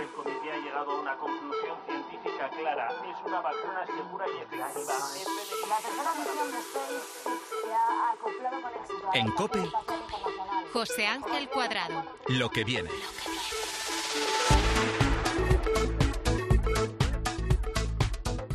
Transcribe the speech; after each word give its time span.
El 0.00 0.08
comité 0.12 0.52
ha 0.52 0.56
llegado 0.56 0.90
a 0.90 1.00
una 1.00 1.16
conclusión 1.16 1.76
científica 1.86 2.48
clara. 2.48 2.88
Es 2.88 3.26
una 3.26 3.40
vacuna 3.40 3.86
segura 3.86 4.26
y 4.26 4.36
efectiva. 4.38 4.98
La 5.68 5.76
tercera 5.76 6.12
misión 6.18 6.52
de 6.52 6.62
SpaceX 6.62 7.04
se 7.64 7.74
ha 7.74 8.10
acoplado 8.12 8.62
con 8.62 8.72
éxito 8.74 9.10
En 9.14 9.26
la 9.26 9.34
COPE. 9.34 9.72
José 10.72 11.06
Ángel 11.06 11.48
Cuadrado. 11.50 12.04
Lo 12.28 12.50
que 12.50 12.64
viene. 12.64 12.90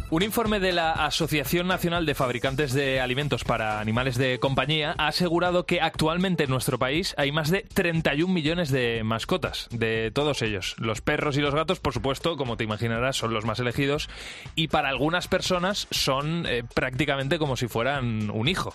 Un 0.09 0.23
informe 0.23 0.61
de 0.61 0.71
la 0.71 0.93
Asociación 0.93 1.67
Nacional 1.67 2.05
de 2.05 2.15
Fabricantes 2.15 2.71
de 2.71 3.01
Alimentos 3.01 3.43
para 3.43 3.81
Animales 3.81 4.17
de 4.17 4.39
Compañía 4.39 4.95
ha 4.97 5.07
asegurado 5.07 5.65
que 5.65 5.81
actualmente 5.81 6.45
en 6.45 6.49
nuestro 6.49 6.79
país 6.79 7.13
hay 7.17 7.33
más 7.33 7.51
de 7.51 7.65
31 7.73 8.33
millones 8.33 8.71
de 8.71 9.03
mascotas, 9.03 9.67
de 9.69 10.11
todos 10.11 10.41
ellos. 10.43 10.75
Los 10.77 11.01
perros 11.01 11.35
y 11.35 11.41
los 11.41 11.53
gatos, 11.53 11.81
por 11.81 11.93
supuesto, 11.93 12.37
como 12.37 12.55
te 12.55 12.63
imaginarás, 12.63 13.17
son 13.17 13.33
los 13.33 13.43
más 13.43 13.59
elegidos 13.59 14.09
y 14.55 14.69
para 14.69 14.87
algunas 14.87 15.27
personas 15.27 15.87
son 15.91 16.45
eh, 16.47 16.63
prácticamente 16.73 17.37
como 17.37 17.57
si 17.57 17.67
fueran 17.67 18.29
un 18.29 18.47
hijo. 18.47 18.73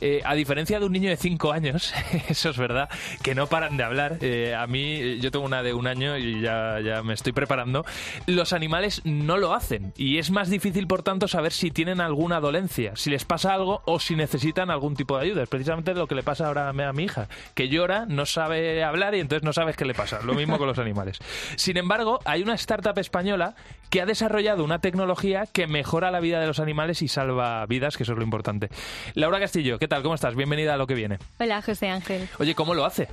Eh, 0.00 0.20
a 0.24 0.34
diferencia 0.34 0.80
de 0.80 0.86
un 0.86 0.92
niño 0.92 1.10
de 1.10 1.16
5 1.16 1.52
años, 1.52 1.94
eso 2.28 2.50
es 2.50 2.58
verdad, 2.58 2.88
que 3.22 3.36
no 3.36 3.46
paran 3.46 3.76
de 3.76 3.84
hablar. 3.84 4.18
eh, 4.20 4.56
a 4.56 4.66
mí, 4.66 5.20
yo 5.20 5.30
tengo 5.30 5.44
una 5.44 5.62
de 5.62 5.74
un 5.74 5.86
año 5.86 6.18
y 6.18 6.40
ya, 6.40 6.80
ya 6.80 7.04
me 7.04 7.14
estoy 7.14 7.32
preparando. 7.32 7.86
Los 8.26 8.52
animales 8.52 9.00
no 9.04 9.36
lo 9.36 9.54
hacen 9.54 9.92
y 9.96 10.18
es 10.18 10.32
más 10.32 10.50
difícil, 10.50 10.71
por 10.86 11.02
tanto, 11.02 11.28
saber 11.28 11.52
si 11.52 11.70
tienen 11.70 12.00
alguna 12.00 12.40
dolencia, 12.40 12.96
si 12.96 13.10
les 13.10 13.24
pasa 13.24 13.54
algo 13.54 13.82
o 13.84 14.00
si 14.00 14.16
necesitan 14.16 14.70
algún 14.70 14.96
tipo 14.96 15.16
de 15.16 15.24
ayuda. 15.24 15.42
Es 15.42 15.48
precisamente 15.48 15.94
lo 15.94 16.06
que 16.06 16.14
le 16.14 16.22
pasa 16.22 16.46
ahora 16.46 16.68
a 16.68 16.72
mi 16.72 16.82
a 16.82 16.92
mi 16.92 17.04
hija, 17.04 17.28
que 17.54 17.68
llora, 17.68 18.06
no 18.06 18.26
sabe 18.26 18.82
hablar 18.82 19.14
y 19.14 19.20
entonces 19.20 19.44
no 19.44 19.52
sabes 19.52 19.76
qué 19.76 19.84
le 19.84 19.94
pasa. 19.94 20.20
Lo 20.22 20.34
mismo 20.34 20.58
con 20.58 20.66
los 20.66 20.78
animales. 20.78 21.18
Sin 21.56 21.76
embargo, 21.76 22.18
hay 22.24 22.42
una 22.42 22.54
startup 22.54 22.98
española 22.98 23.54
que 23.90 24.00
ha 24.00 24.06
desarrollado 24.06 24.64
una 24.64 24.80
tecnología 24.80 25.46
que 25.46 25.66
mejora 25.66 26.10
la 26.10 26.20
vida 26.20 26.40
de 26.40 26.46
los 26.46 26.58
animales 26.58 27.02
y 27.02 27.08
salva 27.08 27.64
vidas, 27.66 27.96
que 27.96 28.02
eso 28.02 28.12
es 28.12 28.18
lo 28.18 28.24
importante. 28.24 28.68
Laura 29.14 29.38
Castillo, 29.38 29.78
¿qué 29.78 29.88
tal? 29.88 30.02
¿Cómo 30.02 30.14
estás? 30.14 30.34
Bienvenida 30.34 30.74
a 30.74 30.76
lo 30.76 30.86
que 30.86 30.94
viene. 30.94 31.18
Hola, 31.38 31.62
José 31.62 31.88
Ángel. 31.88 32.28
Oye, 32.38 32.54
¿cómo 32.54 32.74
lo 32.74 32.84
hace? 32.84 33.08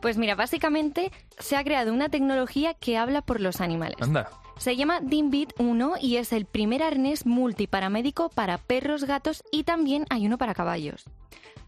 Pues 0.00 0.16
mira, 0.16 0.34
básicamente 0.34 1.10
se 1.38 1.56
ha 1.56 1.64
creado 1.64 1.92
una 1.92 2.08
tecnología 2.08 2.74
que 2.74 2.96
habla 2.96 3.22
por 3.22 3.40
los 3.40 3.60
animales. 3.60 3.96
Anda. 4.00 4.30
Se 4.58 4.74
llama 4.74 5.00
Dimbit 5.00 5.52
1 5.58 5.94
y 6.00 6.16
es 6.16 6.32
el 6.32 6.44
primer 6.44 6.82
arnés 6.82 7.26
multiparamédico 7.26 8.28
para 8.28 8.58
perros, 8.58 9.04
gatos 9.04 9.44
y 9.52 9.62
también 9.62 10.04
hay 10.10 10.26
uno 10.26 10.36
para 10.36 10.52
caballos. 10.52 11.06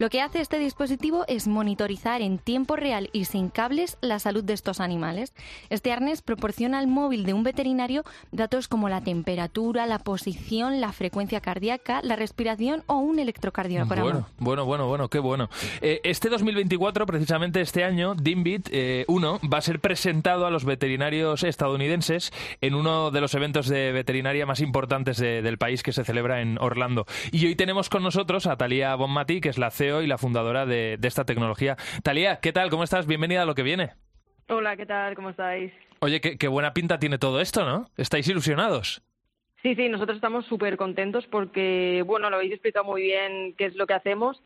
Lo 0.01 0.09
que 0.09 0.23
hace 0.23 0.41
este 0.41 0.59
dispositivo 0.59 1.27
es 1.29 1.47
monitorizar 1.47 2.23
en 2.23 2.39
tiempo 2.39 2.75
real 2.75 3.11
y 3.13 3.27
sin 3.27 3.51
cables 3.51 3.99
la 4.01 4.19
salud 4.19 4.43
de 4.43 4.55
estos 4.55 4.81
animales. 4.81 5.35
Este 5.69 5.93
arnés 5.93 6.23
proporciona 6.23 6.79
al 6.79 6.87
móvil 6.87 7.27
de 7.27 7.35
un 7.35 7.43
veterinario 7.43 8.03
datos 8.33 8.67
como 8.67 8.89
la 8.89 9.03
temperatura, 9.03 9.87
la 9.87 9.99
posición, 9.99 10.81
la 10.81 10.93
frecuencia 10.93 11.43
cardíaca, 11.43 12.01
la 12.03 12.17
respiración 12.17 12.83
o 12.87 12.97
un 12.97 13.19
electrocardiograma. 13.19 14.03
Bueno, 14.03 14.27
bueno, 14.39 14.65
bueno, 14.65 14.87
bueno, 14.87 15.09
qué 15.11 15.19
bueno. 15.19 15.51
Eh, 15.83 16.01
este 16.03 16.31
2024, 16.31 17.05
precisamente 17.05 17.61
este 17.61 17.85
año, 17.85 18.15
Dimbit 18.15 18.71
eh, 18.73 19.05
1 19.07 19.41
va 19.53 19.59
a 19.59 19.61
ser 19.61 19.81
presentado 19.81 20.47
a 20.47 20.51
los 20.51 20.65
veterinarios 20.65 21.43
estadounidenses 21.43 22.33
en 22.63 22.75
uno 22.81 23.11
de 23.11 23.21
los 23.21 23.35
eventos 23.35 23.69
de 23.69 23.93
veterinaria 23.93 24.47
más 24.47 24.61
importantes 24.61 25.19
de- 25.19 25.43
del 25.43 25.59
país 25.59 25.83
que 25.83 25.93
se 25.93 26.05
celebra 26.05 26.41
en 26.41 26.59
Orlando. 26.59 27.07
Y 27.33 27.47
hoy 27.47 27.55
tenemos 27.55 27.89
con 27.89 28.03
nosotros 28.03 28.47
a 28.47 28.57
Talía 28.57 28.95
Bonmati, 28.95 29.41
que 29.41 29.49
es 29.51 29.59
la 29.59 29.71
CEO 29.71 30.03
y 30.03 30.07
la 30.07 30.19
fundadora 30.19 30.67
de, 30.67 30.97
de 30.99 31.09
esta 31.09 31.25
tecnología. 31.25 31.77
Talía, 32.03 32.41
¿qué 32.41 32.53
tal? 32.53 32.71
¿Cómo 32.71 32.85
estás? 32.85 33.07
Bienvenida 33.07 33.43
a 33.43 33.47
lo 33.47 33.55
que 33.55 33.63
viene. 33.63 33.91
Hola, 34.49 34.77
¿qué 34.77 34.87
tal? 34.87 35.15
¿Cómo 35.15 35.31
estáis? 35.31 35.73
Oye, 36.01 36.21
qué, 36.21 36.37
qué 36.39 36.49
buena 36.49 36.73
pinta 36.73 36.99
tiene 36.99 37.19
todo 37.19 37.41
esto, 37.41 37.65
¿no? 37.65 37.89
¿Estáis 37.97 38.27
ilusionados? 38.29 39.03
Sí, 39.63 39.75
sí, 39.75 39.89
nosotros 39.91 40.17
estamos 40.17 40.47
súper 40.47 40.79
contentos 40.79 41.27
porque, 41.31 42.03
bueno, 42.07 42.31
lo 42.31 42.37
habéis 42.37 42.53
explicado 42.53 42.85
muy 42.87 43.03
bien 43.03 43.55
qué 43.59 43.67
es 43.67 43.77
lo 43.77 43.87
que 43.87 43.93
hacemos. 43.93 44.43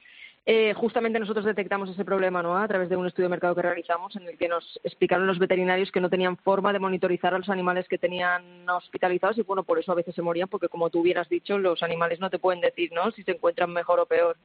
Eh, 0.47 0.75
justamente 0.75 1.19
nosotros 1.19 1.47
detectamos 1.47 1.89
ese 1.89 2.05
problema 2.05 2.43
¿no? 2.43 2.57
a 2.57 2.69
través 2.69 2.91
de 2.91 2.97
un 2.97 3.07
estudio 3.07 3.27
de 3.27 3.31
mercado 3.31 3.55
que 3.55 3.63
realizamos 3.63 4.15
en 4.17 4.29
el 4.29 4.37
que 4.37 4.49
nos 4.49 4.79
explicaron 4.85 5.27
los 5.27 5.39
veterinarios 5.39 5.91
que 5.91 6.01
no 6.01 6.11
tenían 6.11 6.37
forma 6.37 6.73
de 6.73 6.79
monitorizar 6.79 7.35
a 7.35 7.39
los 7.39 7.49
animales 7.49 7.89
que 7.89 7.97
tenían 7.97 8.69
hospitalizados 8.69 9.39
y 9.39 9.43
bueno, 9.43 9.63
por 9.63 9.79
eso 9.79 9.93
a 9.93 9.95
veces 9.95 10.15
se 10.15 10.21
morían 10.21 10.49
porque 10.49 10.69
como 10.69 10.91
tú 10.91 11.01
hubieras 11.01 11.29
dicho, 11.31 11.57
los 11.57 11.83
animales 11.83 12.21
no 12.21 12.29
te 12.29 12.39
pueden 12.39 12.61
decir 12.61 12.91
¿no? 12.93 13.11
si 13.13 13.23
se 13.23 13.33
encuentran 13.33 13.73
mejor 13.73 14.01
o 14.01 14.07
peor. 14.07 14.37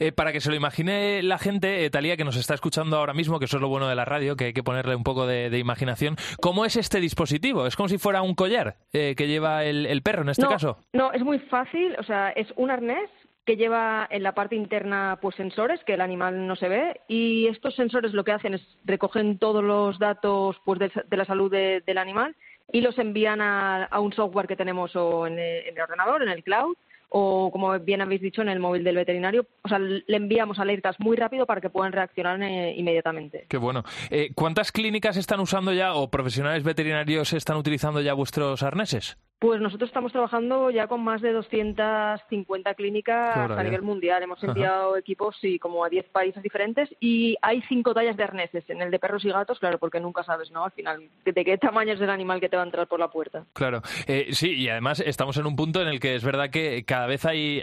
Eh, 0.00 0.10
para 0.10 0.32
que 0.32 0.40
se 0.40 0.50
lo 0.50 0.56
imagine 0.56 1.22
la 1.22 1.38
gente, 1.38 1.84
eh, 1.84 1.90
Talía, 1.90 2.16
que 2.16 2.24
nos 2.24 2.36
está 2.36 2.54
escuchando 2.54 2.96
ahora 2.96 3.14
mismo, 3.14 3.38
que 3.38 3.44
eso 3.44 3.58
es 3.58 3.62
lo 3.62 3.68
bueno 3.68 3.88
de 3.88 3.94
la 3.94 4.04
radio, 4.04 4.34
que 4.34 4.46
hay 4.46 4.52
que 4.52 4.64
ponerle 4.64 4.96
un 4.96 5.04
poco 5.04 5.26
de, 5.26 5.50
de 5.50 5.58
imaginación, 5.58 6.16
¿cómo 6.40 6.64
es 6.64 6.76
este 6.76 6.98
dispositivo? 6.98 7.66
¿Es 7.66 7.76
como 7.76 7.88
si 7.88 7.98
fuera 7.98 8.22
un 8.22 8.34
collar 8.34 8.76
eh, 8.92 9.14
que 9.16 9.28
lleva 9.28 9.64
el, 9.64 9.86
el 9.86 10.02
perro 10.02 10.22
en 10.22 10.30
este 10.30 10.42
no, 10.42 10.48
caso? 10.48 10.78
No, 10.92 11.12
es 11.12 11.22
muy 11.22 11.38
fácil, 11.38 11.94
o 11.98 12.02
sea, 12.02 12.30
es 12.30 12.48
un 12.56 12.70
arnés 12.70 13.08
que 13.44 13.56
lleva 13.56 14.06
en 14.10 14.22
la 14.22 14.34
parte 14.34 14.54
interna 14.56 15.18
pues 15.20 15.34
sensores 15.34 15.80
que 15.84 15.94
el 15.94 16.00
animal 16.00 16.46
no 16.46 16.54
se 16.56 16.68
ve 16.68 17.00
y 17.08 17.48
estos 17.48 17.74
sensores 17.74 18.12
lo 18.12 18.22
que 18.24 18.32
hacen 18.32 18.54
es 18.54 18.62
recogen 18.84 19.38
todos 19.38 19.64
los 19.64 19.98
datos 19.98 20.56
pues 20.64 20.78
de, 20.78 20.90
de 21.08 21.16
la 21.16 21.24
salud 21.24 21.50
de- 21.50 21.82
del 21.84 21.98
animal 21.98 22.36
y 22.72 22.80
los 22.80 22.96
envían 22.98 23.40
a, 23.40 23.84
a 23.84 24.00
un 24.00 24.12
software 24.12 24.46
que 24.46 24.56
tenemos 24.56 24.94
o 24.96 25.26
en 25.26 25.38
el, 25.38 25.66
en 25.66 25.76
el 25.76 25.82
ordenador, 25.82 26.22
en 26.22 26.28
el 26.28 26.44
cloud 26.44 26.76
o 27.14 27.50
como 27.52 27.78
bien 27.80 28.00
habéis 28.00 28.22
dicho 28.22 28.40
en 28.40 28.48
el 28.48 28.58
móvil 28.58 28.84
del 28.84 28.96
veterinario, 28.96 29.44
o 29.62 29.68
sea, 29.68 29.78
le 29.78 30.02
enviamos 30.16 30.58
alertas 30.58 30.96
muy 30.98 31.14
rápido 31.14 31.44
para 31.44 31.60
que 31.60 31.68
puedan 31.68 31.92
reaccionar 31.92 32.40
eh, 32.42 32.72
inmediatamente. 32.74 33.44
Qué 33.50 33.58
bueno. 33.58 33.82
Eh, 34.08 34.30
¿Cuántas 34.34 34.72
clínicas 34.72 35.18
están 35.18 35.40
usando 35.40 35.74
ya 35.74 35.92
o 35.92 36.10
profesionales 36.10 36.62
veterinarios 36.64 37.34
están 37.34 37.58
utilizando 37.58 38.00
ya 38.00 38.14
vuestros 38.14 38.62
arneses? 38.62 39.18
Pues 39.42 39.60
nosotros 39.60 39.88
estamos 39.90 40.12
trabajando 40.12 40.70
ya 40.70 40.86
con 40.86 41.02
más 41.02 41.20
de 41.20 41.32
250 41.32 42.70
Qué 42.70 42.76
clínicas 42.76 43.50
a 43.50 43.62
nivel 43.64 43.82
mundial. 43.82 44.22
Hemos 44.22 44.38
Ajá. 44.38 44.46
enviado 44.52 44.96
equipos 44.96 45.36
sí, 45.40 45.58
como 45.58 45.84
a 45.84 45.88
10 45.88 46.10
países 46.10 46.40
diferentes 46.44 46.88
y 47.00 47.36
hay 47.42 47.60
cinco 47.68 47.92
tallas 47.92 48.16
de 48.16 48.22
arneses. 48.22 48.62
En 48.70 48.80
el 48.82 48.92
de 48.92 49.00
perros 49.00 49.24
y 49.24 49.30
gatos, 49.30 49.58
claro, 49.58 49.78
porque 49.80 49.98
nunca 49.98 50.22
sabes, 50.22 50.52
¿no? 50.52 50.64
Al 50.64 50.70
final, 50.70 51.08
de, 51.24 51.44
qué 51.44 51.58
tamaño 51.58 51.94
es 51.94 52.00
el 52.00 52.10
animal 52.10 52.38
que 52.38 52.48
te 52.48 52.54
va 52.54 52.62
a 52.62 52.66
entrar 52.66 52.86
por 52.86 53.00
la 53.00 53.08
puerta. 53.08 53.44
Claro, 53.52 53.82
Eh, 54.06 54.28
sí, 54.30 54.52
y 54.52 54.68
además 54.68 55.02
estamos 55.04 55.36
en 55.38 55.46
un 55.46 55.56
punto 55.56 55.82
en 55.82 55.88
el 55.88 55.98
que 55.98 56.14
es 56.14 56.22
verdad 56.22 56.50
que 56.50 56.84
cada 56.84 57.08
vez 57.08 57.24
hay, 57.26 57.62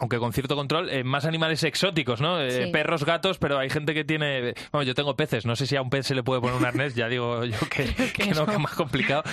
aunque 0.00 0.18
con 0.18 0.32
cierto 0.32 0.56
control, 0.56 0.90
eh, 0.90 1.04
más 1.04 1.26
animales 1.26 1.62
exóticos, 1.62 2.20
¿no? 2.20 2.40
Eh, 2.40 2.50
Sí. 2.50 2.72
Perros, 2.72 3.04
gatos, 3.04 3.38
pero 3.38 3.56
hay 3.58 3.70
gente 3.70 3.94
que 3.94 4.02
tiene... 4.04 4.54
Bueno, 4.72 4.82
yo 4.82 4.94
tengo 4.94 5.14
peces, 5.14 5.46
no 5.46 5.54
sé 5.54 5.66
si 5.66 5.76
a 5.76 5.82
un 5.82 5.90
pez 5.90 6.06
se 6.06 6.16
le 6.16 6.24
puede 6.24 6.40
poner 6.40 6.56
un 6.56 6.64
arnés, 6.64 6.96
ya 6.96 7.08
digo 7.08 7.44
yo 7.44 7.56
que, 7.70 7.84
que 8.12 8.30
no, 8.34 8.46
que 8.46 8.52
es 8.52 8.58
más 8.58 8.74
complicado. 8.74 9.22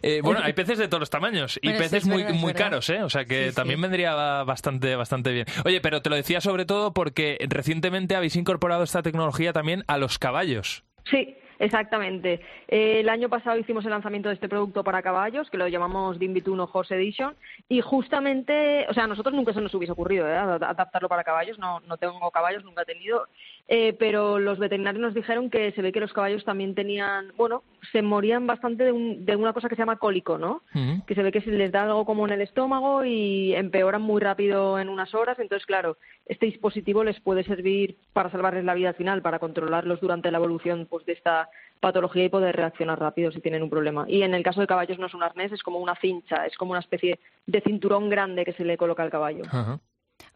Eh, 0.00 0.20
bueno, 0.22 0.40
hay 0.42 0.52
peces 0.52 0.78
de 0.78 0.86
todos 0.86 1.00
los 1.00 1.07
tamaños 1.10 1.58
y 1.62 1.68
Bueno, 1.68 1.78
peces 1.78 2.02
es 2.04 2.08
muy, 2.08 2.22
verdad, 2.22 2.38
muy 2.38 2.54
caros, 2.54 2.88
¿eh? 2.90 3.02
O 3.02 3.10
sea 3.10 3.24
que 3.24 3.44
Sí, 3.44 3.50
sí. 3.50 3.56
también 3.56 3.80
vendría 3.80 4.14
bastante, 4.44 4.96
bastante 4.96 5.32
bien. 5.32 5.46
Oye, 5.64 5.80
pero 5.80 6.02
te 6.02 6.10
lo 6.10 6.16
decía 6.16 6.40
sobre 6.40 6.64
todo 6.64 6.92
porque 6.92 7.38
recientemente 7.48 8.16
habéis 8.16 8.36
incorporado 8.36 8.82
esta 8.82 9.02
tecnología 9.02 9.52
también 9.52 9.84
a 9.86 9.98
los 9.98 10.18
caballos. 10.18 10.84
Sí, 11.10 11.36
Exactamente. 11.58 12.40
Eh, 12.68 13.00
el 13.00 13.08
año 13.08 13.28
pasado 13.28 13.58
hicimos 13.58 13.84
el 13.84 13.90
lanzamiento 13.90 14.28
de 14.28 14.36
este 14.36 14.48
producto 14.48 14.84
para 14.84 15.02
caballos, 15.02 15.50
que 15.50 15.56
lo 15.58 15.66
llamamos 15.66 16.18
Dimbit 16.18 16.46
1 16.46 16.70
Horse 16.72 16.94
Edition, 16.94 17.34
y 17.68 17.80
justamente, 17.80 18.86
o 18.88 18.94
sea, 18.94 19.04
a 19.04 19.06
nosotros 19.08 19.34
nunca 19.34 19.52
se 19.52 19.60
nos 19.60 19.74
hubiese 19.74 19.92
ocurrido 19.92 20.28
¿eh? 20.28 20.36
adaptarlo 20.36 21.08
para 21.08 21.24
caballos, 21.24 21.58
no, 21.58 21.80
no 21.80 21.96
tengo 21.96 22.30
caballos, 22.30 22.64
nunca 22.64 22.82
he 22.82 22.86
tenido, 22.86 23.26
eh, 23.70 23.92
pero 23.98 24.38
los 24.38 24.58
veterinarios 24.58 25.02
nos 25.02 25.14
dijeron 25.14 25.50
que 25.50 25.72
se 25.72 25.82
ve 25.82 25.92
que 25.92 26.00
los 26.00 26.14
caballos 26.14 26.42
también 26.42 26.74
tenían, 26.74 27.32
bueno, 27.36 27.62
se 27.92 28.00
morían 28.00 28.46
bastante 28.46 28.84
de, 28.84 28.92
un, 28.92 29.26
de 29.26 29.36
una 29.36 29.52
cosa 29.52 29.68
que 29.68 29.76
se 29.76 29.82
llama 29.82 29.98
cólico, 29.98 30.38
¿no? 30.38 30.62
Que 31.06 31.14
se 31.14 31.22
ve 31.22 31.30
que 31.30 31.42
se 31.42 31.50
les 31.50 31.70
da 31.70 31.82
algo 31.82 32.06
como 32.06 32.26
en 32.26 32.32
el 32.32 32.40
estómago 32.40 33.04
y 33.04 33.54
empeoran 33.54 34.00
muy 34.00 34.22
rápido 34.22 34.78
en 34.78 34.88
unas 34.88 35.14
horas, 35.14 35.38
entonces, 35.38 35.66
claro, 35.66 35.98
este 36.24 36.46
dispositivo 36.46 37.04
les 37.04 37.20
puede 37.20 37.44
servir 37.44 37.98
para 38.14 38.30
salvarles 38.30 38.64
la 38.64 38.72
vida 38.72 38.88
al 38.88 38.94
final, 38.94 39.20
para 39.20 39.38
controlarlos 39.38 40.00
durante 40.00 40.30
la 40.30 40.38
evolución 40.38 40.86
pues, 40.88 41.04
de 41.04 41.12
esta 41.12 41.50
patología 41.80 42.24
y 42.24 42.28
poder 42.30 42.56
reaccionar 42.56 42.98
rápido 42.98 43.30
si 43.32 43.40
tienen 43.40 43.62
un 43.62 43.70
problema. 43.70 44.06
Y 44.08 44.22
en 44.22 44.32
el 44.32 44.42
caso 44.42 44.62
de 44.62 44.66
caballos 44.66 44.98
no 44.98 45.06
es 45.06 45.14
un 45.14 45.22
arnés, 45.22 45.52
es 45.52 45.62
como 45.62 45.78
una 45.78 45.94
cincha, 45.96 46.46
es 46.46 46.56
como 46.56 46.70
una 46.70 46.80
especie 46.80 47.20
de 47.46 47.60
cinturón 47.60 48.08
grande 48.08 48.46
que 48.46 48.54
se 48.54 48.64
le 48.64 48.78
coloca 48.78 49.02
al 49.02 49.10
caballo. 49.10 49.42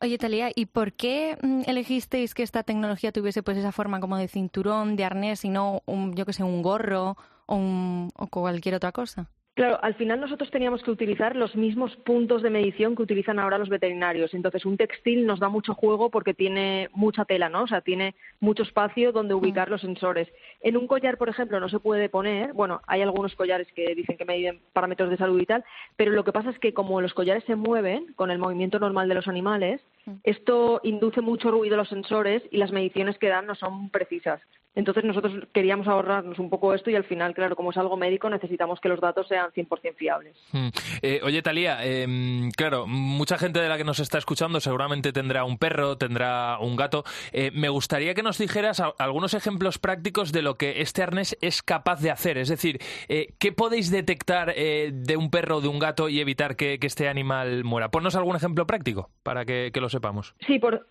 Oye, 0.03 0.19
Talia, 0.19 0.51
¿y 0.53 0.67
por 0.67 0.93
qué 0.95 1.39
mm, 1.43 1.63
elegisteis 1.67 2.35
que 2.35 2.43
esta 2.43 2.65
tecnología 2.65 3.13
tuviese 3.13 3.45
pues 3.45 3.57
esa 3.57 3.71
forma 3.71 4.01
como 4.01 4.17
de 4.17 4.27
cinturón, 4.27 4.97
de 4.97 5.05
arnés 5.05 5.45
y 5.45 5.49
no, 5.49 5.83
un, 5.87 6.15
yo 6.17 6.27
que 6.27 6.33
sé, 6.33 6.43
un 6.43 6.61
gorro 6.61 7.17
o, 7.47 8.09
o 8.17 8.27
cualquier 8.27 8.75
otra 8.75 8.91
cosa? 8.91 9.31
Claro, 9.55 9.79
al 9.83 9.95
final 9.97 10.19
nosotros 10.19 10.51
teníamos 10.51 10.83
que 10.83 10.91
utilizar 10.91 11.37
los 11.37 11.55
mismos 11.57 11.95
puntos 11.97 12.41
de 12.41 12.49
medición 12.49 12.97
que 12.97 13.03
utilizan 13.03 13.39
ahora 13.39 13.59
los 13.59 13.69
veterinarios. 13.69 14.33
Entonces, 14.33 14.65
un 14.65 14.79
textil 14.79 15.27
nos 15.27 15.41
da 15.41 15.51
mucho 15.51 15.75
juego 15.75 16.09
porque 16.09 16.33
tiene 16.33 16.89
mucha 16.95 17.27
tela, 17.27 17.51
¿no? 17.51 17.65
O 17.65 17.67
sea, 17.67 17.83
tiene 17.83 18.15
mucho 18.41 18.63
espacio 18.63 19.13
donde 19.13 19.35
ubicar 19.35 19.69
los 19.69 19.83
sensores. 19.83 20.27
En 20.63 20.79
un 20.79 20.87
collar, 20.87 21.19
por 21.19 21.29
ejemplo, 21.29 21.61
no 21.61 21.69
se 21.69 21.81
puede 21.81 22.09
poner, 22.09 22.55
bueno, 22.55 22.81
hay 22.87 23.03
algunos 23.03 23.35
collares 23.35 23.69
que 23.75 23.95
dicen 23.95 24.17
que 24.17 24.25
miden 24.25 24.63
parámetros 24.73 25.11
de 25.11 25.19
salud 25.19 25.39
y 25.39 25.45
tal, 25.45 25.63
pero 25.97 26.13
lo 26.13 26.25
que 26.25 26.33
pasa 26.33 26.49
es 26.49 26.59
que 26.59 26.73
como 26.73 27.03
los 27.03 27.13
collares 27.13 27.45
se 27.45 27.55
mueven 27.55 28.15
con 28.15 28.31
el 28.31 28.39
movimiento 28.39 28.79
normal 28.79 29.07
de 29.11 29.17
los 29.17 29.29
animales, 29.29 29.83
esto 30.23 30.81
induce 30.83 31.21
mucho 31.21 31.51
ruido 31.51 31.75
a 31.75 31.79
los 31.79 31.91
sensores 31.91 32.43
y 32.51 32.57
las 32.57 32.73
mediciones 32.73 33.19
que 33.19 33.29
dan 33.29 33.47
no 33.47 33.55
son 33.55 33.91
precisas. 33.91 34.41
Entonces 34.75 35.05
nosotros 35.05 35.35
queríamos 35.53 35.87
ahorrarnos 35.87 36.39
un 36.39 36.49
poco 36.49 36.73
esto 36.75 36.91
y 36.91 36.97
al 36.97 37.05
final, 37.05 37.35
claro, 37.35 37.57
como 37.57 37.71
es 37.71 37.77
algo 37.77 37.97
médico, 37.97 38.31
necesitamos 38.31 38.81
que 38.81 38.89
los 38.89 39.01
datos 39.01 39.29
sean 39.29 39.51
100% 39.51 39.95
fiables. 39.97 40.37
Hmm. 40.53 40.69
Eh, 41.03 41.21
oye, 41.23 41.43
Talía, 41.43 41.85
em, 41.85 42.51
claro, 42.53 42.87
mucha 42.87 43.37
gente 43.37 43.61
de 43.61 43.69
la 43.69 43.77
que 43.77 43.85
nos 43.85 44.01
está 44.01 44.19
escuchando 44.19 44.61
seguramente 44.61 45.13
tendrá 45.13 45.45
un 45.45 45.59
perro, 45.59 45.99
tendrá 45.99 46.59
un 46.59 46.77
gato. 46.77 47.05
Eh, 47.33 47.51
me 47.53 47.69
gustaría 47.69 48.15
que 48.15 48.23
nos 48.23 48.39
dijeras 48.39 48.83
algunos 48.99 49.35
ejemplos 49.35 49.79
prácticos 49.79 50.33
de 50.33 50.43
lo 50.43 50.57
que 50.57 50.81
este 50.81 51.03
arnés 51.03 51.37
es 51.43 51.63
capaz 51.63 52.01
de 52.01 52.11
hacer. 52.11 52.39
Es 52.39 52.49
decir, 52.49 52.79
eh, 53.09 53.35
¿qué 53.39 53.53
podéis 53.53 53.91
detectar 53.91 54.55
de 54.55 55.17
un 55.17 55.31
perro 55.31 55.59
o 55.59 55.61
de 55.61 55.69
un 55.69 55.79
gato 55.79 56.09
y 56.09 56.21
evitar 56.21 56.57
que, 56.57 56.79
este 56.83 57.09
animal 57.09 57.65
muera? 57.65 57.91
Ponnos 57.91 58.17
algún 58.17 58.37
ejemplo 58.37 58.67
práctico 58.67 59.11
para 59.23 59.45
que, 59.45 59.71
que 59.73 59.81
lo 59.81 59.89
sepamos. 59.89 60.35
Sí, 60.47 60.59
por, 60.59 60.87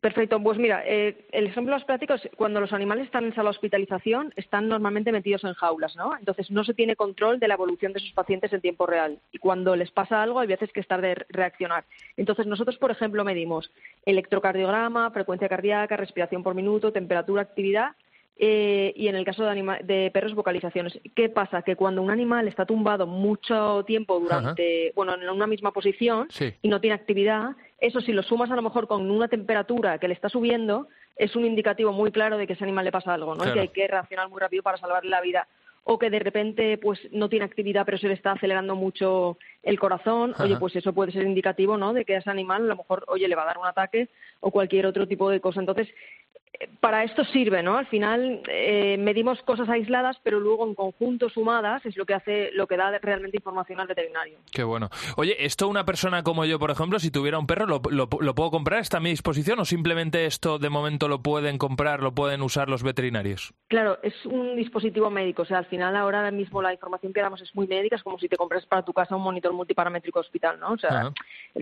Perfecto, 0.00 0.40
pues 0.42 0.58
mira, 0.58 0.82
eh, 0.86 1.26
el 1.32 1.46
ejemplo 1.46 1.74
más 1.74 1.84
práctico 1.84 2.14
es 2.14 2.28
cuando 2.36 2.60
los 2.60 2.72
animales 2.72 3.06
están 3.06 3.24
en 3.24 3.34
sala 3.34 3.48
de 3.50 3.56
hospitalización, 3.56 4.32
están 4.36 4.68
normalmente 4.68 5.10
metidos 5.10 5.42
en 5.44 5.54
jaulas, 5.54 5.96
¿no? 5.96 6.16
Entonces 6.16 6.50
no 6.50 6.64
se 6.64 6.74
tiene 6.74 6.96
control 6.96 7.40
de 7.40 7.48
la 7.48 7.54
evolución 7.54 7.92
de 7.92 8.00
sus 8.00 8.12
pacientes 8.12 8.52
en 8.52 8.60
tiempo 8.60 8.86
real. 8.86 9.18
Y 9.32 9.38
cuando 9.38 9.74
les 9.74 9.90
pasa 9.90 10.22
algo, 10.22 10.38
hay 10.38 10.48
veces 10.48 10.70
que 10.72 10.80
es 10.80 10.86
tarde 10.86 11.16
reaccionar. 11.30 11.84
Entonces 12.16 12.46
nosotros, 12.46 12.76
por 12.76 12.90
ejemplo, 12.90 13.24
medimos 13.24 13.70
electrocardiograma, 14.04 15.10
frecuencia 15.10 15.48
cardíaca, 15.48 15.96
respiración 15.96 16.42
por 16.42 16.54
minuto, 16.54 16.92
temperatura, 16.92 17.42
actividad 17.42 17.92
eh, 18.38 18.92
y 18.94 19.08
en 19.08 19.16
el 19.16 19.24
caso 19.24 19.44
de, 19.44 19.78
de, 19.84 20.10
perros, 20.10 20.34
vocalizaciones. 20.34 20.98
¿Qué 21.14 21.30
pasa? 21.30 21.62
Que 21.62 21.74
cuando 21.74 22.02
un 22.02 22.10
animal 22.10 22.48
está 22.48 22.66
tumbado 22.66 23.06
mucho 23.06 23.82
tiempo 23.86 24.20
durante, 24.20 24.92
bueno, 24.94 25.14
en 25.14 25.28
una 25.30 25.46
misma 25.46 25.72
posición 25.72 26.28
y 26.60 26.68
no 26.68 26.80
tiene 26.80 26.94
actividad, 26.94 27.56
eso 27.78 28.00
si 28.00 28.12
lo 28.12 28.22
sumas 28.22 28.50
a 28.50 28.56
lo 28.56 28.62
mejor 28.62 28.88
con 28.88 29.10
una 29.10 29.28
temperatura 29.28 29.98
que 29.98 30.08
le 30.08 30.14
está 30.14 30.28
subiendo, 30.28 30.88
es 31.16 31.34
un 31.34 31.46
indicativo 31.46 31.92
muy 31.92 32.12
claro 32.12 32.36
de 32.36 32.46
que 32.46 32.52
a 32.52 32.56
ese 32.56 32.64
animal 32.64 32.84
le 32.84 32.92
pasa 32.92 33.14
algo, 33.14 33.34
¿no? 33.34 33.48
Y 33.48 33.52
que 33.52 33.60
hay 33.60 33.68
que 33.68 33.88
reaccionar 33.88 34.28
muy 34.28 34.40
rápido 34.40 34.62
para 34.62 34.76
salvarle 34.76 35.10
la 35.10 35.22
vida. 35.22 35.48
O 35.88 35.98
que 35.98 36.10
de 36.10 36.18
repente 36.18 36.78
pues 36.78 36.98
no 37.12 37.28
tiene 37.28 37.44
actividad 37.44 37.86
pero 37.86 37.96
se 37.96 38.08
le 38.08 38.14
está 38.14 38.32
acelerando 38.32 38.74
mucho 38.74 39.38
el 39.62 39.78
corazón, 39.78 40.34
oye, 40.40 40.56
pues 40.56 40.74
eso 40.76 40.92
puede 40.92 41.12
ser 41.12 41.22
indicativo, 41.22 41.78
¿no? 41.78 41.94
De 41.94 42.04
que 42.04 42.16
a 42.16 42.18
ese 42.18 42.28
animal 42.28 42.64
a 42.64 42.66
lo 42.66 42.76
mejor, 42.76 43.04
oye, 43.06 43.28
le 43.28 43.36
va 43.36 43.44
a 43.44 43.46
dar 43.46 43.58
un 43.58 43.66
ataque 43.66 44.08
o 44.46 44.50
cualquier 44.52 44.86
otro 44.86 45.08
tipo 45.08 45.28
de 45.28 45.40
cosa. 45.40 45.58
Entonces, 45.58 45.88
para 46.80 47.04
esto 47.04 47.24
sirve, 47.24 47.62
¿no? 47.62 47.76
Al 47.76 47.86
final 47.86 48.40
eh, 48.48 48.96
medimos 48.98 49.40
cosas 49.42 49.68
aisladas, 49.68 50.18
pero 50.22 50.40
luego 50.40 50.66
en 50.66 50.74
conjunto 50.74 51.28
sumadas 51.28 51.84
es 51.84 51.96
lo 51.96 52.06
que 52.06 52.14
hace, 52.14 52.50
lo 52.52 52.66
que 52.66 52.76
da 52.76 52.98
realmente 52.98 53.36
información 53.36 53.80
al 53.80 53.86
veterinario. 53.86 54.38
Qué 54.52 54.62
bueno. 54.62 54.88
Oye, 55.16 55.36
esto 55.44 55.68
una 55.68 55.84
persona 55.84 56.22
como 56.22 56.44
yo, 56.44 56.58
por 56.58 56.70
ejemplo, 56.70 56.98
si 56.98 57.10
tuviera 57.10 57.38
un 57.38 57.46
perro, 57.46 57.66
¿lo, 57.66 57.80
lo, 57.90 58.08
puedo 58.08 58.50
comprar? 58.50 58.80
¿Está 58.80 58.98
a 58.98 59.00
mi 59.00 59.10
disposición 59.10 59.58
o 59.60 59.64
simplemente 59.64 60.26
esto 60.26 60.58
de 60.58 60.70
momento 60.70 61.08
lo 61.08 61.22
pueden 61.22 61.58
comprar, 61.58 62.02
lo 62.02 62.14
pueden 62.14 62.42
usar 62.42 62.68
los 62.68 62.82
veterinarios? 62.82 63.52
Claro, 63.68 63.98
es 64.02 64.14
un 64.26 64.56
dispositivo 64.56 65.10
médico. 65.10 65.42
O 65.42 65.46
sea, 65.46 65.58
al 65.58 65.66
final 65.66 65.96
ahora 65.96 66.30
mismo 66.30 66.62
la 66.62 66.72
información 66.72 67.12
que 67.12 67.20
damos 67.20 67.40
es 67.42 67.54
muy 67.54 67.66
médica, 67.66 67.96
es 67.96 68.02
como 68.02 68.18
si 68.18 68.28
te 68.28 68.36
compras 68.36 68.64
para 68.66 68.82
tu 68.82 68.92
casa 68.92 69.16
un 69.16 69.22
monitor 69.22 69.52
multiparamétrico 69.52 70.20
hospital, 70.20 70.58
¿no? 70.60 70.72
O 70.72 70.78
sea, 70.78 71.12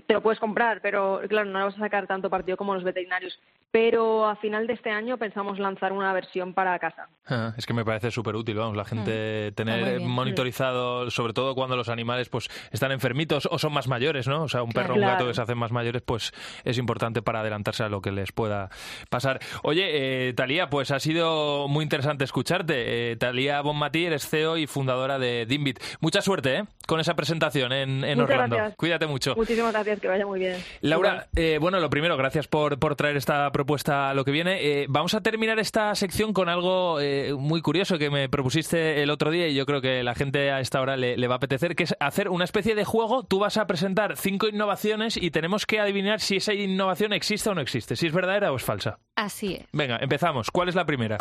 te 0.07 0.15
lo 0.15 0.23
puedes 0.23 0.39
comprar, 0.39 0.81
pero 0.81 1.21
claro, 1.29 1.51
no 1.51 1.59
le 1.59 1.65
vas 1.65 1.77
a 1.77 1.81
sacar 1.81 2.07
tanto 2.07 2.31
partido 2.31 2.57
como 2.57 2.74
los 2.75 2.85
veterinarios. 2.85 3.39
Pero 3.71 4.27
a 4.27 4.37
final 4.37 4.69
de 4.69 4.75
este 4.75 4.91
año 4.91 5.19
pensamos 5.19 5.59
lanzar 5.59 5.93
una 5.93 6.13
versión 6.13 6.55
para 6.55 6.79
casa. 6.79 7.09
Ah, 7.27 7.55
es 7.57 7.67
que 7.67 7.73
me 7.73 7.85
parece 7.85 8.13
súper 8.13 8.37
útil, 8.37 8.57
vamos, 8.57 8.77
la 8.77 8.85
gente 8.85 9.51
mm. 9.51 9.55
tener 9.55 10.01
monitorizado, 10.01 11.11
sobre 11.11 11.33
todo 11.33 11.57
cuando 11.57 11.75
los 11.77 11.89
animales 11.89 12.29
pues 12.29 12.49
están 12.71 12.93
enfermitos 12.93 13.49
o 13.51 13.59
son 13.59 13.73
más 13.73 13.89
mayores, 13.89 14.29
¿no? 14.29 14.45
O 14.45 14.49
sea, 14.49 14.63
un 14.63 14.71
perro 14.71 14.95
o 14.95 14.97
un 14.97 15.03
gato 15.03 15.27
que 15.27 15.35
se 15.35 15.43
hacen 15.43 15.59
más 15.59 15.73
mayores, 15.73 16.03
pues 16.03 16.33
es 16.63 16.79
importante 16.79 17.21
para 17.21 17.41
adelantarse 17.41 17.83
a 17.83 17.89
lo 17.89 18.01
que 18.01 18.13
les 18.13 18.31
pueda 18.31 18.71
pasar. 19.11 19.41
Oye, 19.65 20.29
eh, 20.29 20.35
Talía, 20.35 20.71
pues 20.71 20.93
ha 20.93 21.01
sido 21.01 21.67
muy 21.67 21.83
interesante 21.83 22.23
escucharte. 22.23 23.11
Eh, 23.11 23.17
Talía 23.17 23.61
Bonmatí, 23.61 24.07
eres 24.07 24.29
CEO 24.29 24.57
y 24.57 24.69
fundadora 24.69 25.19
de 25.19 25.47
Dimbit. 25.47 25.81
Mucha 26.01 26.23
suerte, 26.23 26.59
¿eh? 26.59 26.65
Con 26.87 27.01
esa 27.01 27.15
presentación 27.15 27.73
en, 27.73 28.05
en 28.05 28.21
Orlando. 28.21 28.57
Cuídate 28.77 29.09
mucho. 29.09 29.35
Muchísimas 29.35 29.73
gracias, 29.73 29.99
que 29.99 30.07
vaya 30.07 30.27
muy 30.27 30.39
bien. 30.39 30.63
Laura, 30.81 31.27
eh, 31.35 31.59
bueno, 31.61 31.81
lo 31.81 31.91
primero, 31.91 32.17
gracias 32.17 32.47
por, 32.47 32.54
por 32.55 32.95
traer 32.95 33.17
esta 33.17 33.51
propuesta 33.51 34.11
a 34.11 34.15
lo 34.15 34.25
que 34.25 34.31
viene. 34.31 34.59
Eh, 34.63 34.87
vamos 34.89 35.15
a 35.15 35.21
terminar 35.21 35.59
esta 35.59 35.93
sección 35.97 36.33
con 36.33 36.49
algo 36.49 37.01
eh, 37.01 37.35
muy 37.37 37.61
curioso 37.63 37.99
que 37.99 38.11
me 38.11 38.29
propusiste 38.29 39.03
el 39.03 39.11
otro 39.11 39.33
día 39.33 39.49
y 39.49 39.55
yo 39.55 39.67
creo 39.67 39.81
que 39.81 40.05
la 40.05 40.15
gente 40.15 40.53
a 40.53 40.61
esta 40.61 40.81
hora 40.81 40.97
le, 40.97 41.27
va 41.27 41.35
a 41.35 41.37
apetecer, 41.39 41.75
que 41.75 41.83
es 41.83 41.97
hacer 41.99 42.29
una 42.29 42.45
especie 42.45 42.77
de 42.77 42.85
juego. 42.85 43.25
Tú 43.25 43.41
vas 43.41 43.57
a 43.57 43.67
presentar 43.67 44.17
cinco 44.17 44.47
innovaciones 44.47 45.17
y 45.17 45.33
tenemos 45.33 45.67
que 45.67 45.81
adivinar 45.81 46.21
si 46.21 46.37
esa 46.37 46.55
innovación 46.55 47.13
existe 47.13 47.51
o 47.51 47.55
no 47.57 47.61
existe, 47.61 47.97
si 47.97 48.07
es 48.07 48.13
verdadera 48.13 48.53
o 48.53 48.57
es 48.57 48.63
falsa. 48.63 49.01
Así 49.17 49.55
es. 49.55 49.67
Venga, 49.73 49.99
empezamos. 50.01 50.51
¿Cuál 50.53 50.69
es 50.69 50.77
la 50.77 50.87
primera? 50.87 51.19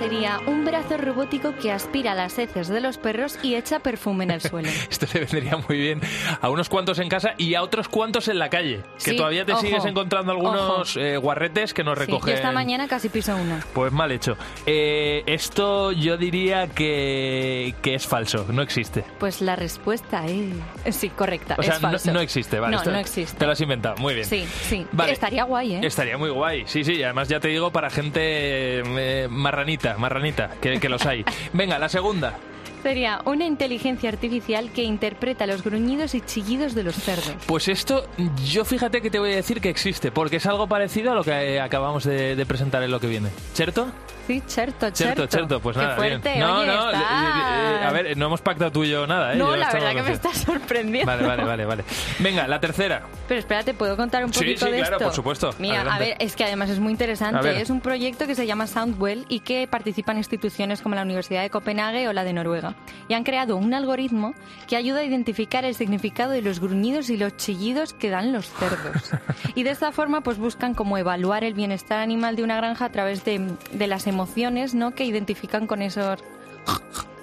Sería 0.00 0.40
un 0.46 0.64
brazo 0.64 0.96
robótico 0.96 1.54
que 1.56 1.70
aspira 1.70 2.14
las 2.14 2.38
heces 2.38 2.68
de 2.68 2.80
los 2.80 2.96
perros 2.96 3.38
y 3.42 3.54
echa 3.54 3.80
perfume 3.80 4.24
en 4.24 4.30
el 4.30 4.40
suelo. 4.40 4.70
Esto 4.90 5.06
le 5.12 5.20
vendría 5.20 5.58
muy 5.68 5.76
bien 5.76 6.00
a 6.40 6.48
unos 6.48 6.70
cuantos 6.70 6.98
en 7.00 7.10
casa 7.10 7.34
y 7.36 7.54
a 7.54 7.62
otros 7.62 7.86
cuantos 7.88 8.28
en 8.28 8.38
la 8.38 8.48
calle. 8.48 8.80
Que 9.04 9.12
todavía 9.12 9.44
te 9.44 9.54
sigues 9.56 9.84
encontrando 9.84 10.32
algunos 10.32 10.96
eh, 10.96 11.18
guarretes 11.18 11.74
que 11.74 11.84
nos 11.84 11.98
recogen. 11.98 12.34
esta 12.34 12.50
mañana 12.50 12.88
casi 12.88 13.10
piso 13.10 13.36
uno. 13.36 13.58
Pues 13.74 13.92
mal 13.92 14.10
hecho. 14.10 14.38
Eh, 14.64 15.22
esto 15.26 15.92
yo 15.92 16.16
diría 16.16 16.68
que, 16.68 17.74
que 17.82 17.94
es 17.94 18.06
falso, 18.06 18.46
no 18.50 18.62
existe. 18.62 19.04
Pues 19.18 19.42
la 19.42 19.54
respuesta 19.54 20.24
es. 20.26 20.96
Sí, 20.96 21.10
correcta. 21.10 21.56
O 21.58 21.62
sea, 21.62 21.74
es 21.74 21.80
falso. 21.80 22.10
No, 22.10 22.20
existe, 22.20 22.58
vale. 22.58 22.74
No, 22.74 22.84
no 22.84 22.98
existe. 22.98 23.36
Te 23.36 23.44
lo 23.44 23.52
has 23.52 23.60
inventado, 23.60 23.96
muy 23.98 24.14
bien. 24.14 24.26
Sí, 24.26 24.46
sí. 24.62 24.86
Estaría 25.08 25.44
guay, 25.44 25.74
¿eh? 25.74 25.80
Estaría 25.82 26.16
muy 26.16 26.30
guay, 26.30 26.64
sí, 26.66 26.84
sí. 26.84 27.02
Además, 27.02 27.28
ya 27.28 27.38
te 27.38 27.48
digo, 27.48 27.70
para 27.70 27.90
gente 27.90 28.20
eh, 28.22 29.28
marranita 29.28 29.89
marranita, 29.98 30.50
que, 30.60 30.78
que 30.78 30.88
los 30.88 31.04
hay. 31.06 31.24
Venga, 31.52 31.78
la 31.78 31.88
segunda. 31.88 32.34
Sería 32.82 33.20
una 33.26 33.44
inteligencia 33.44 34.08
artificial 34.08 34.70
que 34.72 34.82
interpreta 34.82 35.46
los 35.46 35.62
gruñidos 35.62 36.14
y 36.14 36.22
chillidos 36.22 36.74
de 36.74 36.82
los 36.82 36.94
cerdos. 36.96 37.34
Pues 37.46 37.68
esto, 37.68 38.06
yo 38.46 38.64
fíjate 38.64 39.02
que 39.02 39.10
te 39.10 39.18
voy 39.18 39.32
a 39.32 39.36
decir 39.36 39.60
que 39.60 39.68
existe, 39.68 40.10
porque 40.10 40.36
es 40.36 40.46
algo 40.46 40.66
parecido 40.66 41.12
a 41.12 41.14
lo 41.14 41.22
que 41.22 41.30
eh, 41.30 41.60
acabamos 41.60 42.04
de, 42.04 42.36
de 42.36 42.46
presentar 42.46 42.82
en 42.82 42.90
lo 42.90 42.98
que 42.98 43.06
viene. 43.06 43.28
¿Cierto? 43.52 43.88
Sí, 44.26 44.40
certo, 44.46 44.88
Cierto, 44.94 45.26
cierto, 45.26 45.58
pues 45.60 45.76
Qué 45.76 45.82
nada, 45.82 45.96
fuerte, 45.96 46.28
bien. 46.28 46.40
No, 46.40 46.58
oye, 46.60 46.66
no, 46.68 46.90
eh, 46.92 47.84
a 47.84 47.90
ver, 47.92 48.16
no 48.16 48.26
hemos 48.26 48.40
pactado 48.40 48.70
tú 48.70 48.84
y 48.84 48.90
yo 48.90 49.04
nada, 49.04 49.32
¿eh? 49.32 49.36
No, 49.36 49.50
Yo 49.50 49.56
la 49.56 49.72
verdad 49.72 49.92
que 49.92 50.02
me 50.02 50.12
está 50.12 50.32
sorprendiendo. 50.32 51.10
Vale, 51.10 51.26
vale, 51.26 51.44
vale, 51.44 51.64
vale. 51.64 51.84
Venga, 52.20 52.46
la 52.46 52.60
tercera. 52.60 53.02
Pero 53.26 53.40
espérate, 53.40 53.74
¿puedo 53.74 53.96
contar 53.96 54.24
un 54.24 54.32
Sí, 54.32 54.40
poquito 54.40 54.66
sí, 54.66 54.72
de 54.72 54.78
claro, 54.78 54.96
esto? 54.96 55.04
por 55.06 55.14
supuesto. 55.14 55.50
Mira, 55.58 55.80
Adelante. 55.80 56.04
a 56.04 56.06
ver, 56.06 56.16
es 56.20 56.36
que 56.36 56.44
además 56.44 56.70
es 56.70 56.78
muy 56.78 56.92
interesante. 56.92 57.60
Es 57.60 57.70
un 57.70 57.80
proyecto 57.80 58.26
que 58.28 58.36
se 58.36 58.46
llama 58.46 58.68
Soundwell 58.68 59.24
y 59.28 59.40
que 59.40 59.66
participan 59.66 60.16
instituciones 60.16 60.80
como 60.80 60.94
la 60.94 61.02
Universidad 61.02 61.42
de 61.42 61.50
Copenhague 61.50 62.06
o 62.06 62.12
la 62.12 62.22
de 62.22 62.32
Noruega. 62.32 62.69
Y 63.08 63.14
han 63.14 63.24
creado 63.24 63.56
un 63.56 63.74
algoritmo 63.74 64.34
que 64.68 64.76
ayuda 64.76 65.00
a 65.00 65.04
identificar 65.04 65.64
el 65.64 65.74
significado 65.74 66.32
de 66.32 66.42
los 66.42 66.60
gruñidos 66.60 67.10
y 67.10 67.16
los 67.16 67.36
chillidos 67.36 67.92
que 67.92 68.10
dan 68.10 68.32
los 68.32 68.48
cerdos. 68.50 69.10
y 69.54 69.62
de 69.62 69.70
esta 69.70 69.92
forma, 69.92 70.22
pues 70.22 70.38
buscan 70.38 70.74
como 70.74 70.98
evaluar 70.98 71.44
el 71.44 71.54
bienestar 71.54 72.00
animal 72.00 72.36
de 72.36 72.44
una 72.44 72.56
granja 72.56 72.86
a 72.86 72.92
través 72.92 73.24
de, 73.24 73.56
de 73.72 73.86
las 73.86 74.06
emociones, 74.06 74.74
¿no? 74.74 74.92
Que 74.92 75.04
identifican 75.04 75.66
con 75.66 75.82
esos... 75.82 76.20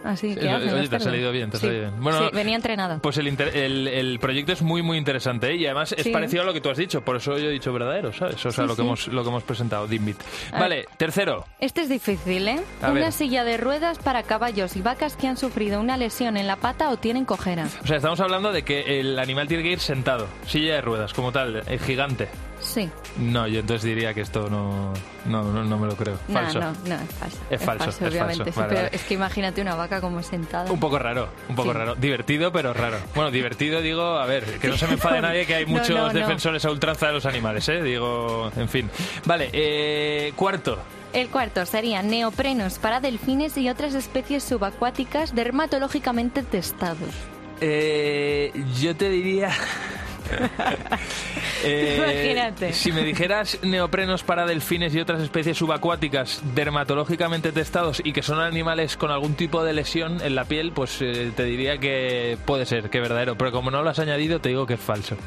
Así 0.03 0.35
que 0.35 0.41
Sí, 0.41 0.47
hacen 0.47 0.73
oye, 0.73 0.87
te 0.87 0.95
ha 0.95 0.99
salido 0.99 1.31
bien, 1.31 1.49
te 1.49 1.57
ha 1.57 1.59
salido 1.59 1.79
bien. 1.81 1.93
Bueno, 2.01 2.19
sí, 2.19 2.25
venía 2.33 2.55
entrenada. 2.55 2.99
Pues 2.99 3.17
el, 3.17 3.27
inter- 3.27 3.55
el, 3.55 3.87
el 3.87 4.19
proyecto 4.19 4.53
es 4.53 4.61
muy, 4.61 4.81
muy 4.81 4.97
interesante 4.97 5.49
¿eh? 5.51 5.55
y 5.55 5.65
además 5.65 5.93
es 5.97 6.03
Sí. 6.03 6.11
parecido 6.11 6.43
a 6.43 6.45
lo 6.45 6.53
que 6.53 6.61
tú 6.61 6.69
has 6.69 6.77
dicho, 6.77 7.01
por 7.01 7.17
eso 7.17 7.37
yo 7.37 7.49
he 7.49 7.51
dicho 7.51 7.73
verdadero, 7.73 8.13
¿sabes? 8.13 8.35
O 8.45 8.51
sea, 8.51 8.63
Sí, 8.63 8.67
lo, 8.69 8.75
que 8.75 8.81
hemos, 8.83 9.07
lo 9.07 9.23
que 9.23 9.29
hemos 9.29 9.43
presentado, 9.43 9.87
Dimbit. 9.87 10.17
Vale, 10.51 10.85
tercero. 10.97 11.45
Este 11.59 11.81
es 11.81 11.89
difícil, 11.89 12.47
¿eh? 12.47 12.59
A 12.81 12.91
una 12.91 13.01
ver. 13.01 13.11
silla 13.11 13.43
de 13.43 13.57
ruedas 13.57 13.97
para 13.99 14.23
caballos 14.23 14.75
y 14.77 14.81
vacas 14.81 15.15
que 15.17 15.27
han 15.27 15.35
sufrido 15.37 15.79
una 15.81 15.97
lesión 15.97 16.37
en 16.37 16.47
la 16.47 16.55
pata 16.55 16.89
o 16.89 16.97
tienen 16.97 17.25
cojera. 17.25 17.67
O 17.83 17.87
sea, 17.87 17.97
estamos 17.97 18.19
hablando 18.19 18.51
de 18.51 18.63
que 18.63 18.99
el 18.99 19.17
animal 19.19 19.47
tiene 19.47 19.63
que 19.63 19.71
ir 19.71 19.79
sentado, 19.79 20.27
silla 20.45 20.75
de 20.75 20.81
ruedas, 20.81 21.13
como 21.13 21.31
tal, 21.31 21.63
eh, 21.67 21.79
gigante. 21.79 22.27
Sí. 22.59 22.89
No, 23.17 23.47
yo 23.47 23.59
entonces 23.59 23.83
diría 23.83 24.13
que 24.13 24.21
esto 24.21 24.49
no, 24.49 24.93
no, 25.25 25.43
no, 25.43 25.63
no 25.63 25.77
me 25.77 25.87
lo 25.87 25.95
creo. 25.95 26.17
No, 26.27 26.33
Falso. 26.33 26.59
no, 26.59 26.71
no, 26.85 26.95
es 26.95 27.11
falso. 27.19 27.37
Es 27.49 27.61
falso, 27.61 27.89
es 27.89 28.01
obviamente. 28.01 28.43
falso. 28.45 28.51
sí, 28.51 28.59
Vale, 28.59 28.69
pero 28.69 28.81
vale. 28.83 28.95
es 28.95 29.03
que 29.03 29.13
imagínate 29.13 29.61
una 29.61 29.75
vaca 29.75 30.01
como 30.01 30.21
sentada. 30.23 30.71
Un 30.71 30.79
poco 30.79 30.97
raro, 30.99 31.29
un 31.49 31.55
poco 31.55 31.71
Sí. 31.71 31.77
raro. 31.77 31.95
Divertido, 31.95 32.51
pero 32.51 32.73
raro. 32.73 32.97
Bueno, 33.15 33.31
divertido 33.31 33.81
digo, 33.81 34.03
a 34.17 34.25
ver, 34.25 34.43
que 34.59 34.67
no 34.67 34.77
se 34.77 34.87
me 34.87 34.93
enfade 34.93 35.21
nadie 35.21 35.45
que 35.45 35.55
hay 35.55 35.65
No, 35.65 35.71
muchos 35.73 35.89
no, 35.91 36.07
no. 36.07 36.13
defensores 36.13 36.65
a 36.65 36.71
ultranza 36.71 37.07
de 37.07 37.13
los 37.13 37.25
animales, 37.25 37.67
¿eh? 37.69 37.81
Digo, 37.83 38.51
en 38.55 38.67
fin. 38.69 38.89
Vale, 39.25 39.49
eh, 39.53 40.33
cuarto. 40.35 40.77
El 41.13 41.29
cuarto 41.29 41.65
sería 41.65 42.01
neoprenos 42.03 42.79
para 42.79 42.99
delfines 42.99 43.57
y 43.57 43.69
otras 43.69 43.93
especies 43.93 44.43
subacuáticas 44.43 45.33
dermatológicamente 45.33 46.43
testados. 46.43 47.13
Eh, 47.61 48.51
yo 48.79 48.95
te 48.95 49.09
diría... 49.09 49.49
Eh, 51.63 51.95
Imagínate. 51.97 52.71
Si 52.71 52.91
me 52.91 53.03
dijeras 53.03 53.57
neoprenos 53.63 54.21
para 54.21 54.45
delfines 54.45 54.93
y 54.93 54.99
otras 54.99 55.21
especies 55.23 55.57
subacuáticas 55.57 56.41
dermatológicamente 56.53 57.51
testados 57.51 57.99
y 58.03 58.13
que 58.13 58.21
son 58.21 58.39
animales 58.39 58.95
con 58.95 59.09
algún 59.09 59.33
tipo 59.33 59.63
de 59.63 59.73
lesión 59.73 60.21
en 60.21 60.35
la 60.35 60.45
piel, 60.45 60.71
pues 60.71 61.01
eh, 61.01 61.31
te 61.35 61.43
diría 61.43 61.79
que 61.79 62.37
puede 62.45 62.67
ser, 62.67 62.91
que 62.91 62.99
verdadero. 62.99 63.37
Pero 63.39 63.51
como 63.51 63.71
no 63.71 63.81
lo 63.81 63.89
has 63.89 63.97
añadido, 63.97 64.39
te 64.39 64.49
digo 64.49 64.67
que 64.67 64.75
es 64.75 64.79
falso. 64.79 65.17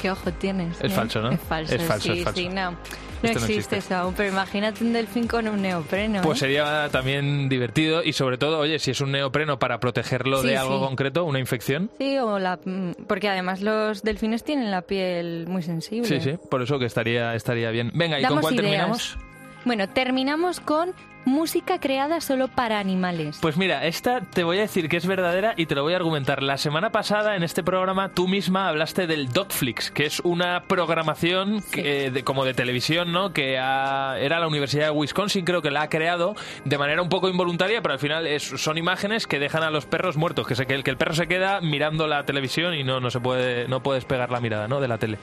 ¿Qué 0.00 0.10
ojo 0.10 0.32
tienes? 0.32 0.80
Es 0.80 0.92
eh? 0.92 0.94
falso, 0.94 1.20
¿no? 1.20 1.30
Es 1.32 1.40
falso, 1.40 1.74
Es 1.74 1.82
falso, 1.82 2.12
sí, 2.12 2.18
es 2.18 2.24
falso. 2.24 2.40
sí, 2.40 2.48
no. 2.48 2.76
No 3.22 3.30
existe, 3.30 3.78
eso 3.78 3.94
aún, 3.96 4.14
pero 4.14 4.28
imagínate 4.30 4.84
un 4.84 4.92
delfín 4.92 5.26
con 5.26 5.48
un 5.48 5.62
neopreno. 5.62 6.22
Pues 6.22 6.38
¿eh? 6.38 6.40
sería 6.40 6.88
también 6.90 7.48
divertido 7.48 8.02
y 8.04 8.12
sobre 8.12 8.38
todo, 8.38 8.58
oye, 8.58 8.78
si 8.78 8.90
es 8.90 9.00
un 9.00 9.12
neopreno 9.12 9.58
para 9.58 9.80
protegerlo 9.80 10.42
Sí, 10.42 10.48
de 10.48 10.56
algo 10.56 10.78
sí. 10.78 10.84
concreto, 10.84 11.24
una 11.24 11.38
infección. 11.38 11.90
Sí, 11.98 12.18
o 12.18 12.38
la, 12.38 12.58
mm, 12.64 12.92
porque 13.06 13.28
además 13.28 13.62
los 13.62 14.02
delfines 14.02 14.44
tienen 14.44 14.70
la 14.70 14.82
piel 14.82 15.46
muy 15.48 15.62
sensible. 15.62 16.06
Sí, 16.08 16.20
sí, 16.20 16.38
por 16.50 16.62
eso 16.62 16.78
que 16.78 16.86
estaría, 16.86 17.34
estaría 17.34 17.70
bien. 17.70 17.90
Venga, 17.94 18.20
¿y 18.20 18.24
con 18.24 18.40
cuál 18.40 18.54
ideas. 18.54 18.64
terminamos? 18.70 19.18
Bueno, 19.64 19.88
terminamos 19.88 20.60
con 20.60 20.92
música 21.26 21.78
creada 21.80 22.20
solo 22.20 22.48
para 22.48 22.78
animales. 22.78 23.38
Pues 23.42 23.56
mira, 23.56 23.84
esta 23.84 24.20
te 24.20 24.44
voy 24.44 24.58
a 24.58 24.62
decir 24.62 24.88
que 24.88 24.96
es 24.96 25.06
verdadera 25.06 25.54
y 25.56 25.66
te 25.66 25.74
lo 25.74 25.82
voy 25.82 25.92
a 25.92 25.96
argumentar. 25.96 26.42
La 26.42 26.56
semana 26.56 26.90
pasada 26.90 27.36
en 27.36 27.42
este 27.42 27.62
programa 27.64 28.08
tú 28.10 28.28
misma 28.28 28.68
hablaste 28.68 29.06
del 29.08 29.28
Dogflix, 29.28 29.90
que 29.90 30.06
es 30.06 30.20
una 30.20 30.62
programación 30.62 31.62
que, 31.72 32.06
eh, 32.06 32.10
de- 32.12 32.22
como 32.24 32.44
de 32.44 32.54
televisión, 32.54 33.12
¿no? 33.12 33.32
Que 33.32 33.58
ha- 33.58 34.16
era 34.20 34.38
la 34.38 34.46
Universidad 34.46 34.84
de 34.86 34.90
Wisconsin, 34.92 35.44
creo 35.44 35.60
que 35.62 35.70
la 35.72 35.82
ha 35.82 35.88
creado 35.88 36.36
de 36.64 36.78
manera 36.78 37.02
un 37.02 37.08
poco 37.08 37.28
involuntaria, 37.28 37.82
pero 37.82 37.94
al 37.94 38.00
final 38.00 38.26
es- 38.26 38.44
son 38.44 38.78
imágenes 38.78 39.26
que 39.26 39.38
dejan 39.40 39.64
a 39.64 39.70
los 39.70 39.84
perros 39.84 40.16
muertos, 40.16 40.46
que, 40.46 40.54
se, 40.54 40.64
que, 40.66 40.74
el, 40.74 40.84
que 40.84 40.90
el 40.92 40.96
perro 40.96 41.14
se 41.14 41.26
queda 41.26 41.60
mirando 41.60 42.06
la 42.06 42.24
televisión 42.24 42.72
y 42.74 42.84
no, 42.84 43.00
no 43.00 43.10
se 43.10 43.18
puede 43.18 43.66
no 43.66 43.82
puedes 43.82 44.04
pegar 44.04 44.30
la 44.30 44.40
mirada, 44.40 44.68
¿no? 44.68 44.80
De 44.80 44.86
la 44.86 44.98
tele. 44.98 45.18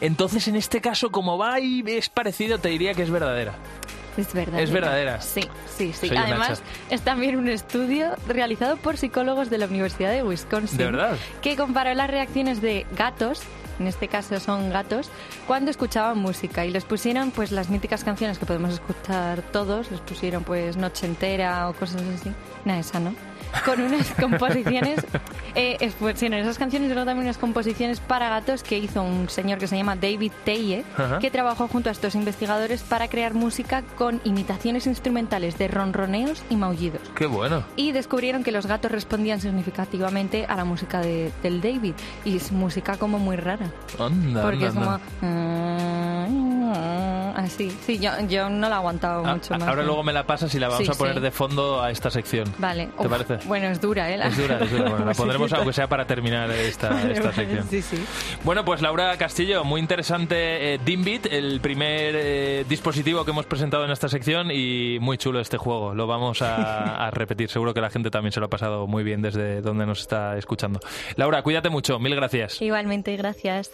Entonces, 0.00 0.46
en 0.46 0.54
este 0.54 0.80
caso, 0.80 1.10
como 1.10 1.36
va 1.36 1.58
y 1.58 1.82
es 1.86 2.08
parecido, 2.08 2.58
te 2.58 2.68
diría 2.68 2.94
que 2.94 3.02
es 3.02 3.10
verdadera. 3.10 3.54
Es 4.18 4.34
verdadera. 4.34 4.62
Es 4.64 4.70
verdadera. 4.72 5.20
Sí, 5.20 5.42
sí, 5.76 5.92
sí. 5.92 6.08
Soy 6.08 6.16
Además, 6.16 6.60
es 6.90 7.02
también 7.02 7.36
un 7.36 7.48
estudio 7.48 8.10
realizado 8.26 8.76
por 8.76 8.96
psicólogos 8.96 9.48
de 9.48 9.58
la 9.58 9.66
Universidad 9.66 10.10
de 10.10 10.24
Wisconsin. 10.24 10.76
¿De 10.76 10.84
verdad? 10.86 11.16
Que 11.40 11.56
comparó 11.56 11.94
las 11.94 12.10
reacciones 12.10 12.60
de 12.60 12.84
gatos, 12.96 13.42
en 13.78 13.86
este 13.86 14.08
caso 14.08 14.40
son 14.40 14.70
gatos, 14.70 15.08
cuando 15.46 15.70
escuchaban 15.70 16.18
música. 16.18 16.66
Y 16.66 16.70
les 16.70 16.84
pusieron 16.84 17.30
pues 17.30 17.52
las 17.52 17.70
míticas 17.70 18.02
canciones 18.02 18.38
que 18.38 18.46
podemos 18.46 18.74
escuchar 18.74 19.42
todos. 19.52 19.90
Les 19.92 20.00
pusieron 20.00 20.42
pues 20.42 20.76
Noche 20.76 21.06
Entera 21.06 21.68
o 21.68 21.74
cosas 21.74 22.02
así. 22.18 22.32
Nada, 22.64 22.80
esa 22.80 22.98
no. 22.98 23.14
Con 23.64 23.80
unas 23.80 24.08
composiciones, 24.12 25.04
eh, 25.54 25.76
es- 25.80 25.94
pues, 25.94 26.22
en 26.22 26.34
esas 26.34 26.58
canciones 26.58 26.88
luego 26.90 27.04
también 27.06 27.24
unas 27.26 27.38
composiciones 27.38 28.00
para 28.00 28.28
gatos 28.28 28.62
que 28.62 28.78
hizo 28.78 29.02
un 29.02 29.28
señor 29.28 29.58
que 29.58 29.66
se 29.66 29.76
llama 29.76 29.96
David 29.96 30.32
Teye, 30.44 30.84
Ajá. 30.96 31.18
que 31.18 31.30
trabajó 31.30 31.68
junto 31.68 31.88
a 31.88 31.92
estos 31.92 32.14
investigadores 32.14 32.82
para 32.82 33.08
crear 33.08 33.34
música 33.34 33.82
con 33.96 34.20
imitaciones 34.24 34.86
instrumentales 34.86 35.58
de 35.58 35.68
ronroneos 35.68 36.42
y 36.50 36.56
maullidos. 36.56 37.02
Qué 37.14 37.26
bueno. 37.26 37.64
Y 37.76 37.92
descubrieron 37.92 38.42
que 38.44 38.52
los 38.52 38.66
gatos 38.66 38.90
respondían 38.92 39.40
significativamente 39.40 40.46
a 40.46 40.54
la 40.56 40.64
música 40.64 41.00
de- 41.00 41.32
del 41.42 41.60
David. 41.60 41.94
Y 42.24 42.36
es 42.36 42.52
música 42.52 42.96
como 42.96 43.18
muy 43.18 43.36
rara. 43.36 43.70
Anda, 43.98 44.42
Porque 44.42 44.66
anda, 44.66 44.68
es 44.68 44.74
como... 44.74 44.90
anda. 45.22 46.68
Así. 47.36 47.70
Sí, 47.86 47.98
yo, 47.98 48.10
yo 48.28 48.50
no 48.50 48.68
la 48.68 48.74
he 48.76 48.78
aguantado 48.78 49.24
Ah, 49.24 49.34
mucho 49.34 49.54
ah, 49.54 49.58
más. 49.58 49.68
Ahora 49.68 49.82
¿eh? 49.82 49.86
luego 49.86 50.02
me 50.02 50.12
la 50.12 50.26
pasas 50.26 50.52
y 50.54 50.58
la 50.58 50.68
vamos 50.68 50.84
Sí, 50.84 50.90
a 50.92 50.94
poner 50.94 51.14
sí. 51.14 51.20
de 51.20 51.30
fondo 51.30 51.80
a 51.82 51.90
esta 51.90 52.10
sección. 52.10 52.52
Vale. 52.58 52.88
¿Te 52.98 53.06
Uf, 53.06 53.10
parece? 53.10 53.37
Bueno, 53.46 53.68
es 53.68 53.80
dura, 53.80 54.10
¿eh? 54.10 54.16
La- 54.16 54.26
Es 54.28 54.36
dura, 54.36 54.58
es 54.62 54.70
dura. 54.70 54.88
Bueno, 54.90 55.04
la 55.04 55.12
pondremos 55.14 55.52
aunque 55.52 55.72
sea 55.72 55.86
para 55.88 56.06
terminar 56.06 56.50
esta, 56.50 57.02
esta 57.10 57.32
sección. 57.32 57.66
Sí, 57.68 57.82
sí. 57.82 58.04
Bueno, 58.44 58.64
pues 58.64 58.80
Laura 58.82 59.16
Castillo, 59.16 59.64
muy 59.64 59.80
interesante 59.80 60.74
eh, 60.74 60.80
Dimbit, 60.84 61.26
el 61.26 61.60
primer 61.60 62.14
eh, 62.16 62.64
dispositivo 62.68 63.24
que 63.24 63.30
hemos 63.30 63.46
presentado 63.46 63.84
en 63.84 63.90
esta 63.90 64.08
sección 64.08 64.50
y 64.50 64.98
muy 65.00 65.18
chulo 65.18 65.40
este 65.40 65.56
juego. 65.58 65.94
Lo 65.94 66.06
vamos 66.06 66.42
a, 66.42 67.06
a 67.06 67.10
repetir. 67.10 67.48
Seguro 67.50 67.74
que 67.74 67.80
la 67.80 67.90
gente 67.90 68.10
también 68.10 68.32
se 68.32 68.40
lo 68.40 68.46
ha 68.46 68.50
pasado 68.50 68.86
muy 68.86 69.04
bien 69.04 69.22
desde 69.22 69.60
donde 69.60 69.86
nos 69.86 70.00
está 70.00 70.36
escuchando. 70.36 70.80
Laura, 71.16 71.42
cuídate 71.42 71.68
mucho. 71.70 71.98
Mil 71.98 72.14
gracias. 72.14 72.60
Igualmente, 72.60 73.16
gracias. 73.16 73.70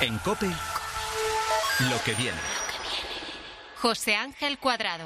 En 0.00 0.18
Cope, 0.18 0.46
lo 0.46 2.02
que 2.04 2.12
viene. 2.14 2.38
José 3.80 4.14
Ángel 4.16 4.58
Cuadrado. 4.58 5.04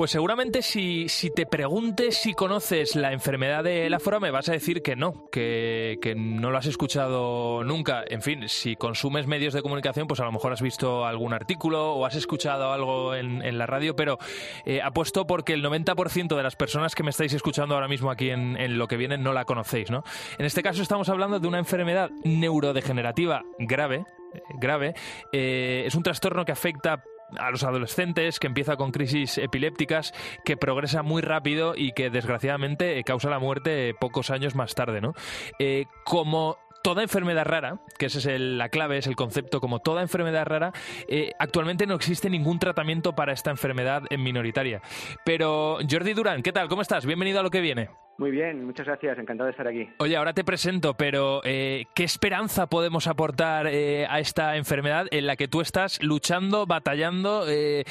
Pues 0.00 0.12
seguramente 0.12 0.62
si, 0.62 1.10
si 1.10 1.28
te 1.28 1.44
preguntes 1.44 2.16
si 2.16 2.32
conoces 2.32 2.96
la 2.96 3.12
enfermedad 3.12 3.62
del 3.62 3.92
afro, 3.92 4.18
me 4.18 4.30
vas 4.30 4.48
a 4.48 4.52
decir 4.52 4.80
que 4.80 4.96
no, 4.96 5.28
que, 5.30 5.98
que 6.00 6.14
no 6.14 6.50
lo 6.50 6.56
has 6.56 6.64
escuchado 6.64 7.62
nunca. 7.64 8.02
En 8.08 8.22
fin, 8.22 8.48
si 8.48 8.76
consumes 8.76 9.26
medios 9.26 9.52
de 9.52 9.60
comunicación, 9.60 10.06
pues 10.06 10.18
a 10.20 10.24
lo 10.24 10.32
mejor 10.32 10.54
has 10.54 10.62
visto 10.62 11.04
algún 11.04 11.34
artículo 11.34 11.92
o 11.92 12.06
has 12.06 12.14
escuchado 12.14 12.72
algo 12.72 13.14
en, 13.14 13.42
en 13.42 13.58
la 13.58 13.66
radio, 13.66 13.94
pero 13.94 14.16
eh, 14.64 14.80
apuesto 14.80 15.26
porque 15.26 15.52
el 15.52 15.62
90% 15.62 16.34
de 16.34 16.42
las 16.42 16.56
personas 16.56 16.94
que 16.94 17.02
me 17.02 17.10
estáis 17.10 17.34
escuchando 17.34 17.74
ahora 17.74 17.86
mismo 17.86 18.10
aquí 18.10 18.30
en, 18.30 18.56
en 18.56 18.78
lo 18.78 18.88
que 18.88 18.96
viene 18.96 19.18
no 19.18 19.34
la 19.34 19.44
conocéis, 19.44 19.90
¿no? 19.90 20.02
En 20.38 20.46
este 20.46 20.62
caso 20.62 20.80
estamos 20.80 21.10
hablando 21.10 21.40
de 21.40 21.46
una 21.46 21.58
enfermedad 21.58 22.08
neurodegenerativa 22.24 23.42
grave, 23.58 24.06
eh, 24.32 24.40
grave. 24.54 24.94
Eh, 25.30 25.84
es 25.86 25.94
un 25.94 26.02
trastorno 26.02 26.46
que 26.46 26.52
afecta 26.52 27.04
a 27.38 27.50
los 27.50 27.64
adolescentes, 27.64 28.38
que 28.38 28.46
empieza 28.46 28.76
con 28.76 28.92
crisis 28.92 29.38
epilépticas, 29.38 30.12
que 30.44 30.56
progresa 30.56 31.02
muy 31.02 31.22
rápido 31.22 31.74
y 31.76 31.92
que 31.92 32.10
desgraciadamente 32.10 32.98
eh, 32.98 33.04
causa 33.04 33.30
la 33.30 33.38
muerte 33.38 33.94
pocos 33.98 34.30
años 34.30 34.54
más 34.54 34.74
tarde, 34.74 35.00
¿no? 35.00 35.14
Eh, 35.58 35.86
como 36.04 36.58
toda 36.82 37.02
enfermedad 37.02 37.44
rara, 37.44 37.80
que 37.98 38.06
esa 38.06 38.18
es 38.18 38.40
la 38.40 38.68
clave, 38.68 38.98
es 38.98 39.06
el 39.06 39.16
concepto, 39.16 39.60
como 39.60 39.80
toda 39.80 40.02
enfermedad 40.02 40.46
rara, 40.46 40.72
eh, 41.08 41.32
actualmente 41.38 41.86
no 41.86 41.94
existe 41.94 42.30
ningún 42.30 42.58
tratamiento 42.58 43.14
para 43.14 43.32
esta 43.32 43.50
enfermedad 43.50 44.02
en 44.10 44.22
minoritaria. 44.22 44.80
Pero 45.24 45.78
Jordi 45.88 46.14
Durán, 46.14 46.42
¿qué 46.42 46.52
tal? 46.52 46.68
¿Cómo 46.68 46.82
estás? 46.82 47.06
Bienvenido 47.06 47.40
a 47.40 47.42
lo 47.42 47.50
que 47.50 47.60
viene. 47.60 47.90
Muy 48.20 48.32
bien, 48.32 48.66
muchas 48.66 48.86
gracias, 48.86 49.18
encantado 49.18 49.46
de 49.46 49.52
estar 49.52 49.66
aquí. 49.66 49.88
Oye, 49.96 50.14
ahora 50.14 50.34
te 50.34 50.44
presento, 50.44 50.92
pero 50.92 51.40
eh, 51.42 51.86
¿qué 51.94 52.04
esperanza 52.04 52.66
podemos 52.66 53.06
aportar 53.06 53.66
eh, 53.66 54.06
a 54.10 54.20
esta 54.20 54.56
enfermedad 54.56 55.06
en 55.10 55.26
la 55.26 55.36
que 55.36 55.48
tú 55.48 55.62
estás 55.62 56.02
luchando, 56.02 56.66
batallando, 56.66 57.48
eh, 57.48 57.84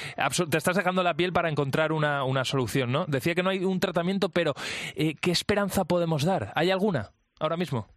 te 0.52 0.58
estás 0.60 0.78
dejando 0.78 1.02
la 1.02 1.16
piel 1.16 1.34
para 1.34 1.50
encontrar 1.50 1.92
una, 1.92 2.24
una, 2.26 2.46
solución, 2.46 2.92
¿no? 2.92 3.06
Decía 3.08 3.34
que 3.34 3.42
no 3.42 3.50
hay 3.50 3.66
un 3.66 3.80
tratamiento, 3.80 4.30
pero 4.30 4.54
¿qué 4.96 5.32
esperanza 5.32 5.86
podemos 5.86 6.24
dar? 6.24 6.52
¿Hay 6.54 6.70
alguna 6.70 7.10
ahora 7.40 7.58
mismo? 7.58 7.88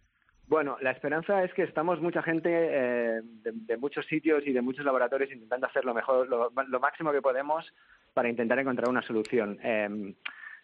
Bueno, 0.47 0.77
la 0.81 0.89
esperanza 0.89 1.43
es 1.43 1.53
que 1.53 1.61
estamos 1.61 2.01
mucha 2.01 2.23
gente 2.23 2.49
de, 2.49 3.21
de, 3.43 3.77
muchos 3.77 4.07
sitios 4.07 4.41
y 4.47 4.53
de 4.53 4.61
muchos 4.63 4.83
laboratorios 4.83 5.31
intentando 5.31 5.67
hacer 5.67 5.85
lo 5.85 5.93
mejor, 5.93 6.27
lo, 6.27 6.49
lo 6.49 6.79
máximo 6.79 7.11
que 7.11 7.21
podemos 7.21 7.71
para 8.15 8.27
intentar 8.27 8.57
encontrar 8.57 8.89
una 8.89 9.03
solución. 9.03 9.59
Em, 9.61 10.15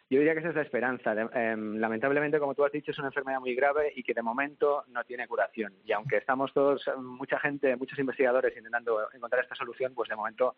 yo 0.09 0.17
diría 0.17 0.33
que 0.33 0.39
esa 0.39 0.49
es 0.49 0.55
la 0.55 0.63
esperanza. 0.63 1.13
Em, 1.33 1.77
lamentablemente, 1.77 2.39
como 2.39 2.55
tú 2.55 2.65
has 2.65 2.71
dicho, 2.71 2.91
es 2.91 2.97
una 2.97 3.09
enfermedad 3.09 3.39
muy 3.39 3.53
grave 3.53 3.93
y 3.95 4.01
que 4.01 4.13
de 4.13 4.23
momento 4.23 4.83
no 4.87 5.03
tiene 5.03 5.27
curación. 5.27 5.73
Y 5.85 5.91
aunque 5.91 6.17
estamos 6.17 6.51
todos, 6.51 6.83
mucha 6.97 7.39
gente, 7.39 7.75
muchos 7.75 7.99
investigadores 7.99 8.57
intentando 8.57 9.07
encontrar 9.13 9.43
esta 9.43 9.55
solución, 9.55 9.93
pues 9.93 10.09
de 10.09 10.15
momento 10.15 10.55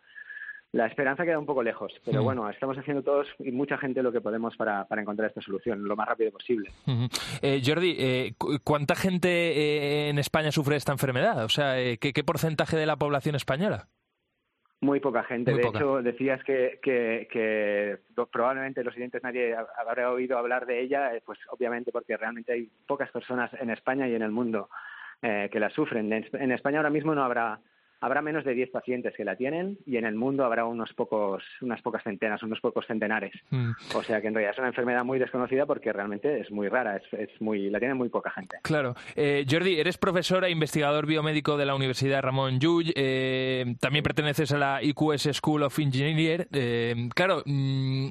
la 0.72 0.86
esperanza 0.86 1.24
queda 1.24 1.38
un 1.38 1.44
poco 1.44 1.62
lejos. 1.62 1.92
Pero 2.02 2.22
bueno, 2.22 2.48
estamos 2.48 2.78
haciendo 2.78 3.02
todos 3.02 3.28
y 3.38 3.52
mucha 3.52 3.76
gente 3.76 4.02
lo 4.02 4.10
que 4.10 4.22
podemos 4.22 4.56
para, 4.56 4.86
encontrar 4.90 5.28
esta 5.28 5.42
solución 5.42 5.84
lo 5.86 5.96
más 5.96 6.08
rápido 6.08 6.32
posible. 6.32 6.70
Eh, 7.42 7.60
Jordi, 7.62 7.94
eh, 7.98 8.34
¿cuánta 8.64 8.94
gente 8.94 9.28
eh, 9.28 10.08
en 10.08 10.18
España 10.18 10.50
sufre 10.50 10.76
esta 10.76 10.92
enfermedad? 10.92 11.44
O 11.44 11.50
sea, 11.50 11.74
¿qué 11.98 12.24
porcentaje 12.24 12.78
de 12.78 12.86
la 12.86 12.96
población 12.96 13.34
española? 13.34 13.88
Muy 14.82 14.98
poca 14.98 15.22
gente. 15.22 15.54
de 15.54 15.62
hecho, 15.62 16.02
decías 16.02 16.42
que, 16.42 16.80
que, 16.82 17.98
probablemente 18.32 18.82
los 18.82 18.92
siguientes 18.92 19.22
nadie 19.22 19.54
habrá 19.78 20.10
oído 20.10 20.36
hablar 20.36 20.66
de 20.66 20.80
ella, 20.80 21.14
eh, 21.14 21.22
pues 21.24 21.38
obviamente 21.50 21.92
porque 21.92 22.16
realmente 22.16 22.52
hay 22.52 22.68
pocas 22.84 23.08
personas 23.12 23.48
en 23.54 23.70
España 23.70 24.08
y 24.08 24.16
en 24.16 24.22
el 24.22 24.32
mundo 24.32 24.68
eh, 25.22 25.48
que 25.52 25.60
la 25.60 25.70
sufren. 25.70 26.12
En 26.12 26.50
España 26.50 26.78
ahora 26.78 26.90
mismo 26.90 27.14
no 27.14 27.22
habrá 27.22 27.60
habrá 28.02 28.20
menos 28.20 28.44
de 28.44 28.52
10 28.52 28.70
pacientes 28.70 29.14
que 29.16 29.24
la 29.24 29.36
tienen 29.36 29.78
y 29.86 29.96
en 29.96 30.04
el 30.04 30.16
mundo 30.16 30.44
habrá 30.44 30.66
unos 30.66 30.92
pocos, 30.92 31.42
unas 31.60 31.80
pocas 31.82 32.02
centenas, 32.02 32.42
unos 32.42 32.60
pocos 32.60 32.84
centenares. 32.86 33.32
Mm. 33.50 33.70
O 33.94 34.02
sea 34.02 34.20
que 34.20 34.26
en 34.26 34.34
realidad 34.34 34.54
es 34.54 34.58
una 34.58 34.68
enfermedad 34.68 35.04
muy 35.04 35.20
desconocida 35.20 35.66
porque 35.66 35.92
realmente 35.92 36.40
es 36.40 36.50
muy 36.50 36.68
rara, 36.68 36.96
es, 36.96 37.04
es 37.12 37.40
muy, 37.40 37.70
la 37.70 37.78
tiene 37.78 37.94
muy 37.94 38.08
poca 38.08 38.30
gente. 38.30 38.58
Claro. 38.62 38.96
Eh, 39.14 39.46
Jordi, 39.48 39.78
eres 39.78 39.98
profesor 39.98 40.44
e 40.44 40.50
investigador 40.50 41.06
biomédico 41.06 41.56
de 41.56 41.64
la 41.64 41.76
Universidad 41.76 42.22
Ramón 42.22 42.58
Llull, 42.58 42.92
eh, 42.96 43.76
también 43.78 44.02
perteneces 44.02 44.50
a 44.52 44.58
la 44.58 44.82
IQS 44.82 45.30
School 45.34 45.62
of 45.62 45.78
Engineering. 45.78 46.46
Eh, 46.52 47.08
claro, 47.14 47.42
mm, 47.46 48.08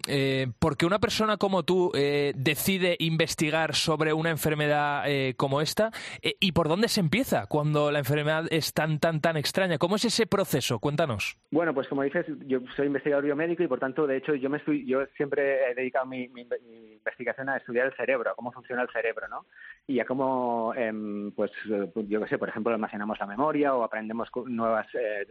porque 0.58 0.86
una 0.86 1.00
persona 1.00 1.36
como 1.36 1.64
tú 1.64 1.92
decide 1.94 2.96
investigar 3.00 3.76
sobre 3.76 4.14
una 4.14 4.30
enfermedad 4.30 5.04
como 5.36 5.60
esta 5.62 5.92
y 6.22 6.52
por 6.54 6.70
dónde 6.70 6.88
se 6.88 7.02
empieza 7.02 7.48
cuando 7.48 7.92
la 7.92 8.00
enfermedad 8.00 8.46
es 8.50 8.74
tan, 8.74 9.00
tan, 9.00 9.20
tan 9.20 9.36
extraña. 9.36 9.78
¿Cómo 9.82 9.96
es 9.96 10.06
ese 10.06 10.28
proceso? 10.28 10.78
Cuéntanos. 10.78 11.40
Bueno, 11.50 11.74
pues 11.74 11.88
como 11.88 12.04
dices, 12.04 12.28
yo 12.46 12.60
soy 12.76 12.86
investigador 12.86 13.26
biomédico 13.26 13.64
y 13.64 13.68
por 13.68 13.80
tanto, 13.80 14.06
de 14.06 14.18
hecho, 14.18 14.36
yo 14.36 14.48
me 14.48 14.58
estoy, 14.58 14.86
yo 14.86 15.08
siempre 15.18 15.72
he 15.72 15.74
dedicado 15.74 16.06
mi, 16.06 16.26
investigación 16.26 17.50
a 17.50 17.58
estudiar 17.58 17.88
el 17.88 17.96
cerebro, 17.96 18.30
a 18.30 18.36
cómo 18.36 18.52
funciona 18.52 18.84
el 18.84 18.90
cerebro, 18.90 19.28
¿no? 19.28 19.48
Y 19.88 20.00
a 20.00 20.06
cómo, 20.06 20.72
em, 20.76 21.32
pues, 21.32 21.50
yo 21.66 22.22
qué 22.22 22.28
sé, 22.28 22.38
por 22.38 22.50
ejemplo, 22.50 22.72
almacenamos 22.72 23.18
la 23.20 23.26
memoria 23.26 23.74
o 23.74 23.84
aprendemos 23.84 24.30
nuevas 24.46 24.86
eh, 24.94 25.26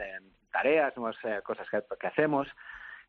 tareas, 0.50 0.96
nuevas 0.96 1.16
eh, 1.22 1.38
cosas 1.44 1.68
que, 1.70 2.06
hacemos. 2.08 2.48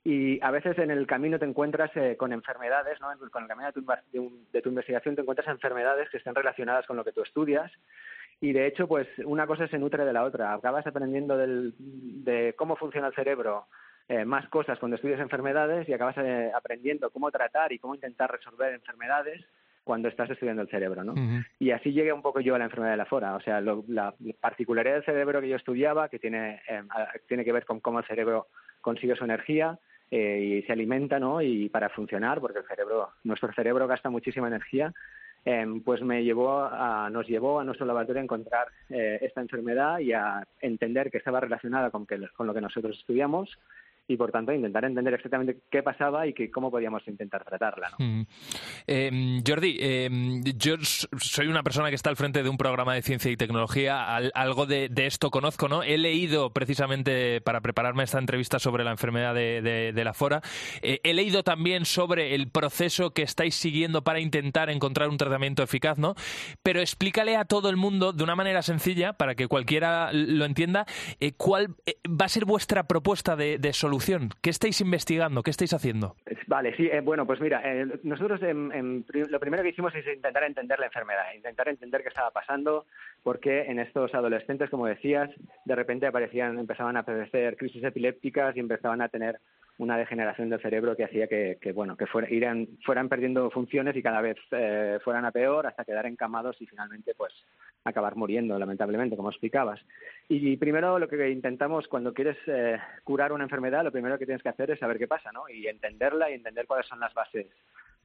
Y 0.04 0.44
a 0.44 0.50
veces 0.50 0.78
en 0.80 0.90
el 0.90 1.06
camino 1.06 1.38
te 1.38 1.46
encuentras 1.46 1.92
eh, 1.96 2.16
con 2.18 2.34
enfermedades, 2.34 3.00
¿no? 3.00 3.08
Con 3.30 3.44
el 3.44 3.48
camino 3.48 3.72
de 3.72 4.62
tu, 4.62 4.70
investigación 4.70 5.16
te 5.16 5.22
encuentras 5.22 5.48
enfermedades 5.48 6.10
que 6.10 6.18
estén 6.18 6.34
relacionadas 6.34 6.88
con 6.88 6.98
lo 6.98 7.04
que 7.04 7.12
tú 7.12 7.22
estudias 7.22 7.72
y 8.44 8.54
de 8.54 8.66
hecho, 8.66 8.88
pues 8.88 9.08
una 9.24 9.46
cosa 9.46 9.68
se 9.68 9.78
nutre 9.78 10.04
de 10.04 10.14
la 10.14 10.24
otra. 10.24 10.54
Acabas 10.54 10.86
aprendiendo 10.88 11.38
de 11.38 12.56
cómo 12.58 12.76
funciona 12.76 13.08
el 13.08 13.14
cerebro 13.14 13.68
eh, 14.10 14.26
más 14.26 14.48
cosas 14.50 14.80
cuando 14.80 14.96
estudias 14.96 15.20
enfermedades 15.20 15.88
y 15.88 15.94
acabas 15.94 16.18
eh, 16.18 16.52
aprendiendo 16.54 17.12
cómo 17.12 17.30
tratar 17.32 17.72
y 17.72 17.78
cómo 17.78 17.94
intentar 17.94 18.32
resolver 18.32 18.74
enfermedades 18.74 19.46
cuando 19.84 20.10
estás 20.10 20.30
estudiando 20.30 20.64
el 20.64 20.70
cerebro, 20.70 21.04
¿no? 21.04 21.14
Y 21.60 21.72
así 21.72 21.92
llegué 21.92 22.12
un 22.12 22.22
poco 22.22 22.40
yo 22.40 22.56
a 22.56 22.58
la 22.58 22.66
enfermedad 22.66 22.92
de 22.92 22.98
la 22.98 23.06
fora. 23.06 23.36
O 23.36 23.42
sea, 23.42 23.62
la 23.62 24.14
particularidad 24.40 24.96
del 24.96 25.06
cerebro 25.06 25.40
que 25.40 25.50
yo 25.50 25.56
estudiaba, 25.56 26.10
que 26.10 26.20
tiene, 26.20 26.62
eh, 26.68 26.84
tiene 27.28 27.46
que 27.46 27.54
ver 27.54 27.66
con 27.66 27.80
cómo 27.80 28.00
el 28.00 28.06
cerebro 28.06 28.48
consigue 28.82 29.16
su 29.16 29.24
energía 29.24 29.80
y 30.12 30.62
se 30.64 30.74
alimenta, 30.74 31.20
¿no? 31.20 31.42
Y 31.42 31.70
para 31.70 31.90
funcionar, 31.90 32.40
porque 32.42 32.60
el 32.60 32.66
cerebro, 32.66 33.10
nuestro 33.24 33.52
cerebro 33.54 33.88
gasta 33.88 34.10
muchísima 34.10 34.48
energía, 34.48 34.94
Em, 35.44 35.82
pues 35.82 36.02
me 36.04 36.24
llevó 36.24 36.62
a, 36.62 37.10
nos 37.10 37.28
llevó 37.28 37.60
a 37.60 37.64
nuestro 37.64 37.88
laboratorio 37.88 38.22
a 38.22 38.24
encontrar 38.24 38.68
eh, 38.90 39.18
esta 39.22 39.42
enfermedad 39.42 39.98
y 39.98 40.14
a 40.14 40.48
entender 40.60 41.10
que 41.10 41.18
estaba 41.18 41.40
relacionada 41.40 41.90
con, 41.90 42.06
con 42.06 42.46
lo 42.46 42.54
que 42.54 42.62
nosotros 42.62 42.98
estudiamos 43.00 43.58
y 44.12 44.18
por 44.18 44.32
tanto 44.32 44.52
intentar 44.52 44.84
entender 44.84 45.14
exactamente 45.14 45.62
qué 45.70 45.82
pasaba 45.82 46.28
y 46.28 46.34
que, 46.34 46.52
cómo 46.52 46.70
podíamos 46.70 47.08
intentar 47.08 47.46
tratarla. 47.46 47.92
¿no? 47.98 48.26
Em, 48.86 49.42
Jordi, 49.48 49.78
em, 49.80 50.44
yo 50.58 50.76
soy 50.82 51.48
una 51.48 51.64
persona 51.64 51.90
que 51.90 51.96
está 51.96 52.10
al 52.10 52.18
frente 52.18 52.44
de 52.44 52.50
un 52.50 52.58
programa 52.58 52.94
de 52.94 53.02
ciencia 53.02 53.32
y 53.32 53.38
tecnología, 53.38 54.16
algo 54.16 54.66
de, 54.66 54.90
esto 54.98 55.32
conozco, 55.32 55.68
¿no? 55.68 55.82
He 55.82 55.98
leído 55.98 56.52
precisamente 56.52 57.42
para 57.42 57.62
prepararme 57.62 58.04
esta 58.04 58.20
entrevista 58.20 58.60
sobre 58.60 58.84
la 58.84 58.92
enfermedad 58.92 59.34
de, 59.34 60.02
la 60.04 60.14
fora, 60.14 60.42
eh, 60.82 61.00
he 61.04 61.14
leído 61.14 61.44
también 61.44 61.86
sobre 61.86 62.36
el 62.36 62.50
proceso 62.50 63.12
que 63.12 63.22
estáis 63.22 63.56
siguiendo 63.56 64.04
para 64.04 64.20
intentar 64.20 64.70
encontrar 64.70 65.10
un 65.10 65.18
tratamiento 65.18 65.64
eficaz, 65.64 65.98
¿no? 65.98 66.16
Pero 66.64 66.82
explícale 66.82 67.38
a 67.38 67.46
todo 67.46 67.70
el 67.70 67.78
mundo 67.78 68.14
de 68.14 68.24
una 68.24 68.36
manera 68.36 68.62
sencilla, 68.62 69.14
para 69.14 69.36
que 69.36 69.48
cualquiera 69.48 70.12
lo 70.12 70.46
entienda, 70.46 70.86
eh, 71.20 71.34
cuál 71.34 71.76
eh, 71.86 71.96
va 72.08 72.26
a 72.26 72.30
ser 72.30 72.46
vuestra 72.46 72.88
propuesta 72.88 73.36
de 73.36 73.74
solución 73.74 74.01
¿Qué 74.42 74.50
estáis 74.50 74.82
investigando? 74.82 75.44
¿Qué 75.44 75.52
estáis 75.52 75.74
haciendo? 75.74 76.16
Vale, 76.48 76.76
sí, 76.76 76.90
eh, 76.92 77.02
bueno, 77.02 77.26
pues 77.26 77.40
mira, 77.40 77.62
eh, 77.64 77.86
nosotros 78.04 78.42
lo 78.42 79.40
primero 79.40 79.64
que 79.64 79.70
hicimos 79.70 79.94
es 79.96 80.06
intentar 80.08 80.44
entender 80.44 80.80
la 80.80 80.88
enfermedad, 80.88 81.34
intentar 81.36 81.70
entender 81.70 82.02
qué 82.02 82.10
estaba 82.10 82.32
pasando, 82.32 82.86
porque 83.24 83.62
en 83.64 83.80
estos 83.80 84.14
adolescentes, 84.14 84.70
como 84.70 84.88
decías, 84.88 85.30
de 85.66 85.76
repente 85.76 86.08
aparecían, 86.08 86.58
empezaban 86.58 86.98
a 86.98 87.02
aparecer 87.02 87.58
crisis 87.58 87.84
epilépticas 87.84 88.56
y 88.58 88.60
empezaban 88.60 89.02
a 89.02 89.10
tener 89.10 89.40
una 89.78 89.98
degeneración 89.98 90.50
del 90.50 90.62
cerebro 90.62 90.96
que 90.96 91.06
hacía 91.06 91.28
que, 91.28 91.58
bueno 91.74 91.98
que 91.98 92.06
fueran, 92.06 92.68
fueran 92.86 93.10
perdiendo 93.10 93.50
funciones 93.50 93.96
y 93.96 94.04
cada 94.04 94.22
vez 94.22 94.38
eh, 94.52 95.00
fueran 95.04 95.26
a 95.26 95.32
peor 95.32 95.66
hasta 95.66 95.86
quedar 95.86 96.06
encamados 96.06 96.62
y 96.62 96.68
finalmente 96.68 97.14
pues 97.16 97.34
acabar 97.84 98.16
muriendo 98.16 98.60
lamentablemente 98.60 99.18
como 99.18 99.30
explicabas. 99.30 99.80
Y 100.30 100.56
primero 100.58 101.00
lo 101.00 101.08
que 101.08 101.30
intentamos 101.30 101.88
cuando 101.88 102.14
quieres 102.14 102.38
eh, 102.48 102.78
curar 103.04 103.34
una 103.34 103.46
enfermedad 103.46 103.84
lo 103.84 103.92
primero 103.92 104.20
que 104.20 104.26
tienes 104.26 104.44
que 104.44 104.50
hacer 104.50 104.70
es 104.72 104.80
saber 104.80 105.00
qué 105.00 105.08
pasa 105.08 105.32
no 105.32 105.50
y 105.50 105.68
entenderla 105.68 106.30
y 106.30 106.36
entender 106.36 106.68
cuáles 106.68 106.88
son 106.88 107.00
las 107.00 107.14
bases 107.14 107.48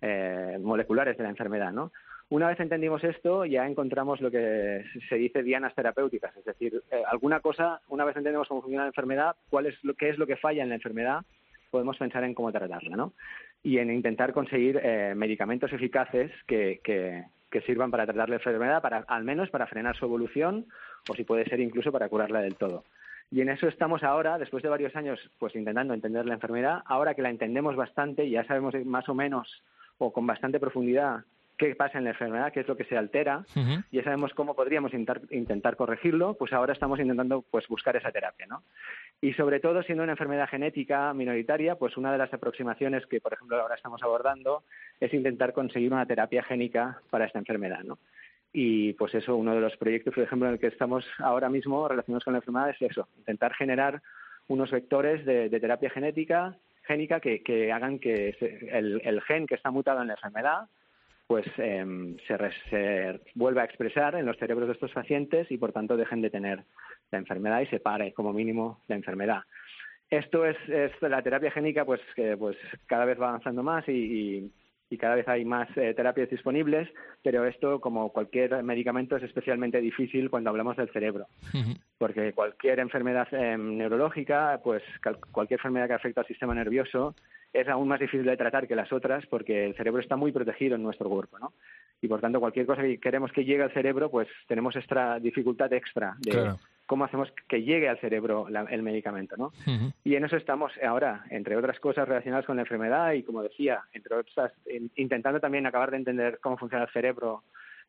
eh, 0.01 0.59
moleculares 0.61 1.17
de 1.17 1.25
la 1.25 1.31
enfermedad 1.31 1.73
no 1.73 1.93
una 2.29 2.49
vez 2.49 2.59
entendimos 2.59 3.05
esto, 3.05 3.45
ya 3.45 3.69
encontramos 3.69 4.21
lo 4.21 4.33
que 4.33 4.85
se 5.09 5.15
dice 5.15 5.45
dianas 5.45 5.77
terapéuticas, 5.77 6.37
es 6.37 6.45
decir, 6.45 6.83
alguna 7.09 7.39
cosa, 7.39 7.81
una 7.87 8.05
vez 8.05 8.17
entendemos 8.17 8.49
cómo 8.49 8.63
funciona 8.63 8.83
la 8.83 8.89
enfermedad, 8.89 9.37
cuál 9.49 9.67
es 9.67 9.77
lo, 9.85 9.95
qué 9.95 10.09
es 10.09 10.19
lo 10.19 10.27
que 10.27 10.37
falla 10.37 10.65
en 10.65 10.71
la 10.71 10.75
enfermedad 10.75 11.25
podemos 11.71 11.97
pensar 11.97 12.25
en 12.25 12.35
cómo 12.35 12.53
tratarla, 12.53 12.97
¿no? 12.97 13.13
Y 13.63 13.79
en 13.79 13.91
intentar 13.91 14.33
conseguir 14.33 14.81
eh, 14.83 15.15
medicamentos 15.17 15.73
eficaces 15.73 16.31
que, 16.47 16.81
que, 16.83 17.25
sirvan 17.65 17.91
para 17.91 18.05
tratar 18.05 18.29
la 18.29 18.37
enfermedad, 18.37 18.83
para, 18.83 18.99
al 19.09 19.25
menos 19.25 19.49
para 19.49 19.67
frenar 19.67 19.97
su 19.97 20.05
evolución 20.05 20.67
o 21.09 21.15
si 21.15 21.25
puede 21.25 21.47
ser 21.47 21.59
incluso 21.59 21.91
para 21.91 22.11
curarla 22.11 22.43
del 22.43 22.57
todo. 22.57 22.85
Y 23.31 23.41
en 23.41 23.49
eso 23.49 23.67
estamos 23.67 24.03
ahora, 24.03 24.37
después 24.37 24.63
de 24.63 24.69
varios 24.69 24.95
años, 24.95 25.19
pues 25.39 25.57
intentando 25.57 25.95
entender 25.95 26.27
la 26.27 26.35
enfermedad. 26.35 26.83
Ahora 26.85 27.15
que 27.15 27.23
la 27.23 27.31
entendemos 27.31 27.75
bastante, 27.75 28.29
ya 28.29 28.45
sabemos 28.45 28.75
más 28.85 29.09
o 29.09 29.15
menos 29.15 29.63
o 29.97 30.13
con 30.13 30.27
bastante 30.27 30.61
profundidad 30.61 31.25
qué 31.57 31.75
pasa 31.75 31.99
en 31.99 32.05
la 32.05 32.11
enfermedad, 32.11 32.53
qué 32.53 32.61
es 32.61 32.69
lo 32.69 32.77
que 32.77 32.85
se 32.85 32.97
altera, 32.97 33.45
y 33.91 33.97
ya 33.97 34.05
sabemos 34.05 34.35
cómo 34.35 34.55
podríamos 34.55 34.93
intentar, 34.93 35.23
intentar, 35.31 35.77
corregirlo, 35.77 36.35
pues 36.35 36.53
ahora 36.53 36.73
estamos 36.73 37.01
intentando 37.01 37.43
pues 37.43 37.67
buscar 37.69 37.97
esa 37.97 38.13
terapia, 38.13 38.47
¿no? 38.47 38.63
Y 39.21 39.33
sobre 39.33 39.61
todo, 39.61 39.83
siendo 39.83 40.05
una 40.05 40.13
enfermedad 40.13 40.49
genética 40.49 41.13
minoritaria, 41.15 41.77
pues 41.77 41.97
una 41.97 42.13
de 42.13 42.19
las 42.19 42.33
aproximaciones 42.33 43.07
que, 43.07 43.21
por 43.21 43.33
ejemplo, 43.33 43.61
ahora 43.61 43.75
estamos 43.75 44.03
abordando 44.03 44.65
es 45.01 45.13
intentar 45.15 45.53
conseguir 45.53 45.93
una 45.93 46.07
terapia 46.07 46.43
génica 46.43 47.01
para 47.11 47.25
esta 47.25 47.39
enfermedad, 47.39 47.83
¿no? 47.85 47.99
Y 48.53 48.93
pues 48.95 49.15
eso, 49.15 49.37
uno 49.37 49.55
de 49.55 49.61
los 49.61 49.77
proyectos, 49.77 50.15
por 50.15 50.25
ejemplo, 50.25 50.49
en 50.49 50.55
el 50.55 50.61
que 50.61 50.69
estamos 50.69 51.07
ahora 51.19 51.49
mismo 51.49 51.89
relacionados 51.89 52.25
con 52.25 52.35
la 52.35 52.39
enfermedad 52.39 52.71
es 52.71 52.83
eso, 52.83 53.09
intentar 53.19 53.55
generar 53.55 54.03
unos 54.49 54.71
vectores 54.71 55.25
de, 55.25 55.49
terapia 55.51 55.91
genética 55.91 56.57
génica 56.85 57.19
que, 57.19 57.43
que 57.43 57.73
hagan 57.73 57.99
que 57.99 58.37
el, 58.71 59.01
el 59.05 59.21
gen 59.23 59.47
que 59.47 59.57
está 59.57 59.73
mutado 59.73 60.03
en 60.03 60.07
la 60.07 60.15
enfermedad 60.15 60.69
pues 61.27 61.47
em, 61.59 62.17
se, 62.27 63.21
vuelva 63.35 63.63
a 63.63 63.65
expresar 63.65 64.15
en 64.15 64.27
los 64.27 64.37
cerebros 64.37 64.69
de 64.69 64.75
estos 64.75 64.93
pacientes 64.93 65.51
y 65.51 65.59
por 65.59 65.73
tanto 65.73 65.97
dejen 65.97 66.23
de 66.23 66.31
tener 66.31 66.65
la 67.11 67.19
enfermedad 67.19 67.61
y 67.61 67.67
se 67.67 67.81
pare 67.81 68.13
como 68.13 68.33
mínimo 68.33 68.81
la 68.89 68.97
enfermedad. 68.97 69.43
Esto 70.09 70.47
es, 70.47 70.57
la 71.01 71.23
terapia 71.23 71.51
génica 71.51 71.85
pues 71.85 72.01
pues 72.39 72.57
cada 72.87 73.05
vez 73.05 73.21
va 73.21 73.31
avanzando 73.31 73.63
más 73.63 73.89
y 73.89 74.53
cada 74.97 75.17
vez 75.17 75.27
hay 75.29 75.45
más 75.45 75.69
eh, 75.77 75.93
terapias 75.95 76.31
disponibles, 76.31 76.89
pero 77.23 77.45
esto, 77.45 77.81
como 77.81 78.11
cualquier 78.13 78.63
medicamento, 78.63 79.17
es 79.17 79.25
especialmente 79.25 79.81
difícil 79.81 80.31
cuando 80.31 80.51
hablamos 80.51 80.77
del 80.77 80.91
cerebro, 80.91 81.27
porque 81.99 82.33
cualquier 82.33 82.79
enfermedad 82.79 83.27
em, 83.33 83.77
neurológica, 83.77 84.61
pues 84.63 84.83
cualquier 85.33 85.59
enfermedad 85.59 85.89
que 85.89 85.95
afecta 85.95 86.21
al 86.21 86.27
sistema 86.27 86.55
nervioso, 86.55 87.15
es 87.53 87.69
aún 87.69 87.89
más 87.89 88.01
difícil 88.01 88.27
de 88.27 88.37
tratar 88.37 88.69
que 88.69 88.77
las 88.77 88.93
otras 88.93 89.25
porque 89.27 89.65
el 89.65 89.75
cerebro 89.75 90.01
está 90.01 90.17
muy 90.17 90.31
protegido 90.31 90.77
en 90.77 90.83
nuestro 90.83 91.09
cuerpo, 91.09 91.39
¿no? 91.39 91.53
Y 92.01 92.09
por 92.09 92.21
tanto, 92.21 92.39
cualquier 92.39 92.67
cosa 92.67 92.83
que 92.83 92.99
queremos 92.99 93.33
que 93.33 93.45
llegue 93.45 93.63
al 93.63 93.73
cerebro, 93.73 94.11
pues 94.11 94.29
tenemos 94.47 94.77
esta 94.77 95.19
dificultad 95.19 95.73
extra 95.73 96.15
de 96.21 96.55
cómo 96.87 97.05
hacemos 97.05 97.33
que 97.49 97.63
llegue 97.63 97.89
al 97.89 97.99
cerebro 97.99 98.47
el 98.49 98.83
medicamento, 98.83 99.37
¿no? 99.37 99.53
Y 100.05 100.15
en 100.15 100.25
eso 100.25 100.37
estamos 100.37 100.73
ahora, 100.83 101.25
entre 101.31 101.57
otras 101.57 101.79
cosas 101.81 102.09
relacionadas 102.09 102.47
con 102.47 102.57
la 102.57 102.63
enfermedad 102.63 103.13
y, 103.13 103.23
como 103.23 103.43
decía, 103.43 103.83
entre 103.93 104.17
otras, 104.17 104.53
intentando 104.95 105.41
también 105.41 105.67
acabar 105.67 105.91
de 105.91 105.99
entender 105.99 106.39
cómo 106.41 106.57
funciona 106.57 106.85
el 106.85 106.91
cerebro 106.91 107.43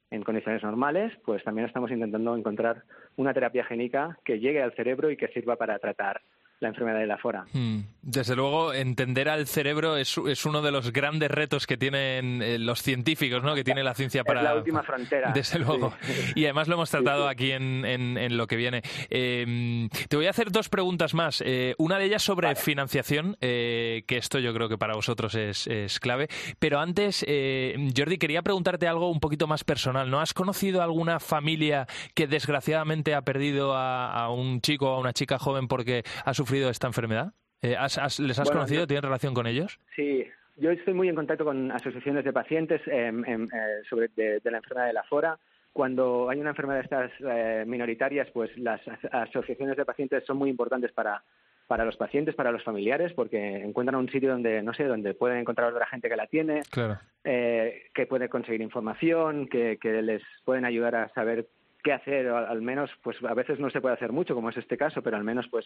en 0.10 0.24
condiciones 0.24 0.64
normales, 0.64 1.14
pues 1.26 1.44
también 1.44 1.68
estamos 1.68 1.92
intentando 1.92 2.36
encontrar 2.36 2.84
una 3.18 3.34
terapia 3.34 3.66
génica 3.66 4.18
que 4.24 4.40
llegue 4.40 4.62
al 4.62 4.74
cerebro 4.74 5.12
y 5.12 5.18
que 5.18 5.28
sirva 5.30 5.58
para 5.58 5.80
tratar 5.80 6.22
la 6.60 6.70
enfermedad 6.70 7.00
de 7.00 7.08
la 7.08 7.18
fora. 7.18 7.46
Hmm. 7.54 7.82
Desde 8.02 8.36
luego, 8.36 8.74
entender 8.74 9.30
al 9.30 9.48
cerebro 9.48 9.98
es, 9.98 10.18
es, 10.18 10.46
uno 10.46 10.62
de 10.62 10.72
los 10.72 10.92
grandes 10.92 11.30
retos 11.30 11.68
que 11.68 11.78
tienen 11.78 12.42
eh, 12.42 12.58
los 12.58 12.82
científicos, 12.82 13.44
¿no? 13.44 13.54
Que 13.54 13.64
tiene 13.64 13.84
la 13.84 13.94
ciencia 13.94 14.24
para... 14.24 14.40
Es 14.40 14.46
la 14.46 14.56
última 14.56 14.82
frontera. 14.82 15.32
Desde 15.36 15.60
luego. 15.60 15.94
Y 16.34 16.46
además 16.46 16.68
lo 16.68 16.76
hemos 16.76 16.90
tratado 16.90 17.28
aquí 17.28 17.52
en, 17.52 17.86
en, 17.86 18.38
lo 18.38 18.48
que 18.48 18.56
viene. 18.56 18.82
Em, 19.10 19.90
te 19.90 20.16
voy 20.16 20.26
a 20.26 20.32
hacer 20.32 20.52
dos 20.52 20.70
preguntas 20.70 21.14
más. 21.14 21.44
Eh, 21.46 21.76
una 21.78 22.00
de 22.00 22.06
ellas 22.06 22.24
sobre 22.24 22.56
financiación, 22.56 23.38
eh, 23.42 24.04
que 24.08 24.18
esto 24.18 24.40
yo 24.40 24.54
creo 24.54 24.70
que 24.70 24.78
para 24.78 24.96
vosotros 24.96 25.36
es, 25.36 25.68
es 25.68 26.00
clave. 26.00 26.28
Pero 26.60 26.80
antes, 26.80 27.26
Jordi, 27.26 28.18
quería 28.18 28.42
preguntarte 28.42 28.88
algo 28.88 29.12
un 29.12 29.20
poquito 29.20 29.48
más 29.48 29.64
personal, 29.64 30.10
¿no? 30.10 30.22
¿Has 30.22 30.34
conocido 30.34 30.82
alguna 30.82 31.20
familia 31.20 31.88
que 32.16 32.26
desgraciadamente 32.26 33.14
ha 33.14 33.22
perdido 33.22 33.76
a, 33.76 34.12
a 34.12 34.30
un 34.30 34.62
chico 34.62 34.92
o 34.92 34.96
a 34.96 35.00
una 35.00 35.14
chica 35.14 35.38
joven 35.38 35.68
porque 35.68 36.04
ha 36.24 36.34
sufrido 36.34 36.47
sufrido 36.48 36.70
esta 36.70 36.88
enfermedad? 36.88 37.34
Eh, 37.62 37.76
les 38.20 38.40
has 38.40 38.50
conocido? 38.50 38.88
¿Tienes 38.88 39.04
relación 39.04 39.34
con 39.34 39.48
ellos? 39.48 39.80
Sí, 39.96 40.26
yo 40.56 40.72
estoy 40.72 40.94
muy 40.94 41.10
en 41.10 41.16
contacto 41.16 41.44
con 41.44 41.72
asociaciones 41.72 42.24
de 42.24 42.32
pacientes 42.32 42.82
em, 42.88 43.26
em, 43.26 43.44
eh, 43.44 43.82
sobre 43.90 44.08
de, 44.16 44.40
la 44.46 44.58
enfermedad 44.58 44.88
de 44.88 44.94
la 44.94 45.04
FORA. 45.04 45.38
Cuando 45.74 46.30
hay 46.30 46.40
una 46.40 46.52
enfermedad 46.52 46.80
de 46.80 46.84
estas 46.84 47.12
eh, 47.20 47.66
minoritarias, 47.68 48.30
pues 48.32 48.58
las 48.58 48.80
asociaciones 49.12 49.76
de 49.76 49.86
pacientes 49.86 50.24
son 50.26 50.38
muy 50.38 50.50
importantes 50.50 50.92
para, 50.94 51.22
para 51.68 51.84
los 51.84 51.98
pacientes, 51.98 52.34
para 52.34 52.52
los 52.52 52.64
familiares, 52.64 53.12
porque 53.14 53.58
encuentran 53.58 54.00
un 54.00 54.10
sitio 54.10 54.32
donde, 54.32 54.64
no 54.64 54.74
sé, 54.74 54.86
donde 54.86 55.14
pueden 55.14 55.40
encontrar 55.40 55.68
a 55.68 55.72
otra 55.74 55.88
gente 55.88 56.08
que 56.08 56.16
la 56.16 56.28
tiene, 56.28 56.62
que 57.24 58.06
puede 58.08 58.30
conseguir 58.30 58.62
información, 58.62 59.48
que, 59.48 59.78
que 59.80 60.02
les 60.02 60.24
pueden 60.46 60.64
ayudar 60.64 60.96
a 60.96 61.10
saber 61.10 61.48
qué 61.84 61.94
hacer, 61.94 62.28
o 62.28 62.38
al 62.38 62.62
menos, 62.62 62.90
pues 63.04 63.18
a 63.24 63.34
veces 63.34 63.60
no 63.60 63.70
se 63.70 63.82
puede 63.82 63.96
hacer 63.96 64.12
mucho, 64.12 64.36
como 64.36 64.50
es 64.50 64.58
este 64.58 64.78
caso, 64.78 65.02
pero 65.02 65.18
al 65.18 65.24
menos, 65.24 65.48
pues 65.50 65.66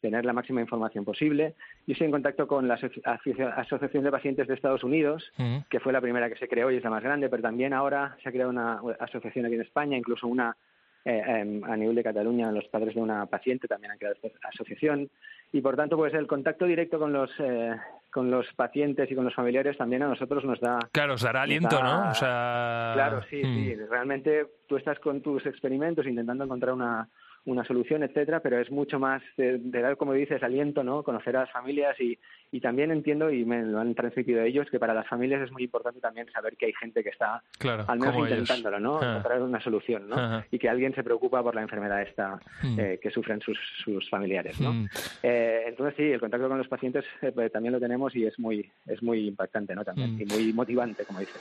tener 0.00 0.24
la 0.24 0.32
máxima 0.32 0.60
información 0.60 1.04
posible. 1.04 1.54
Yo 1.86 1.92
estoy 1.92 2.06
en 2.06 2.10
contacto 2.12 2.46
con 2.46 2.68
la 2.68 2.74
Asociación 2.74 4.04
de 4.04 4.10
Pacientes 4.10 4.48
de 4.48 4.54
Estados 4.54 4.84
Unidos, 4.84 5.32
que 5.70 5.80
fue 5.80 5.92
la 5.92 6.00
primera 6.00 6.28
que 6.28 6.36
se 6.36 6.48
creó 6.48 6.70
y 6.70 6.76
es 6.76 6.84
la 6.84 6.90
más 6.90 7.02
grande, 7.02 7.28
pero 7.28 7.42
también 7.42 7.72
ahora 7.72 8.16
se 8.22 8.28
ha 8.28 8.32
creado 8.32 8.50
una 8.50 8.80
asociación 9.00 9.46
aquí 9.46 9.54
en 9.54 9.62
España, 9.62 9.96
incluso 9.96 10.26
una 10.26 10.56
eh, 11.04 11.22
em, 11.26 11.64
a 11.64 11.76
nivel 11.76 11.96
de 11.96 12.04
Cataluña, 12.04 12.52
los 12.52 12.66
padres 12.66 12.94
de 12.94 13.00
una 13.00 13.26
paciente 13.26 13.66
también 13.66 13.92
han 13.92 13.98
creado 13.98 14.16
esta 14.22 14.48
asociación. 14.48 15.10
Y 15.52 15.60
por 15.60 15.76
tanto, 15.76 15.96
pues 15.96 16.14
el 16.14 16.26
contacto 16.26 16.64
directo 16.64 16.98
con 16.98 17.12
los 17.12 17.30
eh, 17.40 17.74
con 18.12 18.30
los 18.30 18.46
pacientes 18.54 19.10
y 19.10 19.14
con 19.14 19.24
los 19.24 19.34
familiares 19.34 19.76
también 19.78 20.02
a 20.02 20.08
nosotros 20.08 20.44
nos 20.44 20.60
da... 20.60 20.78
Claro, 20.92 21.14
os 21.14 21.22
dará 21.22 21.42
aliento, 21.42 21.82
¿no? 21.82 22.10
O 22.10 22.14
sea... 22.14 22.92
Claro, 22.94 23.22
sí, 23.30 23.40
sí. 23.42 23.74
Mm. 23.74 23.90
Realmente 23.90 24.46
tú 24.68 24.76
estás 24.76 24.98
con 25.00 25.22
tus 25.22 25.44
experimentos 25.46 26.06
intentando 26.06 26.44
encontrar 26.44 26.74
una, 26.74 27.08
una 27.44 27.64
solución, 27.64 28.02
etcétera, 28.02 28.40
pero 28.40 28.58
es 28.60 28.70
mucho 28.70 28.98
más 28.98 29.22
de, 29.36 29.58
dar, 29.58 29.96
como 29.96 30.12
dices, 30.12 30.42
aliento, 30.42 30.84
¿no? 30.84 31.02
Conocer 31.02 31.36
a 31.36 31.40
las 31.40 31.50
familias 31.50 31.98
y, 32.00 32.18
y 32.52 32.60
también 32.60 32.90
entiendo, 32.92 33.30
y 33.30 33.44
me 33.44 33.62
lo 33.62 33.80
han 33.80 33.94
transmitido 33.94 34.42
ellos, 34.42 34.68
que 34.70 34.78
para 34.78 34.94
las 34.94 35.08
familias 35.08 35.42
es 35.42 35.50
muy 35.50 35.64
importante 35.64 36.00
también 36.00 36.30
saber 36.30 36.56
que 36.56 36.66
hay 36.66 36.72
gente 36.74 37.02
que 37.02 37.10
está 37.10 37.42
al 37.86 37.98
menos 37.98 38.16
intentándolo, 38.16 38.78
¿no? 38.78 39.00
Ah. 39.00 39.16
Encontrar 39.16 39.42
una 39.42 39.60
solución, 39.60 40.08
¿no? 40.08 40.44
Y 40.50 40.58
que 40.58 40.68
alguien 40.68 40.94
se 40.94 41.02
preocupa 41.02 41.42
por 41.42 41.54
la 41.54 41.62
enfermedad 41.62 42.02
esta 42.02 42.38
mm. 42.62 42.78
eh, 42.78 43.00
que 43.02 43.10
sufren 43.10 43.40
sus, 43.40 43.58
sus 43.82 44.08
familiares, 44.08 44.60
¿no? 44.60 44.72
Mm. 44.72 44.88
Eh, 45.22 45.64
entonces 45.66 45.94
sí, 45.96 46.04
el 46.04 46.20
contacto 46.20 46.48
con 46.48 46.58
los 46.58 46.68
pacientes 46.68 47.04
eh, 47.22 47.32
pues, 47.32 47.50
también 47.50 47.72
lo 47.72 47.80
tenemos 47.80 48.14
y 48.14 48.24
es 48.24 48.38
muy, 48.38 48.70
es 48.86 49.02
muy 49.02 49.26
impactante, 49.26 49.74
¿no? 49.74 49.84
También, 49.84 50.16
mm. 50.16 50.20
y 50.20 50.24
muy 50.26 50.52
motivante, 50.52 51.04
como 51.04 51.20
dices. 51.20 51.40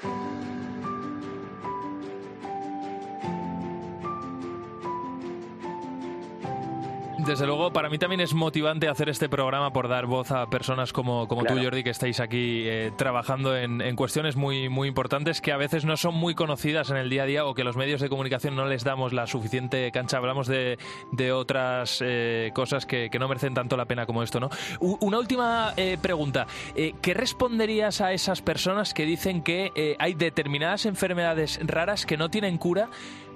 Desde 7.31 7.45
luego, 7.45 7.71
para 7.71 7.89
mí 7.89 7.97
también 7.97 8.19
es 8.19 8.33
motivante 8.33 8.89
hacer 8.89 9.07
este 9.07 9.29
programa 9.29 9.71
por 9.71 9.87
dar 9.87 10.05
voz 10.05 10.31
a 10.31 10.47
personas 10.47 10.91
como, 10.91 11.29
como 11.29 11.45
tú, 11.45 11.53
Jordi, 11.63 11.81
que 11.81 11.91
estáis 11.91 12.19
aquí 12.19 12.63
eh, 12.67 12.91
trabajando 12.97 13.55
en, 13.55 13.79
en, 13.79 13.95
cuestiones 13.95 14.35
muy, 14.35 14.67
muy 14.67 14.89
importantes 14.89 15.39
que 15.39 15.53
a 15.53 15.57
veces 15.57 15.85
no 15.85 15.95
son 15.95 16.13
muy 16.13 16.35
conocidas 16.35 16.89
en 16.89 16.97
el 16.97 17.09
día 17.09 17.23
a 17.23 17.25
día 17.25 17.45
o 17.45 17.53
que 17.53 17.63
los 17.63 17.77
medios 17.77 18.01
de 18.01 18.09
comunicación 18.09 18.57
no 18.57 18.65
les 18.65 18.83
damos 18.83 19.13
la 19.13 19.27
suficiente 19.27 19.89
cancha. 19.93 20.17
Hablamos 20.17 20.47
de, 20.47 20.77
de 21.13 21.31
otras 21.31 22.03
eh, 22.03 22.51
cosas 22.53 22.85
que, 22.85 23.09
que, 23.09 23.17
no 23.17 23.29
merecen 23.29 23.53
tanto 23.53 23.77
la 23.77 23.85
pena 23.85 24.05
como 24.05 24.23
esto, 24.23 24.41
¿no? 24.41 24.49
una 24.81 25.17
última 25.17 25.73
eh, 25.77 25.97
pregunta. 26.01 26.47
¿Qué 26.75 27.13
responderías 27.13 28.01
a 28.01 28.11
esas 28.11 28.41
personas 28.41 28.93
que 28.93 29.05
dicen 29.05 29.41
que 29.41 29.95
hay 29.99 30.15
determinadas 30.15 30.85
enfermedades 30.85 31.61
raras 31.63 32.05
que 32.05 32.17
no 32.17 32.27
tienen 32.27 32.57
cura? 32.57 32.89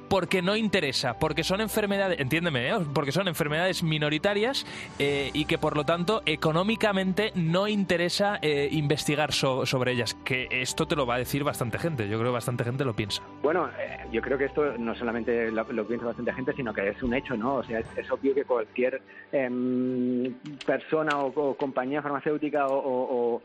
Porque 0.10 0.42
no 0.42 0.56
interesa, 0.56 1.18
porque 1.20 1.44
son 1.44 1.62
enfermedades, 1.62 2.20
entiéndeme, 2.20 2.70
¿eh? 2.70 2.76
porque 2.94 3.12
son 3.12 3.28
enfermedades 3.28 3.84
minoritarias 3.84 4.66
eh, 5.00 5.32
y 5.34 5.46
que 5.46 5.58
por 5.58 5.76
lo 5.76 5.84
tanto 5.86 6.22
económicamente 6.26 7.32
no 7.36 7.68
interesa 7.68 8.40
eh, 8.42 8.70
investigar 8.72 9.34
sobre 9.34 9.92
ellas. 9.92 10.16
Que 10.26 10.48
esto 10.52 10.88
te 10.88 10.96
lo 10.96 11.06
va 11.06 11.16
a 11.16 11.18
decir 11.18 11.44
bastante 11.44 11.80
gente, 11.80 12.08
yo 12.08 12.18
creo 12.18 12.32
que 12.32 12.36
bastante 12.36 12.64
gente 12.64 12.86
lo 12.86 12.94
piensa. 12.94 13.22
Bueno, 13.42 13.70
yo 14.12 14.22
creo 14.22 14.38
que 14.38 14.46
esto 14.46 14.78
no 14.78 14.96
solamente 14.96 15.52
lo, 15.52 15.88
piensa 15.88 16.06
bastante 16.06 16.34
gente, 16.34 16.54
sino 16.54 16.74
que 16.74 16.90
es 16.90 17.04
un 17.04 17.14
hecho, 17.14 17.36
¿no? 17.36 17.56
O 17.56 17.64
sea, 17.64 17.80
es, 17.80 18.12
obvio 18.12 18.34
que 18.34 18.44
cualquier 18.44 19.02
em, 19.32 20.34
persona 20.66 21.20
o, 21.20 21.56
compañía 21.56 22.02
farmacéutica 22.02 22.68
o 22.68 23.42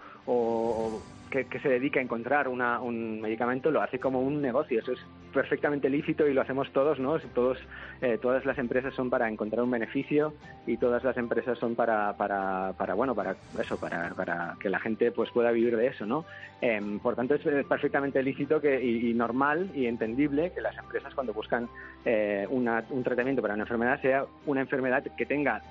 que, 1.31 1.47
se 1.61 1.69
dedica 1.69 2.01
a 2.01 2.03
encontrar 2.03 2.49
un 2.49 3.21
medicamento 3.21 3.71
lo 3.71 3.81
hace 3.81 3.99
como 3.99 4.21
un 4.21 4.43
negocio. 4.43 4.81
Eso 4.81 4.93
es 4.93 4.99
perfectamente 5.33 5.89
lícito 5.89 6.27
y 6.27 6.35
lo 6.35 6.43
hacemos 6.43 6.71
todos, 6.73 6.99
¿no? 6.99 7.19
Todos, 7.35 7.59
eh, 8.03 8.19
todas 8.21 8.45
las 8.45 8.59
empresas 8.59 8.93
son 8.95 9.09
para 9.11 9.29
encontrar 9.29 9.63
un 9.63 9.71
beneficio 9.71 10.35
y 10.67 10.77
todas 10.77 11.05
las 11.05 11.17
empresas 11.17 11.59
son 11.59 11.77
para, 11.77 12.17
para, 12.17 12.73
para 12.77 12.95
bueno, 12.95 13.15
para 13.15 13.37
eso, 13.61 13.79
para, 13.79 14.11
para 14.11 14.57
que 14.59 14.69
la 14.69 14.81
gente 14.81 15.13
pues 15.13 15.31
pueda 15.31 15.53
vivir 15.53 15.77
de 15.77 15.87
eso, 15.87 16.05
¿no? 16.05 16.25
Em, 16.61 16.99
por 16.99 17.15
tanto, 17.15 17.35
es 17.35 17.43
perfectamente 17.67 18.23
lícito 18.23 18.61
que, 18.61 18.83
y, 18.83 19.15
normal 19.15 19.71
y 19.75 19.87
entendible 19.87 20.53
que 20.53 20.61
las 20.61 20.77
empresas 20.77 21.15
cuando 21.15 21.33
buscan 21.33 21.69
eh, 22.05 22.47
un 22.51 23.03
tratamiento 23.05 23.41
para 23.41 23.55
una 23.55 23.63
enfermedad 23.63 24.01
sea 24.01 24.25
una 24.47 24.61
enfermedad 24.61 25.05
que 25.17 25.27
tenga 25.27 25.63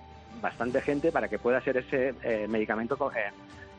bastante 0.42 0.82
gente 0.82 1.12
para 1.12 1.28
que 1.28 1.38
pueda 1.38 1.62
ser 1.62 1.78
ese 1.78 2.14
eh, 2.24 2.48
medicamento 2.48 2.98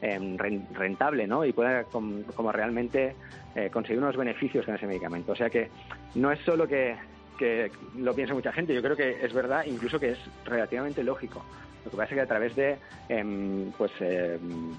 Em, 0.03 0.39
rentable 0.39 1.27
¿no? 1.27 1.45
y 1.45 1.53
pueda 1.53 1.85
como, 1.85 2.51
realmente 2.51 3.15
eh, 3.55 3.69
conseguir 3.71 3.99
unos 3.99 4.17
beneficios 4.17 4.65
con 4.65 4.75
ese 4.75 4.87
medicamento. 4.87 5.33
O 5.33 5.37
sea 5.37 5.51
que 5.51 5.69
no 6.15 6.33
es 6.33 6.41
solo 6.41 6.67
que, 6.67 6.97
que 7.39 7.71
lo 7.99 8.15
piense 8.15 8.33
mucha 8.33 8.51
gente, 8.51 8.75
yo 8.75 8.81
creo 8.81 8.97
que 8.97 9.23
es 9.23 9.35
verdad, 9.35 9.65
incluso 9.67 10.01
que 10.01 10.13
es 10.13 10.19
relativamente 10.47 11.05
lógico. 11.05 11.45
Lo 11.85 11.91
que 11.91 11.97
pasa 11.97 12.11
es 12.11 12.15
que 12.15 12.21
a 12.21 12.27
través 12.27 12.57
de 12.57 12.77
em, 13.09 13.73
pues, 13.73 13.93
em, 14.01 14.73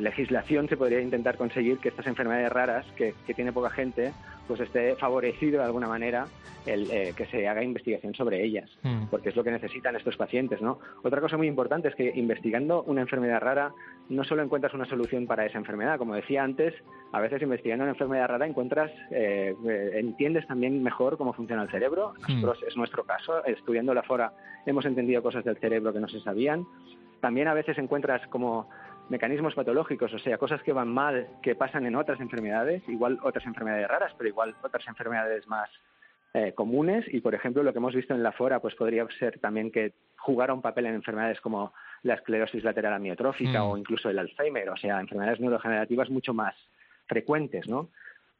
legislación 0.00 0.68
se 0.68 0.76
podría 0.76 1.00
intentar 1.00 1.36
conseguir 1.36 1.78
que 1.78 1.88
estas 1.88 2.06
enfermedades 2.06 2.50
raras 2.50 2.86
que, 2.96 3.14
que 3.26 3.34
tiene 3.34 3.52
poca 3.52 3.70
gente 3.70 4.12
pues 4.46 4.60
esté 4.60 4.94
favorecido 4.96 5.58
de 5.58 5.64
alguna 5.64 5.88
manera 5.88 6.26
el 6.66 6.90
eh, 6.90 7.12
que 7.16 7.26
se 7.26 7.46
haga 7.46 7.62
investigación 7.62 8.14
sobre 8.14 8.42
ellas, 8.42 8.70
mm. 8.82 9.04
porque 9.10 9.28
es 9.28 9.36
lo 9.36 9.44
que 9.44 9.50
necesitan 9.50 9.96
estos 9.96 10.16
pacientes, 10.16 10.62
¿no? 10.62 10.78
Otra 11.02 11.20
cosa 11.20 11.36
muy 11.36 11.46
importante 11.46 11.88
es 11.88 11.94
que 11.94 12.12
investigando 12.14 12.82
una 12.84 13.02
enfermedad 13.02 13.40
rara 13.40 13.72
no 14.08 14.24
solo 14.24 14.42
encuentras 14.42 14.72
una 14.74 14.86
solución 14.86 15.26
para 15.26 15.44
esa 15.46 15.58
enfermedad, 15.58 15.98
como 15.98 16.14
decía 16.14 16.42
antes, 16.42 16.74
a 17.12 17.20
veces 17.20 17.42
investigando 17.42 17.84
una 17.84 17.92
enfermedad 17.92 18.28
rara 18.28 18.46
encuentras, 18.46 18.90
eh, 19.10 19.54
eh, 19.66 19.90
entiendes 19.94 20.46
también 20.46 20.82
mejor 20.82 21.16
cómo 21.18 21.32
funciona 21.32 21.62
el 21.62 21.70
cerebro. 21.70 22.14
Mm. 22.28 22.34
Nosotros 22.34 22.64
es 22.68 22.76
nuestro 22.76 23.04
caso, 23.04 23.44
estudiando 23.44 23.92
la 23.92 24.02
fora 24.02 24.32
hemos 24.66 24.84
entendido 24.86 25.22
cosas 25.22 25.44
del 25.44 25.58
cerebro 25.58 25.92
que 25.92 26.00
no 26.00 26.08
se 26.08 26.20
sabían. 26.20 26.43
También 27.20 27.48
a 27.48 27.54
veces 27.54 27.78
encuentras 27.78 28.26
como 28.28 28.68
mecanismos 29.08 29.54
patológicos, 29.54 30.12
o 30.14 30.18
sea, 30.18 30.38
cosas 30.38 30.62
que 30.62 30.72
van 30.72 30.88
mal, 30.88 31.28
que 31.42 31.54
pasan 31.54 31.86
en 31.86 31.96
otras 31.96 32.20
enfermedades, 32.20 32.82
igual 32.88 33.18
otras 33.22 33.44
enfermedades 33.46 33.88
raras, 33.88 34.12
pero 34.16 34.28
igual 34.28 34.54
otras 34.62 34.86
enfermedades 34.88 35.46
más 35.46 35.70
eh, 36.32 36.52
comunes. 36.52 37.04
Y, 37.12 37.20
por 37.20 37.34
ejemplo, 37.34 37.62
lo 37.62 37.72
que 37.72 37.78
hemos 37.78 37.94
visto 37.94 38.14
en 38.14 38.22
la 38.22 38.32
FORA, 38.32 38.60
pues 38.60 38.74
podría 38.74 39.06
ser 39.18 39.38
también 39.38 39.70
que 39.70 39.92
jugara 40.16 40.54
un 40.54 40.62
papel 40.62 40.86
en 40.86 40.94
enfermedades 40.94 41.40
como 41.40 41.72
la 42.02 42.14
esclerosis 42.14 42.64
lateral 42.64 42.94
amiotrófica 42.94 43.62
mm. 43.62 43.66
o 43.66 43.78
incluso 43.78 44.08
el 44.10 44.18
Alzheimer, 44.18 44.68
o 44.70 44.76
sea, 44.76 45.00
enfermedades 45.00 45.40
neurogenerativas 45.40 46.10
mucho 46.10 46.32
más 46.32 46.54
frecuentes, 47.06 47.68
¿no? 47.68 47.90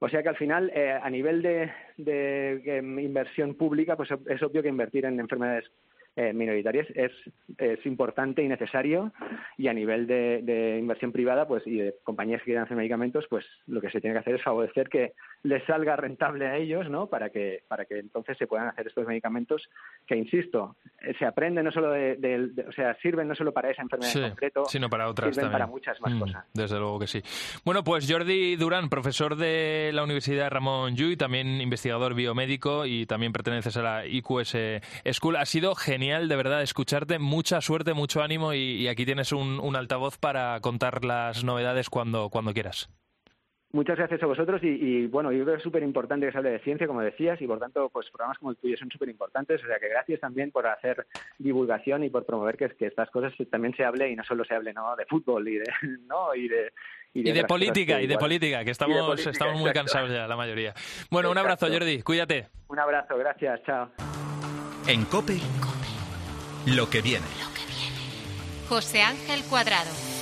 O 0.00 0.08
sea 0.08 0.22
que 0.22 0.28
al 0.28 0.36
final, 0.36 0.70
eh, 0.74 0.98
a 1.00 1.08
nivel 1.08 1.40
de, 1.40 1.70
de, 1.96 2.78
em, 2.78 2.98
inversión 2.98 3.54
pública, 3.54 3.96
pues 3.96 4.10
es 4.28 4.42
obvio 4.42 4.62
que 4.62 4.68
invertir 4.68 5.04
en 5.04 5.20
enfermedades 5.20 5.70
eh, 6.16 6.32
minoritarias 6.32 6.86
es, 6.94 7.12
es 7.58 7.84
importante 7.86 8.42
y 8.42 8.48
necesario. 8.48 9.12
Y 9.58 9.68
a 9.68 9.72
nivel 9.72 10.06
de, 10.06 10.42
de, 10.42 10.78
inversión 10.78 11.12
privada 11.12 11.46
pues 11.46 11.66
y 11.66 11.76
de 11.76 11.96
compañías 12.04 12.40
que 12.40 12.46
quieran 12.46 12.64
hacer 12.64 12.76
medicamentos 12.76 13.24
pues 13.28 13.44
lo 13.66 13.80
que 13.80 13.90
se 13.90 14.00
tiene 14.00 14.14
que 14.14 14.20
hacer 14.20 14.34
es 14.36 14.42
favorecer 14.42 14.88
que 14.88 15.12
les 15.42 15.64
salga 15.64 15.96
rentable 15.96 16.46
a 16.46 16.56
ellos 16.56 16.88
no 16.88 17.06
para 17.06 17.30
que 17.30 17.62
para 17.68 17.84
que 17.84 17.98
entonces 17.98 18.36
se 18.38 18.46
puedan 18.46 18.68
hacer 18.68 18.86
estos 18.86 19.06
medicamentos 19.06 19.68
que 20.06 20.16
insisto 20.16 20.76
eh, 21.02 21.14
se 21.18 21.26
aprende 21.26 21.62
no 21.62 21.70
solo 21.70 21.90
de, 21.90 22.16
de, 22.16 22.64
o 22.66 22.72
sea 22.72 22.94
sirven 23.00 23.28
no 23.28 23.34
solo 23.34 23.52
para 23.52 23.70
esa 23.70 23.82
enfermedad 23.82 24.10
sí, 24.10 24.18
en 24.20 24.30
concreto 24.30 24.64
sino 24.66 24.88
para 24.88 25.08
otras 25.08 25.28
sirven 25.28 25.50
también. 25.50 25.52
para 25.52 25.66
muchas 25.66 26.00
más 26.00 26.14
mm, 26.14 26.20
cosas. 26.20 26.44
desde 26.54 26.78
luego 26.78 26.98
que 26.98 27.06
sí. 27.06 27.22
Bueno 27.64 27.84
pues 27.84 28.10
Jordi 28.10 28.56
Durán 28.56 28.88
profesor 28.88 29.36
de 29.36 29.90
la 29.92 30.02
Universidad 30.02 30.50
Ramón 30.50 30.96
Llull 30.96 31.16
también 31.16 31.60
investigador 31.60 32.14
biomédico 32.14 32.86
y 32.86 33.06
también 33.06 33.32
perteneces 33.32 33.76
a 33.76 33.82
la 33.82 34.06
IQS 34.06 34.56
School 35.12 35.36
ha 35.36 35.44
sido 35.44 35.74
genial 36.04 36.28
de 36.28 36.36
verdad 36.36 36.60
escucharte. 36.60 37.18
Mucha 37.18 37.62
suerte, 37.62 37.94
mucho 37.94 38.22
ánimo 38.22 38.52
y, 38.52 38.58
y 38.58 38.88
aquí 38.88 39.06
tienes 39.06 39.32
un, 39.32 39.58
un, 39.58 39.74
altavoz 39.74 40.18
para 40.18 40.60
contar 40.60 41.02
las 41.02 41.44
novedades 41.44 41.88
cuando, 41.88 42.28
cuando 42.28 42.52
quieras. 42.52 42.90
Muchas 43.72 43.96
gracias 43.96 44.22
a 44.22 44.26
vosotros 44.26 44.62
y, 44.62 44.68
y 44.68 45.06
bueno, 45.06 45.32
yo 45.32 45.42
creo 45.44 45.54
que 45.54 45.58
es 45.58 45.62
súper 45.62 45.82
importante 45.82 46.26
que 46.26 46.32
se 46.32 46.38
hable 46.38 46.50
de 46.50 46.58
ciencia, 46.60 46.86
como 46.86 47.00
decías, 47.00 47.40
y 47.40 47.46
por 47.46 47.58
tanto, 47.58 47.88
pues 47.88 48.08
programas 48.10 48.38
como 48.38 48.50
el 48.50 48.58
tuyo 48.58 48.76
son 48.76 48.90
súper 48.90 49.08
importantes. 49.08 49.64
O 49.64 49.66
sea 49.66 49.78
que 49.80 49.88
gracias 49.88 50.20
también 50.20 50.52
por 50.52 50.66
hacer 50.66 51.06
divulgación 51.38 52.04
y 52.04 52.10
por 52.10 52.26
promover 52.26 52.58
que, 52.58 52.68
que 52.68 52.86
estas 52.86 53.10
cosas 53.10 53.32
también 53.50 53.74
se 53.74 53.84
hable 53.84 54.10
y 54.10 54.14
no 54.14 54.24
solo 54.24 54.44
se 54.44 54.54
hable 54.54 54.74
¿no? 54.74 54.94
de 54.96 55.06
fútbol 55.06 55.48
y 55.48 55.56
de, 55.56 55.64
¿no? 56.06 56.34
y 56.34 56.48
de, 56.48 56.70
y 57.14 57.22
de, 57.22 57.30
y 57.30 57.32
de 57.32 57.44
política, 57.44 58.02
y 58.02 58.06
de 58.06 58.18
política, 58.18 58.62
que 58.62 58.72
estamos, 58.72 59.00
política, 59.06 59.30
estamos 59.30 59.54
muy 59.54 59.70
exacto. 59.70 59.80
cansados 59.80 60.10
ya, 60.10 60.28
la 60.28 60.36
mayoría. 60.36 60.74
Bueno, 61.10 61.30
exacto. 61.30 61.30
un 61.30 61.38
abrazo, 61.38 61.66
Jordi, 61.72 62.02
cuídate. 62.02 62.48
Un 62.68 62.78
abrazo, 62.78 63.16
gracias, 63.16 63.62
chao. 63.64 63.90
En 64.86 65.06
COPE, 65.06 65.38
lo 66.66 66.88
que 66.90 67.02
viene. 67.02 67.26
José 68.68 69.02
Ángel 69.02 69.42
Cuadrado. 69.44 70.13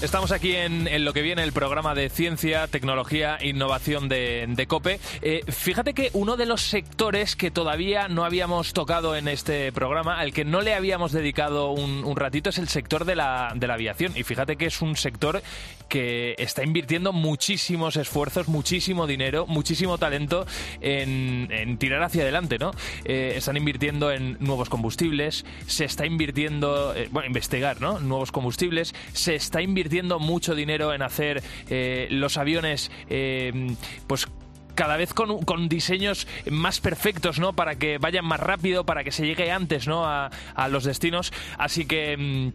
Estamos 0.00 0.30
aquí 0.30 0.54
en, 0.54 0.86
en, 0.86 1.04
lo 1.04 1.12
que 1.12 1.22
viene 1.22 1.42
el 1.42 1.52
programa 1.52 1.92
de 1.92 2.08
ciencia, 2.08 2.68
tecnología 2.68 3.36
e 3.40 3.48
innovación 3.48 4.08
de, 4.08 4.46
de 4.48 4.66
COPE. 4.68 5.00
Eh, 5.22 5.42
fíjate 5.48 5.92
que 5.92 6.10
uno 6.12 6.36
de 6.36 6.46
los 6.46 6.62
sectores 6.62 7.34
que 7.34 7.50
todavía 7.50 8.06
no 8.06 8.24
habíamos 8.24 8.74
tocado 8.74 9.16
en 9.16 9.26
este 9.26 9.72
programa, 9.72 10.20
al 10.20 10.32
que 10.32 10.44
no 10.44 10.60
le 10.60 10.74
habíamos 10.74 11.10
dedicado 11.10 11.72
un, 11.72 12.04
un 12.04 12.16
ratito, 12.16 12.50
es 12.50 12.58
el 12.58 12.68
sector 12.68 13.06
de 13.06 13.16
la, 13.16 13.52
de 13.56 13.66
la 13.66 13.74
aviación. 13.74 14.16
Y 14.16 14.22
fíjate 14.22 14.54
que 14.54 14.66
es 14.66 14.80
un 14.82 14.94
sector 14.94 15.42
que 15.88 16.36
está 16.38 16.62
invirtiendo 16.62 17.12
muchísimos 17.12 17.96
esfuerzos, 17.96 18.46
muchísimo 18.46 19.08
dinero, 19.08 19.46
muchísimo 19.48 19.98
talento 19.98 20.46
en, 20.80 21.48
en 21.50 21.76
tirar 21.76 22.04
hacia 22.04 22.22
adelante, 22.22 22.58
¿no? 22.58 22.70
Eh, 23.04 23.32
están 23.34 23.56
invirtiendo 23.56 24.12
en 24.12 24.36
nuevos 24.38 24.68
combustibles, 24.68 25.44
se 25.66 25.86
está 25.86 26.06
invirtiendo, 26.06 26.94
eh, 26.94 27.08
bueno, 27.10 27.26
investigar, 27.26 27.80
¿no? 27.80 27.98
Nuevos 27.98 28.30
combustibles, 28.30 28.94
se 29.12 29.34
está 29.34 29.60
invirtiendo 29.60 29.87
invirtiendo 29.88 30.18
mucho 30.18 30.54
dinero 30.54 30.92
en 30.92 31.00
hacer 31.00 31.42
eh, 31.70 32.08
los 32.10 32.36
aviones, 32.36 32.90
eh, 33.08 33.74
pues 34.06 34.26
cada 34.74 34.98
vez 34.98 35.14
con, 35.14 35.42
con, 35.44 35.68
diseños 35.68 36.28
más 36.50 36.80
perfectos, 36.80 37.38
¿no? 37.40 37.54
Para 37.54 37.76
que 37.76 37.96
vayan 37.96 38.26
más 38.26 38.38
rápido, 38.38 38.84
para 38.84 39.02
que 39.02 39.10
se 39.10 39.26
llegue 39.26 39.50
antes, 39.50 39.88
¿no? 39.88 40.04
A, 40.04 40.30
a 40.54 40.68
los 40.68 40.84
destinos. 40.84 41.32
Así 41.56 41.86
que. 41.86 42.52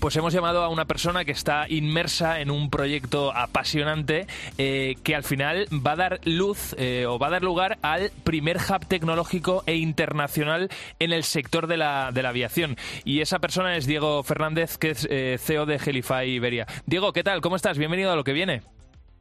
Pues 0.00 0.16
hemos 0.16 0.32
llamado 0.32 0.62
a 0.62 0.68
una 0.68 0.84
persona 0.84 1.24
que 1.24 1.32
está 1.32 1.66
inmersa 1.68 2.40
en 2.40 2.50
un 2.50 2.70
proyecto 2.70 3.32
apasionante 3.34 4.26
eh, 4.58 4.96
que 5.02 5.14
al 5.14 5.22
final 5.22 5.66
va 5.72 5.92
a 5.92 5.96
dar 5.96 6.20
luz 6.24 6.74
eh, 6.78 7.06
o 7.06 7.18
va 7.18 7.28
a 7.28 7.30
dar 7.30 7.42
lugar 7.42 7.78
al 7.82 8.10
primer 8.24 8.56
hub 8.56 8.86
tecnológico 8.86 9.62
e 9.66 9.76
internacional 9.76 10.68
en 10.98 11.12
el 11.12 11.24
sector 11.24 11.66
de 11.66 11.76
la, 11.76 12.10
de 12.12 12.22
la 12.22 12.30
aviación. 12.30 12.76
Y 13.04 13.20
esa 13.20 13.38
persona 13.38 13.76
es 13.76 13.86
Diego 13.86 14.22
Fernández, 14.22 14.76
que 14.76 14.90
es 14.90 15.06
eh, 15.10 15.38
CEO 15.40 15.66
de 15.66 15.76
Helify 15.76 16.28
Iberia. 16.28 16.66
Diego, 16.86 17.12
¿qué 17.12 17.22
tal? 17.22 17.40
¿Cómo 17.40 17.56
estás? 17.56 17.78
Bienvenido 17.78 18.12
a 18.12 18.16
lo 18.16 18.24
que 18.24 18.32
viene. 18.32 18.75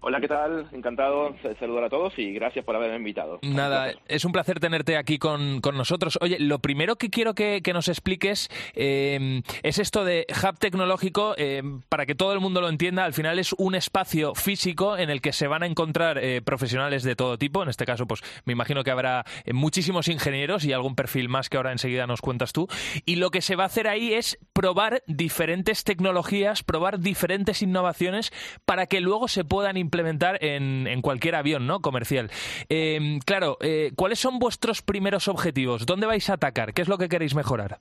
Hola, 0.07 0.21
¿qué 0.21 0.27
tal? 0.27 0.67
Encantado 0.71 1.35
de 1.41 1.55
saludar 1.55 1.85
a 1.85 1.89
todos 1.89 2.13
y 2.19 2.31
gracias 2.31 2.63
por 2.63 2.75
haberme 2.75 2.97
invitado. 2.97 3.39
Nada, 3.41 3.91
es 4.07 4.23
un 4.23 4.31
placer 4.31 4.59
tenerte 4.59 4.97
aquí 4.97 5.17
con, 5.17 5.61
con 5.61 5.75
nosotros. 5.75 6.19
Oye, 6.21 6.37
lo 6.39 6.59
primero 6.59 6.95
que 6.95 7.09
quiero 7.09 7.33
que, 7.33 7.61
que 7.63 7.73
nos 7.73 7.87
expliques 7.87 8.49
eh, 8.75 9.41
es 9.63 9.79
esto 9.79 10.05
de 10.05 10.27
hub 10.29 10.59
tecnológico, 10.59 11.33
eh, 11.39 11.63
para 11.89 12.05
que 12.05 12.13
todo 12.13 12.33
el 12.33 12.39
mundo 12.39 12.61
lo 12.61 12.69
entienda, 12.69 13.03
al 13.03 13.13
final 13.13 13.39
es 13.39 13.53
un 13.53 13.73
espacio 13.73 14.35
físico 14.35 14.95
en 14.95 15.09
el 15.09 15.21
que 15.21 15.33
se 15.33 15.47
van 15.47 15.63
a 15.63 15.65
encontrar 15.65 16.19
eh, 16.19 16.43
profesionales 16.43 17.01
de 17.01 17.15
todo 17.15 17.39
tipo. 17.39 17.63
En 17.63 17.69
este 17.69 17.87
caso, 17.87 18.05
pues 18.05 18.21
me 18.45 18.53
imagino 18.53 18.83
que 18.83 18.91
habrá 18.91 19.25
muchísimos 19.53 20.07
ingenieros 20.07 20.65
y 20.65 20.73
algún 20.73 20.93
perfil 20.93 21.29
más 21.29 21.49
que 21.49 21.57
ahora 21.57 21.71
enseguida 21.71 22.05
nos 22.05 22.21
cuentas 22.21 22.53
tú. 22.53 22.67
Y 23.05 23.15
lo 23.15 23.31
que 23.31 23.41
se 23.41 23.55
va 23.55 23.63
a 23.63 23.67
hacer 23.67 23.87
ahí 23.87 24.13
es 24.13 24.37
probar 24.53 25.01
diferentes 25.07 25.83
tecnologías, 25.83 26.61
probar 26.61 26.99
diferentes 26.99 27.63
innovaciones 27.63 28.31
para 28.65 28.85
que 28.85 29.01
luego 29.01 29.27
se 29.27 29.43
puedan 29.43 29.77
implementar 29.77 29.94
implementar 29.95 30.43
en, 30.43 30.87
en, 30.87 31.01
cualquier 31.01 31.35
avión 31.35 31.67
¿no? 31.67 31.79
comercial. 31.79 32.29
Eh, 32.67 33.19
claro, 33.25 33.57
eh, 33.61 33.91
¿cuáles 33.95 34.19
son 34.19 34.39
vuestros 34.39 34.81
primeros 34.81 35.27
objetivos? 35.29 35.85
¿Dónde 35.85 36.05
vais 36.05 36.29
a 36.29 36.33
atacar? 36.33 36.73
¿Qué 36.73 36.81
es 36.81 36.89
lo 36.89 36.97
que 36.97 37.07
queréis 37.07 37.33
mejorar? 37.33 37.79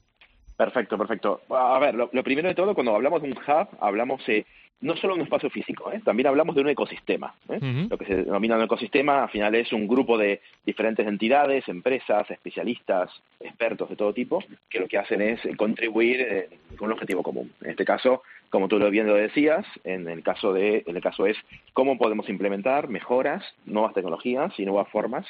Perfecto, 0.57 0.97
perfecto. 0.97 1.41
A 1.51 1.79
ver, 1.81 1.97
lo, 1.97 2.09
lo 2.13 2.23
primero 2.23 2.49
de 2.49 2.55
todo, 2.55 2.75
cuando 2.75 2.95
hablamos 2.95 3.21
de 3.23 3.33
un 3.33 3.37
hub, 3.37 3.69
hablamos 3.81 4.23
eh, 4.29 4.47
no 4.81 4.97
solo 4.97 5.15
un 5.15 5.23
espacio 5.23 5.49
físico, 5.51 5.91
¿eh? 5.93 6.01
también 6.05 6.27
hablamos 6.27 6.55
de 6.55 6.61
un 6.61 6.69
ecosistema. 6.69 7.35
¿eh? 7.49 7.59
Uh 7.61 7.65
-huh. 7.65 7.91
Lo 7.91 7.99
que 7.99 8.05
se 8.05 8.17
denomina 8.17 8.57
un 8.57 8.65
ecosistema, 8.65 9.23
al 9.23 9.31
final 9.31 9.55
es 9.55 9.73
un 9.73 9.87
grupo 9.89 10.19
de 10.19 10.41
diferentes 10.65 11.07
entidades, 11.07 11.67
empresas, 11.69 12.31
especialistas, 12.31 13.11
expertos 13.41 13.89
de 13.89 13.97
todo 13.97 14.13
tipo, 14.13 14.43
que 14.69 14.81
lo 14.81 14.89
que 14.89 14.99
hacen 14.99 15.23
es 15.23 15.41
contribuir 15.57 16.21
eh, 16.21 16.49
con 16.77 16.87
un 16.87 16.93
objetivo 16.93 17.23
común. 17.23 17.51
En 17.63 17.71
este 17.71 17.85
caso, 17.85 18.23
como 18.51 18.69
tú 18.69 18.79
bien 18.91 19.07
lo 19.07 19.15
decías, 19.15 19.65
en 19.85 20.09
el 20.09 20.23
caso 20.23 20.53
de, 20.53 20.85
en 20.87 20.97
el 20.97 21.03
caso 21.03 21.27
es 21.27 21.37
cómo 21.73 21.97
podemos 21.97 22.29
implementar 22.29 22.89
mejoras, 22.89 23.43
nuevas 23.65 23.95
tecnologías 23.95 24.53
y 24.59 24.65
nuevas 24.65 24.89
formas 24.91 25.27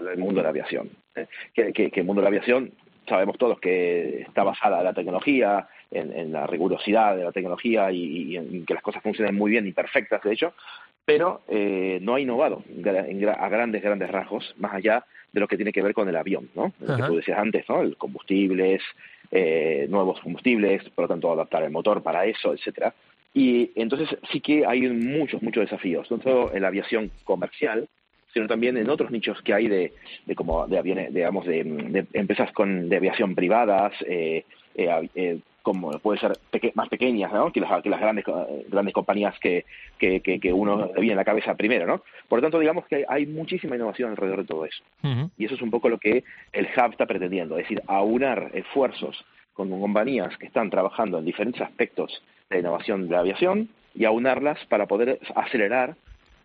el 0.00 0.18
mundo 0.18 0.40
de 0.40 0.42
la 0.44 0.48
aviación. 0.48 0.90
¿eh? 1.14 1.26
Que, 1.54 1.72
que, 1.72 1.90
que 1.90 2.00
el 2.00 2.06
mundo 2.06 2.20
de 2.20 2.24
la 2.24 2.28
aviación 2.30 2.72
sabemos 3.06 3.36
todos 3.38 3.60
que 3.60 4.22
está 4.22 4.44
basada 4.44 4.78
en 4.78 4.84
la 4.84 4.94
tecnología, 4.94 5.68
en, 5.94 6.12
en 6.12 6.32
la 6.32 6.46
rigurosidad 6.46 7.16
de 7.16 7.24
la 7.24 7.32
tecnología 7.32 7.90
y, 7.90 8.32
y, 8.32 8.36
en 8.36 8.66
que 8.66 8.74
las 8.74 8.82
cosas 8.82 9.02
funcionen 9.02 9.34
muy 9.34 9.50
bien 9.50 9.66
y 9.66 9.72
perfectas, 9.72 10.22
de 10.22 10.32
hecho, 10.32 10.52
pero 11.04 11.42
eh, 11.48 11.98
no 12.02 12.14
ha 12.14 12.20
innovado 12.20 12.62
en, 12.68 13.28
a 13.28 13.48
grandes, 13.48 13.82
grandes 13.82 14.10
rasgos, 14.10 14.54
más 14.58 14.74
allá 14.74 15.04
de 15.32 15.40
lo 15.40 15.48
que 15.48 15.56
tiene 15.56 15.72
que 15.72 15.82
ver 15.82 15.94
con 15.94 16.08
el 16.08 16.16
avión, 16.16 16.48
¿no? 16.54 16.72
Lo 16.80 16.96
que 16.96 17.02
tú 17.02 17.16
decías 17.16 17.38
antes, 17.38 17.68
¿no? 17.68 17.82
El 17.82 17.96
combustibles, 17.96 18.82
eh, 19.30 19.86
nuevos 19.90 20.20
combustibles, 20.20 20.88
por 20.90 21.04
lo 21.04 21.08
tanto 21.08 21.32
adaptar 21.32 21.62
el 21.64 21.70
motor 21.70 22.02
para 22.02 22.24
eso, 22.24 22.54
etcétera. 22.54 22.94
Y 23.34 23.72
entonces 23.74 24.16
sí 24.30 24.40
que 24.40 24.64
hay 24.64 24.82
muchos, 24.88 25.42
muchos 25.42 25.64
desafíos, 25.64 26.08
no 26.10 26.22
solo 26.22 26.54
en 26.54 26.62
la 26.62 26.68
aviación 26.68 27.10
comercial, 27.24 27.88
sino 28.32 28.46
también 28.46 28.76
en 28.76 28.88
otros 28.88 29.10
nichos 29.10 29.40
que 29.42 29.54
hay 29.54 29.68
de, 29.68 29.92
de 30.24 30.34
como 30.34 30.66
de 30.66 30.78
aviones, 30.78 31.12
digamos, 31.12 31.44
de, 31.46 31.64
de 31.64 32.06
empresas 32.12 32.52
con 32.52 32.88
de 32.88 32.96
aviación 32.96 33.34
privadas, 33.34 33.92
eh, 34.06 34.44
eh, 34.74 35.08
eh, 35.14 35.38
como 35.62 35.90
puede 35.98 36.20
ser 36.20 36.32
peque 36.50 36.72
más 36.74 36.88
pequeñas 36.90 37.32
¿no? 37.32 37.50
que, 37.50 37.60
las, 37.60 37.82
que 37.82 37.88
las 37.88 38.00
grandes 38.00 38.24
grandes 38.68 38.92
compañías 38.92 39.34
que, 39.40 39.64
que, 39.98 40.20
que, 40.20 40.38
que 40.38 40.52
uno 40.52 40.90
le 40.94 41.00
viene 41.00 41.12
en 41.12 41.16
la 41.16 41.24
cabeza 41.24 41.54
primero, 41.54 41.86
¿no? 41.86 42.02
Por 42.28 42.38
lo 42.38 42.42
tanto, 42.42 42.58
digamos 42.58 42.86
que 42.86 42.96
hay, 42.96 43.04
hay 43.08 43.26
muchísima 43.26 43.74
innovación 43.74 44.10
alrededor 44.10 44.40
de 44.40 44.46
todo 44.46 44.66
eso. 44.66 44.82
Uh 45.02 45.08
-huh. 45.08 45.30
Y 45.38 45.46
eso 45.46 45.54
es 45.54 45.62
un 45.62 45.70
poco 45.70 45.88
lo 45.88 45.98
que 45.98 46.22
el 46.52 46.66
hub 46.66 46.90
está 46.90 47.06
pretendiendo, 47.06 47.56
es 47.56 47.64
decir, 47.64 47.82
aunar 47.86 48.50
esfuerzos 48.52 49.24
con 49.54 49.70
compañías 49.80 50.36
que 50.36 50.46
están 50.46 50.68
trabajando 50.68 51.18
en 51.18 51.24
diferentes 51.24 51.62
aspectos 51.62 52.22
de 52.50 52.58
innovación 52.58 53.06
de 53.06 53.12
la 53.14 53.20
aviación 53.20 53.70
y 53.94 54.04
aunarlas 54.04 54.58
para 54.66 54.86
poder 54.86 55.18
acelerar 55.34 55.96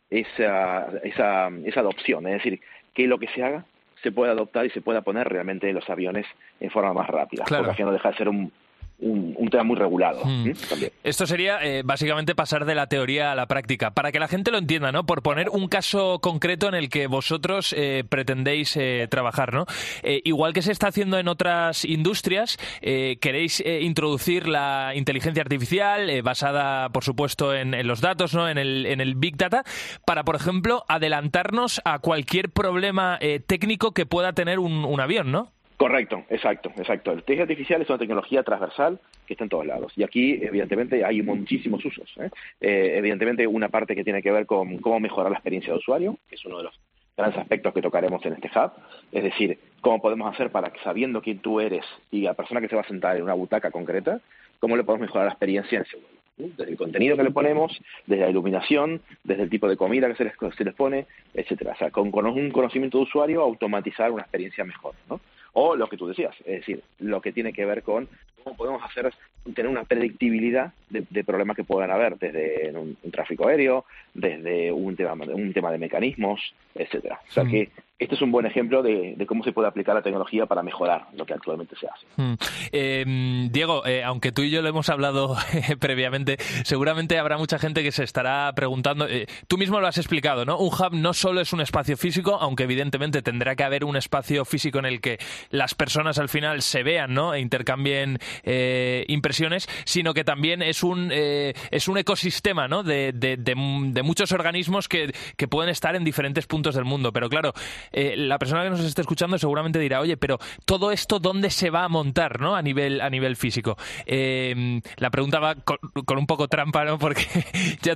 esa, 0.10 0.88
esa, 1.04 1.50
esa 1.65 1.80
adopción, 1.82 2.26
es 2.28 2.34
decir, 2.34 2.62
que 2.94 3.08
lo 3.08 3.20
que 3.20 3.28
se 3.30 3.44
haga 3.44 3.65
se 4.02 4.12
pueda 4.12 4.32
adoptar 4.32 4.66
y 4.66 4.70
se 4.70 4.82
pueda 4.82 5.02
poner 5.02 5.28
realmente 5.28 5.70
en 5.70 5.76
los 5.76 5.90
aviones 5.90 6.26
en 6.60 6.70
forma 6.70 6.94
más 6.94 7.08
rápida, 7.08 7.44
claro. 7.46 7.66
porque 7.66 7.84
no 7.84 7.92
deja 7.92 8.12
de 8.12 8.18
ser 8.18 8.30
un, 8.30 8.52
un, 9.00 9.36
un, 9.38 9.50
tema 9.50 9.64
muy 9.64 9.76
regulado. 9.76 10.24
Mm. 10.26 10.52
También. 10.70 10.92
Esto 11.04 11.26
sería 11.26 11.60
eh, 11.64 11.82
básicamente 11.84 12.36
pasar 12.36 12.66
de 12.66 12.76
la 12.76 12.88
teoría 12.88 13.32
a 13.32 13.36
la 13.36 13.48
práctica. 13.48 13.92
Para 13.92 14.12
que 14.12 14.20
la 14.20 14.28
gente 14.28 14.52
lo 14.52 14.58
entienda, 14.58 14.92
¿no? 14.92 15.06
Por 15.06 15.22
poner 15.22 15.50
un 15.50 15.68
caso 15.68 16.20
concreto 16.20 16.68
en 16.68 16.76
el 16.76 16.90
que 16.90 17.08
vosotros 17.08 17.74
eh, 17.78 18.04
pretendéis 18.08 18.76
eh, 18.78 19.08
trabajar, 19.10 19.54
¿no? 19.54 19.66
Eh, 20.04 20.22
igual 20.24 20.54
que 20.54 20.62
se 20.62 20.72
está 20.72 20.88
haciendo 20.88 21.18
en 21.18 21.28
otras 21.28 21.86
industrias, 21.86 22.58
eh, 22.82 23.18
queréis 23.22 23.62
eh, 23.62 23.82
introducir 23.82 24.48
la 24.48 24.94
inteligencia 24.96 25.42
artificial 25.42 26.22
basada, 26.22 26.90
por 26.90 27.04
supuesto, 27.04 27.54
en, 27.54 27.74
en, 27.74 27.88
los 27.88 28.02
datos, 28.02 28.34
¿no? 28.34 28.50
En 28.50 28.58
el, 28.58 28.86
en 28.86 29.02
el 29.02 29.16
Big 29.16 29.38
Data, 29.38 29.64
para, 30.06 30.24
por 30.24 30.36
ejemplo, 30.36 30.84
adelantarnos 30.88 31.82
a 31.86 32.00
cualquier 32.00 32.50
problema 32.50 33.20
técnico 33.48 33.92
que 33.94 34.06
pueda 34.06 34.34
tener 34.34 34.60
un, 34.60 34.86
un 34.86 35.00
avión, 35.00 35.32
¿no? 35.32 35.52
Correcto, 35.80 36.26
exacto, 36.30 36.74
exacto. 36.76 37.13
El 37.13 37.20
inteligencia 37.20 37.44
artificial 37.44 37.82
es 37.82 37.89
una 37.89 37.98
tecnología 37.98 38.44
transversal 38.44 39.00
que 39.26 39.34
está 39.34 39.46
en 39.46 39.50
todos 39.50 39.65
lados. 39.65 39.94
Y 39.96 40.04
aquí, 40.04 40.34
evidentemente, 40.42 41.06
hay 41.06 41.22
muchísimos 41.22 41.86
usos. 41.86 42.13
¿eh? 42.18 42.30
Eh, 42.60 42.96
evidentemente, 42.98 43.48
una 43.48 43.70
parte 43.70 43.96
que 43.96 44.04
tiene 44.04 44.22
que 44.22 44.30
ver 44.30 44.46
con 44.46 44.80
cómo 44.80 45.00
mejorar 45.00 45.32
la 45.32 45.38
experiencia 45.38 45.72
de 45.72 45.80
usuario, 45.80 46.18
que 46.28 46.36
es 46.36 46.44
uno 46.44 46.58
de 46.58 46.65
los 46.65 46.78
grandes 47.15 47.39
aspectos 47.39 47.74
que 47.74 47.82
tocaremos 47.82 48.26
en 48.26 48.34
este 48.34 48.52
hub. 48.54 48.72
Es 49.13 49.24
decir, 49.24 49.58
cómo 49.80 50.02
podemos 50.02 50.34
hacer 50.34 50.52
para 50.52 50.70
que, 50.70 50.82
sabiendo 50.82 51.22
quién 51.22 51.39
tú 51.39 51.62
eres 51.62 51.86
y 52.12 52.24
la 52.24 52.34
persona 52.34 52.60
que 52.60 52.68
se 52.68 52.76
va 52.76 52.82
a 52.82 52.88
sentar 52.88 53.15
en 53.15 53.24
una 53.24 53.34
butaca 53.34 53.72
concreta, 53.72 54.20
cómo 54.60 54.76
le 54.76 54.84
podemos 54.84 55.08
mejorar 55.08 55.28
la 55.28 55.32
experiencia 55.32 55.78
en 55.78 55.86
ese 55.86 55.98
desde 56.36 56.72
el 56.72 56.78
contenido 56.78 57.15
que 57.15 57.24
le 57.24 57.32
ponemos, 57.32 57.78
desde 58.06 58.24
la 58.24 58.30
iluminación, 58.30 59.02
desde 59.24 59.44
el 59.44 59.50
tipo 59.50 59.68
de 59.68 59.78
comida 59.78 60.08
que 60.08 60.15
se 60.15 60.24
les, 60.26 60.34
se 60.58 60.63
les 60.65 60.74
pone, 60.74 61.06
etcétera. 61.34 61.74
O 61.74 61.78
sea, 61.78 61.92
con, 61.92 62.12
con, 62.12 62.26
un 62.26 62.52
conocimiento 62.52 62.98
de 62.98 63.04
usuario 63.06 63.42
automatizar 63.42 64.12
una 64.12 64.24
experiencia 64.24 64.63
mejor, 64.63 64.96
¿no? 65.10 65.20
O 65.62 65.76
lo 65.76 65.88
que 65.88 65.98
tú 65.98 66.08
decías, 66.08 66.34
es 66.45 66.62
decir, 66.62 66.82
lo 67.00 67.19
que 67.19 67.34
tiene 67.34 67.52
que 67.52 67.65
ver 67.65 67.84
con 67.84 68.08
cómo 68.41 68.56
podemos 68.56 68.82
hacer 68.82 69.13
tener 69.54 69.69
una 69.69 69.84
predictibilidad 69.84 70.72
de, 70.89 71.24
problemas 71.26 71.58
que 71.58 71.65
puedan 71.65 71.91
haber 71.91 72.17
desde 72.17 72.72
un, 72.78 72.95
tráfico 73.12 73.45
aéreo, 73.45 73.84
desde 74.13 74.72
un 74.72 74.95
tema, 74.95 75.15
un 75.15 75.52
tema 75.52 75.69
de 75.74 75.78
mecanismos, 75.78 76.56
etcétera. 76.74 77.19
O 77.28 77.32
sea 77.34 77.43
que 77.43 77.69
este 78.00 78.16
es 78.16 78.22
un 78.22 78.32
buen 78.32 78.46
ejemplo 78.46 78.82
de, 78.82 79.16
cómo 79.28 79.44
se 79.44 79.52
puede 79.52 79.68
aplicar 79.68 79.94
la 79.94 80.02
tecnología 80.02 80.46
para 80.46 80.64
mejorar 80.64 81.08
lo 81.18 81.26
que 81.26 81.34
actualmente 81.34 81.76
se 81.76 81.88
hace. 81.88 82.06
Mm. 82.16 82.34
Em, 82.72 83.52
Diego, 83.52 83.86
eh, 83.86 84.04
aunque 84.04 84.32
tú 84.32 84.42
y 84.42 84.50
yo 84.50 84.62
lo 84.62 84.70
hemos 84.70 84.90
hablado 84.90 85.36
previamente, 85.80 86.38
seguramente 86.64 87.20
habrá 87.20 87.38
mucha 87.38 87.60
gente 87.60 87.84
que 87.84 87.92
se 87.92 88.06
estará 88.06 88.52
preguntando. 88.56 89.06
Eh, 89.06 89.28
tú 89.50 89.58
mismo 89.58 89.82
lo 89.82 89.88
has 89.88 89.98
explicado, 89.98 90.46
¿no? 90.46 90.58
Un 90.58 90.70
hub 90.70 90.94
no 90.94 91.14
solo 91.14 91.42
es 91.42 91.52
un 91.52 91.60
espacio 91.60 91.98
físico, 91.98 92.38
aunque 92.40 92.64
evidentemente 92.64 93.22
tendrá 93.22 93.58
que 93.58 93.66
haber 93.66 93.84
un 93.84 93.98
espacio 93.98 94.46
físico 94.46 94.80
en 94.80 94.86
el 94.86 95.02
que 95.02 95.20
las 95.50 95.76
personas 95.76 96.20
al 96.20 96.30
final 96.30 96.62
se 96.62 96.84
vean, 96.84 97.14
¿no? 97.14 97.34
E 97.34 97.42
intercambien 97.42 98.18
eh, 98.44 99.04
impresiones, 99.10 99.68
sino 99.84 100.14
que 100.14 100.24
también 100.24 100.62
es 100.62 100.84
un 100.84 101.10
es 101.12 101.88
un 101.88 101.98
ecosistema, 101.98 102.68
¿no? 102.70 102.84
De, 102.84 103.12
de 103.12 104.04
muchos 104.04 104.32
organismos 104.32 104.88
que, 104.88 105.12
que 105.36 105.48
pueden 105.50 105.70
estar 105.70 105.96
en 105.96 106.06
diferentes 106.06 106.48
puntos 106.48 106.76
del 106.76 106.86
mundo. 106.86 107.12
Pero 107.12 107.30
claro, 107.30 107.54
eh, 107.91 108.15
la 108.17 108.39
persona 108.39 108.63
que 108.63 108.69
nos 108.69 108.84
esté 108.84 109.02
escuchando 109.02 109.38
seguramente 109.38 109.80
dirá, 109.80 109.99
oye, 109.99 110.17
pero 110.17 110.38
todo 110.65 110.91
esto, 110.91 111.19
¿dónde 111.19 111.49
se 111.49 111.69
va 111.69 111.84
a 111.84 111.89
montar, 111.89 112.39
¿no? 112.39 112.56
A 112.56 112.62
nivel, 112.62 113.02
a 113.02 113.10
nivel 113.10 113.36
físico. 113.36 113.78
Eh, 114.06 114.82
la 114.97 115.10
pregunta 115.10 115.39
va 115.39 115.56
con, 115.56 116.17
un 116.17 116.28
poco 116.28 116.47
trampa, 116.47 116.86
¿no? 116.86 116.97
Porque 116.97 117.23
ya, 117.82 117.95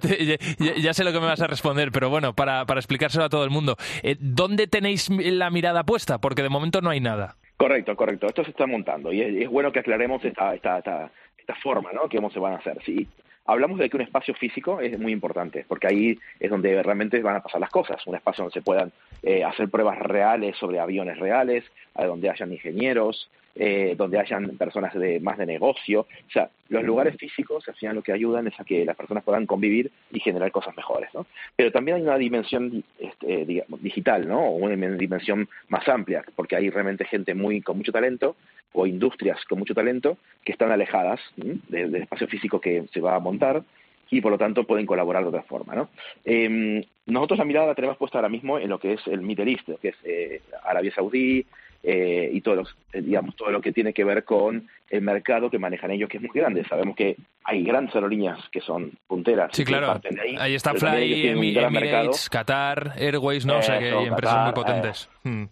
ya, 0.57 0.93
sé 0.93 1.03
lo 1.03 1.11
que 1.11 1.19
me 1.19 1.25
vas 1.25 1.41
a 1.41 1.47
responder, 1.47 1.91
pero 1.91 2.09
bueno, 2.09 2.33
para, 2.33 2.65
para 2.65 2.79
explicárselo 2.79 3.25
a 3.25 3.29
todo 3.29 3.43
el 3.43 3.49
mundo. 3.49 3.75
Eh, 4.01 4.15
¿Dónde 4.19 4.67
tenéis 4.67 5.09
la 5.09 5.49
mirada 5.49 5.83
puesta? 5.83 6.19
Porque 6.19 6.43
de 6.43 6.49
momento 6.49 6.81
no 6.81 6.89
hay 6.89 6.99
nada. 6.99 7.35
Correcto, 7.57 7.95
correcto. 7.95 8.27
Esto 8.27 8.43
se 8.43 8.51
está 8.51 8.65
montando 8.65 9.13
y 9.13 9.21
es, 9.21 9.49
bueno 9.49 9.71
que 9.71 9.79
aclaremos 9.79 10.23
esta, 10.25 10.53
esta, 10.53 10.79
esta, 10.79 11.11
esta 11.37 11.55
forma, 11.55 11.91
¿no? 11.93 12.09
Cómo 12.09 12.29
se 12.29 12.39
van 12.39 12.53
a 12.53 12.57
hacer. 12.57 12.77
Sí, 12.83 13.07
hablamos 13.45 13.79
de 13.79 13.89
que 13.89 13.97
un 13.97 14.03
espacio 14.03 14.33
físico 14.33 14.79
es 14.79 14.97
muy 14.99 15.11
importante, 15.11 15.65
porque 15.67 15.87
ahí 15.87 16.19
es 16.39 16.49
donde 16.49 16.81
realmente 16.81 17.21
van 17.21 17.37
a 17.37 17.43
pasar 17.43 17.61
las 17.61 17.69
cosas, 17.69 18.05
un 18.07 18.15
espacio 18.15 18.43
donde 18.43 18.53
se 18.53 18.61
puedan 18.61 18.91
eh, 19.21 19.43
hacer 19.43 19.69
pruebas 19.69 19.99
reales 19.99 20.57
sobre 20.57 20.79
aviones 20.79 21.17
reales, 21.19 21.63
donde 21.95 22.29
hayan 22.29 22.51
ingenieros, 22.51 23.29
eh, 23.55 23.93
donde 23.95 24.17
hayan 24.17 24.57
personas 24.57 24.95
de, 24.95 25.19
más 25.19 25.37
de 25.37 25.45
negocio. 25.45 26.01
O 26.01 26.31
sea, 26.31 26.49
los 26.69 26.83
lugares 26.83 27.15
físicos 27.17 27.63
al 27.67 27.75
final 27.75 27.95
lo 27.97 28.01
que 28.01 28.11
ayudan 28.11 28.47
es 28.47 28.59
a 28.59 28.63
que 28.63 28.83
las 28.83 28.95
personas 28.95 29.23
puedan 29.23 29.45
convivir 29.45 29.91
y 30.11 30.19
generar 30.19 30.51
cosas 30.51 30.75
mejores, 30.75 31.09
¿no? 31.13 31.27
Pero 31.55 31.71
también 31.71 31.97
hay 31.97 32.03
una 32.03 32.17
dimensión 32.17 32.83
este, 32.97 33.63
digital, 33.79 34.27
¿no? 34.27 34.39
O 34.39 34.55
una 34.55 34.75
dimensión 34.97 35.47
más 35.67 35.87
amplia, 35.87 36.23
porque 36.35 36.55
hay 36.55 36.71
realmente 36.71 37.05
gente 37.05 37.35
muy 37.35 37.61
con 37.61 37.77
mucho 37.77 37.91
talento 37.91 38.35
o 38.73 38.85
industrias 38.85 39.43
con 39.45 39.59
mucho 39.59 39.73
talento 39.73 40.17
que 40.43 40.51
están 40.51 40.71
alejadas 40.71 41.19
del 41.35 41.95
espacio 41.95 42.27
físico 42.27 42.59
que 42.59 42.85
se 42.93 42.99
va 42.99 43.15
a 43.15 43.19
montar 43.19 43.63
y 44.09 44.21
por 44.21 44.31
lo 44.31 44.37
tanto 44.37 44.65
pueden 44.65 44.85
colaborar 44.85 45.23
de 45.23 45.29
otra 45.29 45.43
forma. 45.43 45.73
¿no? 45.73 45.89
Eh, 46.25 46.85
nosotros 47.05 47.39
la 47.39 47.45
mirada 47.45 47.67
la 47.67 47.75
tenemos 47.75 47.97
puesta 47.97 48.17
ahora 48.17 48.29
mismo 48.29 48.59
en 48.59 48.69
lo 48.69 48.79
que 48.79 48.93
es 48.93 49.07
el 49.07 49.21
Middle 49.21 49.51
East, 49.51 49.69
que 49.81 49.89
es 49.89 49.95
eh, 50.03 50.41
Arabia 50.63 50.93
Saudí 50.93 51.45
eh, 51.85 52.29
y 52.31 52.39
todo, 52.39 52.63
eh, 52.93 53.01
digamos, 53.01 53.35
todo 53.35 53.51
lo 53.51 53.59
que 53.59 53.73
tiene 53.73 53.93
que 53.93 54.05
ver 54.05 54.23
con 54.23 54.69
el 54.89 55.01
mercado 55.01 55.49
que 55.49 55.59
manejan 55.59 55.91
ellos, 55.91 56.09
que 56.09 56.17
es 56.17 56.23
muy 56.23 56.31
grande. 56.33 56.63
Sabemos 56.65 56.95
que 56.95 57.17
hay 57.43 57.63
grandes 57.63 57.93
aerolíneas 57.93 58.39
que 58.51 58.61
son 58.61 58.91
punteras. 59.05 59.49
Sí, 59.51 59.65
claro. 59.65 59.99
ahí, 60.39 60.55
está 60.55 60.73
Fly, 60.73 61.27
Emirates, 61.27 62.29
Qatar, 62.29 62.93
Airways, 62.95 63.45
¿no? 63.45 63.57
o 63.57 63.61
sea 63.61 63.79
que 63.79 63.91
hay 63.91 64.05
empresas 64.05 64.45
muy 64.45 64.53
potentes. 64.53 65.09
Hmm. 65.23 65.43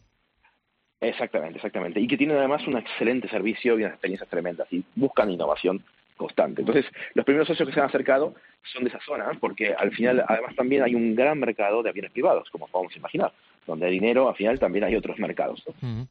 Exactamente, 1.01 1.57
exactamente. 1.57 1.99
Y 1.99 2.07
que 2.07 2.15
tienen 2.15 2.37
además 2.37 2.65
un 2.67 2.77
excelente 2.77 3.27
servicio 3.27 3.73
y 3.73 3.81
unas 3.81 3.93
experiencias 3.93 4.29
tremendas 4.29 4.71
y 4.71 4.83
buscan 4.95 5.31
innovación 5.31 5.83
constante. 6.15 6.61
Entonces, 6.61 6.85
los 7.15 7.25
primeros 7.25 7.47
socios 7.47 7.67
que 7.67 7.73
se 7.73 7.79
han 7.79 7.87
acercado 7.87 8.35
son 8.71 8.83
de 8.83 8.89
esa 8.89 8.99
zona, 8.99 9.31
porque 9.39 9.73
al 9.73 9.91
final, 9.91 10.23
además, 10.27 10.55
también 10.55 10.83
hay 10.83 10.93
un 10.93 11.15
gran 11.15 11.39
mercado 11.39 11.81
de 11.81 11.89
aviones 11.89 12.11
privados, 12.11 12.47
como 12.51 12.67
podemos 12.67 12.95
imaginar. 12.95 13.33
Donde 13.65 13.85
hay 13.85 13.91
dinero, 13.91 14.27
al 14.27 14.35
final 14.35 14.59
también 14.59 14.83
hay 14.85 14.95
otros 14.95 15.17
mercados. 15.19 15.63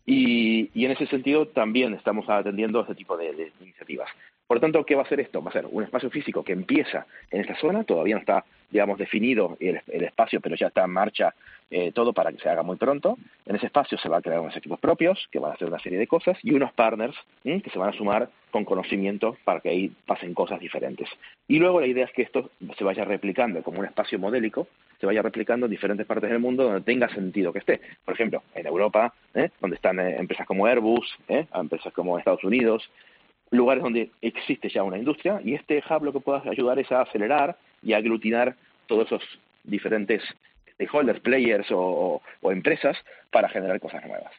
y, 0.07 0.71
y, 0.75 0.85
en 0.85 0.93
ese 0.93 1.07
sentido 1.07 1.47
también 1.47 1.95
estamos 1.95 2.29
atendiendo 2.29 2.81
a 2.81 2.83
este 2.83 2.95
tipo 2.95 3.17
de, 3.17 3.53
iniciativas. 3.61 4.09
Por 4.51 4.57
lo 4.57 4.63
tanto, 4.63 4.85
¿qué 4.85 4.97
va 4.97 5.03
a 5.03 5.09
ser 5.09 5.21
esto? 5.21 5.41
Va 5.41 5.51
a 5.51 5.53
ser 5.53 5.65
un 5.71 5.85
espacio 5.85 6.11
físico 6.11 6.43
que 6.43 6.53
empieza 6.53 7.07
en 7.31 7.41
esta 7.43 7.55
zona, 7.55 7.85
todavía 7.85 8.17
no 8.17 8.21
está, 8.21 8.45
digamos, 8.69 8.99
definido 8.99 9.57
el, 9.61 9.81
espacio, 9.87 10.41
pero 10.41 10.57
ya 10.57 10.67
está 10.67 10.83
en 10.87 10.91
marcha 10.91 11.33
eh, 11.71 11.93
todo 11.93 12.13
para 12.13 12.33
que 12.33 12.39
se 12.39 12.49
haga 12.49 12.65
muy 12.65 12.77
pronto. 12.77 13.17
En 13.47 13.55
ese 13.55 13.67
espacio 13.67 13.97
se 13.97 14.09
va 14.09 14.17
a 14.17 14.21
crear 14.21 14.41
unos 14.41 14.57
equipos 14.57 14.81
propios 14.81 15.29
que 15.31 15.39
van 15.39 15.53
a 15.53 15.55
hacer 15.55 15.69
una 15.69 15.79
serie 15.79 16.01
de 16.01 16.09
cosas 16.09 16.37
y 16.43 16.53
unos 16.53 16.73
partners 16.73 17.17
que 17.45 17.71
se 17.73 17.79
van 17.79 17.91
a 17.91 17.97
sumar 17.97 18.29
con 18.51 18.65
conocimiento 18.65 19.37
para 19.45 19.61
que 19.61 19.69
ahí 19.69 19.93
pasen 20.05 20.35
cosas 20.35 20.59
diferentes. 20.59 21.09
Y 21.47 21.61
luego 21.61 21.81
la 21.81 21.87
idea 21.87 22.07
es 22.07 22.13
que 22.13 22.23
esto 22.23 22.51
se 22.77 22.83
vaya 22.83 23.05
replicando 23.05 23.63
como 23.63 23.79
un 23.79 23.87
espacio 23.87 24.19
modélico, 24.19 24.67
se 24.99 25.07
vaya 25.07 25.23
replicando 25.23 25.67
en 25.67 25.71
diferentes 25.71 26.09
partes 26.09 26.29
del 26.29 26.41
mundo 26.41 26.65
donde 26.65 26.81
tenga 26.81 27.09
sentido 27.11 27.53
que 27.53 27.61
esté. 27.61 27.81
Por 28.05 28.15
ejemplo, 28.15 28.43
en 28.57 28.67
Europa, 28.67 29.15
¿eh? 29.33 29.51
donde 29.61 29.77
están 29.77 30.01
eh, 30.01 30.17
empresas 30.19 30.45
como 30.45 30.67
Airbus, 30.67 31.07
empresas 31.29 31.93
como 31.93 32.19
Estados 32.19 32.43
Unidos, 32.43 32.91
lugares 33.51 33.83
donde 33.83 34.11
existe 34.23 34.69
ya 34.69 34.83
una 34.83 34.99
industria 34.99 35.41
y 35.45 35.55
este 35.55 35.83
hub 35.89 36.05
lo 36.05 36.13
que 36.13 36.21
puede 36.21 36.49
ayudar 36.49 36.79
es 36.79 36.91
a 36.93 37.03
acelerar 37.03 37.57
y 37.83 37.93
aglutinar 37.93 38.57
todos 38.87 39.07
esos 39.07 39.23
diferentes 39.65 40.23
stakeholders, 40.75 41.21
players 41.21 41.71
o, 41.71 42.23
o 42.41 42.53
empresas 42.53 42.97
para 43.31 43.49
generar 43.49 43.81
cosas 43.81 44.05
nuevas. 44.07 44.33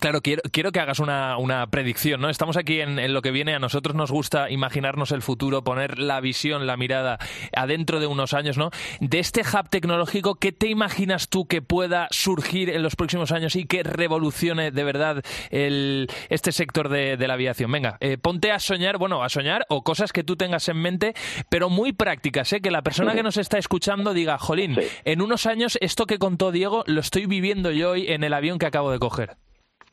Claro, 0.00 0.20
quiero, 0.22 0.42
quiero 0.50 0.72
que 0.72 0.80
hagas 0.80 0.98
una, 0.98 1.38
una 1.38 1.66
predicción, 1.68 2.20
¿no? 2.20 2.28
Estamos 2.28 2.56
aquí 2.56 2.80
en, 2.80 3.12
lo 3.14 3.22
que 3.22 3.30
viene, 3.30 3.54
a 3.54 3.58
nosotros 3.58 3.94
nos 3.94 4.10
gusta 4.10 4.50
imaginarnos 4.50 5.12
el 5.12 5.22
futuro, 5.22 5.62
poner 5.62 5.98
la 5.98 6.20
visión, 6.20 6.66
la 6.66 6.76
mirada 6.76 7.18
adentro 7.56 8.00
de 8.00 8.06
unos 8.06 8.34
años, 8.34 8.58
¿no? 8.58 8.70
De 9.00 9.18
este 9.18 9.42
hub 9.42 9.68
tecnológico, 9.68 10.34
¿qué 10.34 10.52
te 10.52 10.68
imaginas 10.68 11.28
tú 11.28 11.46
que 11.46 11.62
pueda 11.62 12.08
surgir 12.10 12.70
en 12.70 12.82
los 12.82 12.96
próximos 12.96 13.32
años 13.32 13.56
y 13.56 13.64
que 13.64 13.82
revolucione 13.82 14.72
de 14.72 14.84
verdad 14.84 15.22
el, 15.50 16.08
este 16.28 16.52
sector 16.52 16.88
de, 16.88 17.16
la 17.16 17.34
aviación? 17.34 17.70
Venga, 17.70 17.96
eh, 18.00 18.18
ponte 18.18 18.50
a 18.50 18.58
soñar, 18.58 18.98
bueno, 18.98 19.22
a 19.22 19.28
soñar 19.28 19.64
o 19.68 19.82
cosas 19.82 20.12
que 20.12 20.24
tú 20.24 20.36
tengas 20.36 20.68
en 20.68 20.78
mente, 20.78 21.14
pero 21.48 21.70
muy 21.70 21.92
prácticas, 21.92 22.52
¿eh? 22.52 22.60
Que 22.60 22.70
la 22.70 22.82
persona 22.82 23.14
que 23.14 23.22
nos 23.22 23.36
está 23.36 23.58
escuchando 23.58 24.12
diga, 24.12 24.38
jolín, 24.38 24.76
en 25.04 25.22
unos 25.22 25.46
años 25.46 25.78
esto 25.80 26.06
que 26.06 26.18
contó 26.18 26.50
Diego 26.50 26.82
lo 26.86 27.00
estoy 27.00 27.26
viviendo 27.26 27.70
yo 27.70 27.92
hoy 27.92 28.08
en 28.08 28.24
el 28.24 28.34
avión 28.34 28.58
que 28.58 28.66
acabo 28.66 28.90
de 28.90 28.98
coger. 28.98 29.36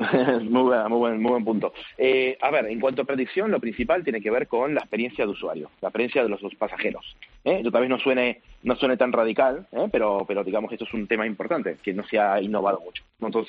muy, 0.41 0.63
buen, 0.63 0.89
muy, 0.89 0.97
buen, 0.97 1.21
muy 1.21 1.31
buen 1.31 1.45
punto. 1.45 1.73
Eh, 1.97 2.37
a 2.41 2.49
ver, 2.49 2.65
en 2.67 2.79
cuanto 2.79 3.03
a 3.03 3.05
predicción, 3.05 3.51
lo 3.51 3.59
principal 3.59 4.03
tiene 4.03 4.21
que 4.21 4.31
ver 4.31 4.47
con 4.47 4.73
la 4.73 4.81
experiencia 4.81 5.25
de 5.25 5.31
usuario, 5.31 5.69
la 5.81 5.89
experiencia 5.89 6.23
de 6.23 6.29
los, 6.29 6.41
pasajeros. 6.55 7.15
¿eh? 7.43 7.61
Yo 7.63 7.71
tal 7.71 7.81
vez 7.81 7.89
no 7.89 7.99
suene, 7.99 8.41
no 8.63 8.75
suene 8.75 8.97
tan 8.97 9.11
radical, 9.11 9.67
¿eh? 9.71 9.87
pero, 9.91 10.25
pero 10.27 10.43
digamos 10.43 10.69
que 10.69 10.75
esto 10.75 10.85
es 10.85 10.93
un 10.93 11.07
tema 11.07 11.27
importante, 11.27 11.77
que 11.83 11.93
no 11.93 12.03
se 12.03 12.19
ha 12.19 12.41
innovado 12.41 12.79
mucho. 12.81 13.03
Nosotros 13.19 13.47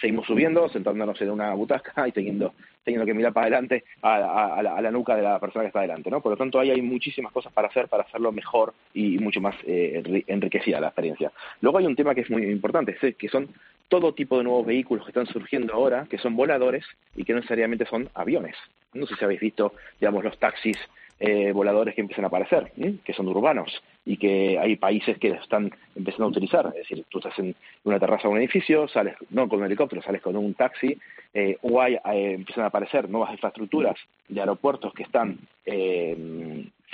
seguimos 0.00 0.26
subiendo, 0.26 0.68
sentándonos 0.68 1.20
en 1.22 1.30
una 1.30 1.54
butaca 1.54 2.06
y 2.06 2.12
teniendo, 2.12 2.52
teniendo 2.84 3.06
que 3.06 3.14
mirar 3.14 3.32
para 3.32 3.46
adelante 3.46 3.84
a, 4.02 4.62
la, 4.62 4.90
nuca 4.90 5.16
de 5.16 5.22
la 5.22 5.38
persona 5.38 5.62
que 5.62 5.68
está 5.68 5.80
adelante. 5.80 6.10
¿no? 6.10 6.20
Por 6.20 6.32
lo 6.32 6.36
tanto, 6.36 6.60
ahí 6.60 6.70
hay 6.70 6.82
muchísimas 6.82 7.32
cosas 7.32 7.52
para 7.52 7.68
hacer, 7.68 7.88
para 7.88 8.02
hacerlo 8.02 8.32
mejor 8.32 8.74
y 8.92 9.18
mucho 9.18 9.40
más 9.40 9.56
eh, 9.66 10.22
enriquecida 10.26 10.80
la 10.80 10.88
experiencia. 10.88 11.32
Luego 11.60 11.78
hay 11.78 11.86
un 11.86 11.96
tema 11.96 12.14
que 12.14 12.20
es 12.22 12.30
muy 12.30 12.44
importante, 12.44 12.96
que 13.16 13.28
son 13.28 13.48
todo 13.88 14.14
tipo 14.14 14.38
de 14.38 14.44
nuevos 14.44 14.66
vehículos 14.66 15.04
que 15.04 15.10
están 15.10 15.26
surgiendo 15.26 15.74
ahora, 15.74 16.06
que 16.10 16.18
son 16.18 16.36
voladores 16.36 16.84
y 17.14 17.24
que 17.24 17.32
no 17.32 17.40
necesariamente 17.40 17.86
son 17.86 18.08
aviones. 18.14 18.56
No 18.94 19.06
sé 19.06 19.14
si 19.16 19.24
habéis 19.24 19.40
visto, 19.40 19.74
digamos, 20.00 20.24
los 20.24 20.38
taxis 20.38 20.76
eh, 21.18 21.52
voladores 21.52 21.94
que 21.94 22.02
empiezan 22.02 22.24
a 22.24 22.28
aparecer, 22.28 22.72
que 23.04 23.12
son 23.14 23.28
urbanos 23.28 23.82
y 24.04 24.18
que 24.18 24.58
hay 24.58 24.76
países 24.76 25.16
que 25.18 25.28
están 25.28 25.72
empezando 25.94 26.26
a 26.26 26.28
utilizar. 26.28 26.66
Es 26.68 26.88
decir, 26.88 27.04
tú 27.08 27.18
estás 27.18 27.38
en 27.38 27.54
una 27.84 27.98
terraza 27.98 28.28
de 28.28 28.34
un 28.34 28.38
edificio, 28.38 28.86
sales 28.88 29.16
no 29.30 29.48
con 29.48 29.60
un 29.60 29.66
helicóptero, 29.66 30.02
sales 30.02 30.20
con 30.20 30.36
un 30.36 30.52
taxi, 30.54 30.98
eh, 31.32 31.56
o 31.62 31.80
hay, 31.80 31.94
eh, 31.94 32.34
empiezan 32.34 32.64
a 32.64 32.68
aparecer 32.68 33.08
nuevas 33.08 33.32
infraestructuras 33.32 33.96
de 34.28 34.40
aeropuertos 34.40 34.92
que 34.92 35.04
están 35.04 35.38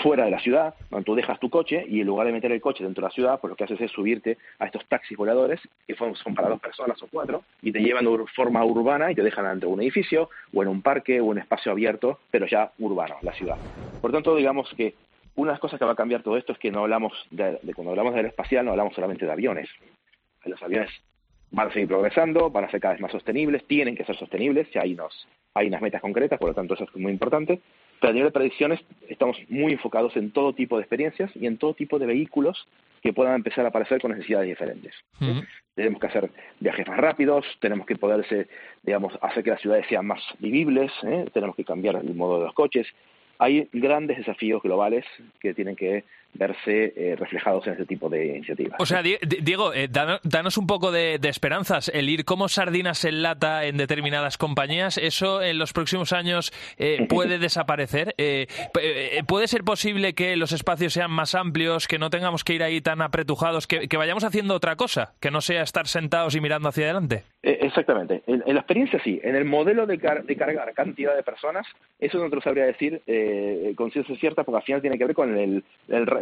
fuera 0.02 0.24
de 0.24 0.30
la 0.30 0.40
ciudad, 0.40 0.74
donde 0.90 1.04
tú 1.04 1.14
dejas 1.14 1.38
tu 1.38 1.48
coche 1.48 1.84
y 1.88 2.00
en 2.00 2.06
lugar 2.06 2.26
de 2.26 2.32
meter 2.32 2.50
el 2.52 2.60
coche 2.60 2.84
dentro 2.84 3.02
de 3.02 3.08
la 3.08 3.14
ciudad, 3.14 3.40
pues 3.40 3.50
lo 3.50 3.56
que 3.56 3.64
haces 3.64 3.80
es 3.80 3.90
subirte 3.90 4.36
a 4.58 4.66
estos 4.66 4.84
taxis 4.86 5.16
voladores 5.16 5.60
que 5.86 5.94
son, 5.94 6.14
para 6.34 6.48
dos 6.48 6.60
personas 6.60 7.00
o 7.02 7.06
cuatro 7.06 7.44
y 7.62 7.72
te 7.72 7.80
llevan 7.80 8.04
de 8.04 8.24
forma 8.34 8.64
urbana 8.64 9.10
y 9.10 9.14
te 9.14 9.22
dejan 9.22 9.46
ante 9.46 9.66
un 9.66 9.80
edificio 9.80 10.28
o 10.52 10.62
en 10.62 10.68
un 10.68 10.82
parque 10.82 11.20
o 11.20 11.24
en 11.24 11.30
un 11.30 11.38
espacio 11.38 11.72
abierto, 11.72 12.18
pero 12.30 12.46
ya 12.46 12.72
urbano, 12.78 13.16
la 13.22 13.32
ciudad. 13.32 13.56
Por 14.00 14.12
tanto, 14.12 14.34
digamos 14.34 14.68
que 14.76 14.94
una 15.36 15.50
de 15.50 15.54
las 15.54 15.60
cosas 15.60 15.78
que 15.78 15.84
va 15.84 15.92
a 15.92 15.96
cambiar 15.96 16.22
todo 16.22 16.36
esto 16.36 16.52
es 16.52 16.58
que 16.58 16.70
no 16.70 16.80
hablamos 16.80 17.12
de, 17.30 17.58
cuando 17.74 17.90
hablamos 17.90 18.14
del 18.14 18.26
espacial 18.26 18.64
no 18.64 18.72
hablamos 18.72 18.94
solamente 18.94 19.24
de 19.24 19.32
aviones. 19.32 19.68
Los 20.44 20.62
aviones 20.62 20.90
van 21.52 21.68
a 21.68 21.72
seguir 21.72 21.88
progresando, 21.88 22.50
van 22.50 22.64
a 22.64 22.70
ser 22.70 22.80
cada 22.80 22.94
vez 22.94 23.00
más 23.00 23.12
sostenibles, 23.12 23.64
tienen 23.66 23.96
que 23.96 24.04
ser 24.04 24.16
sostenibles, 24.16 24.68
ya 24.72 24.82
hay, 24.82 24.94
unos, 24.94 25.28
hay 25.54 25.68
unas 25.68 25.80
metas 25.80 26.00
concretas, 26.00 26.38
por 26.38 26.48
lo 26.48 26.54
tanto 26.54 26.74
eso 26.74 26.84
es 26.84 26.96
muy 26.96 27.12
importante. 27.12 27.60
Pero 28.02 28.10
a 28.10 28.14
nivel 28.14 28.30
de 28.30 28.32
predicciones 28.32 28.80
estamos 29.08 29.38
muy 29.48 29.74
enfocados 29.74 30.16
en 30.16 30.32
todo 30.32 30.52
tipo 30.52 30.76
de 30.76 30.82
experiencias 30.82 31.30
y 31.36 31.46
en 31.46 31.56
todo 31.56 31.72
tipo 31.72 32.00
de 32.00 32.06
vehículos 32.06 32.66
que 33.00 33.12
puedan 33.12 33.36
empezar 33.36 33.64
a 33.64 33.68
aparecer 33.68 34.00
con 34.00 34.10
necesidades 34.10 34.48
diferentes. 34.48 34.92
Tenemos 35.76 36.00
que 36.00 36.08
hacer 36.08 36.28
viajes 36.58 36.88
más 36.88 36.98
rápidos, 36.98 37.46
tenemos 37.60 37.86
que 37.86 37.94
poderse, 37.94 38.48
digamos, 38.82 39.16
hacer 39.22 39.44
que 39.44 39.50
las 39.50 39.60
ciudades 39.60 39.86
sean 39.88 40.04
más 40.04 40.20
vivibles, 40.40 40.90
¿eh? 41.04 41.26
tenemos 41.32 41.54
que 41.54 41.64
cambiar 41.64 41.94
el 41.94 42.12
modo 42.16 42.40
de 42.40 42.46
los 42.46 42.54
coches, 42.54 42.88
hay 43.38 43.68
grandes 43.72 44.18
desafíos 44.18 44.60
globales 44.62 45.04
que 45.38 45.54
tienen 45.54 45.76
que 45.76 46.02
verse 46.34 46.92
eh, 46.96 47.16
reflejados 47.16 47.66
en 47.66 47.74
ese 47.74 47.84
tipo 47.84 48.08
de 48.08 48.26
iniciativas. 48.26 48.80
O 48.80 48.86
sea, 48.86 49.02
Diego, 49.02 49.74
eh, 49.74 49.88
danos 49.88 50.56
un 50.56 50.66
poco 50.66 50.90
de, 50.90 51.18
esperanzas. 51.22 51.90
El 51.94 52.08
ir 52.08 52.24
como 52.24 52.48
sardinas 52.48 53.04
en 53.04 53.22
lata 53.22 53.64
en 53.64 53.76
determinadas 53.76 54.38
compañías, 54.38 54.98
¿eso 54.98 55.42
en 55.42 55.58
los 55.58 55.72
próximos 55.72 56.12
años 56.12 56.52
eh, 56.78 57.06
puede 57.08 57.38
desaparecer? 57.38 58.14
¿Puede 59.26 59.48
ser 59.48 59.64
posible 59.64 60.14
que 60.14 60.36
los 60.36 60.52
espacios 60.52 60.92
sean 60.92 61.10
más 61.10 61.34
amplios, 61.34 61.86
que 61.86 61.98
no 61.98 62.10
tengamos 62.10 62.44
que 62.44 62.54
ir 62.54 62.62
ahí 62.62 62.80
tan 62.80 63.02
apretujados, 63.02 63.66
que, 63.66 63.88
vayamos 63.96 64.24
haciendo 64.24 64.54
otra 64.54 64.76
cosa, 64.76 65.14
que 65.20 65.30
no 65.30 65.40
sea 65.40 65.62
estar 65.62 65.86
sentados 65.86 66.34
y 66.34 66.40
mirando 66.40 66.68
hacia 66.68 66.84
adelante? 66.84 67.24
exactamente. 67.42 68.22
En, 68.26 68.42
la 68.46 68.60
experiencia 68.60 69.00
sí. 69.02 69.20
En 69.22 69.34
el 69.34 69.44
modelo 69.44 69.86
de, 69.86 69.98
cargar 69.98 70.72
cantidad 70.74 71.14
de 71.14 71.22
personas, 71.22 71.66
eso 71.98 72.18
no 72.18 72.30
te 72.30 72.36
lo 72.36 72.42
sabría 72.42 72.64
decir 72.64 73.02
con 73.76 73.90
ciencia 73.90 74.16
cierta, 74.16 74.44
porque 74.44 74.58
al 74.58 74.62
final 74.62 74.80
tiene 74.80 74.98
que 74.98 75.04
ver 75.04 75.14
con 75.14 75.36
el 75.36 75.64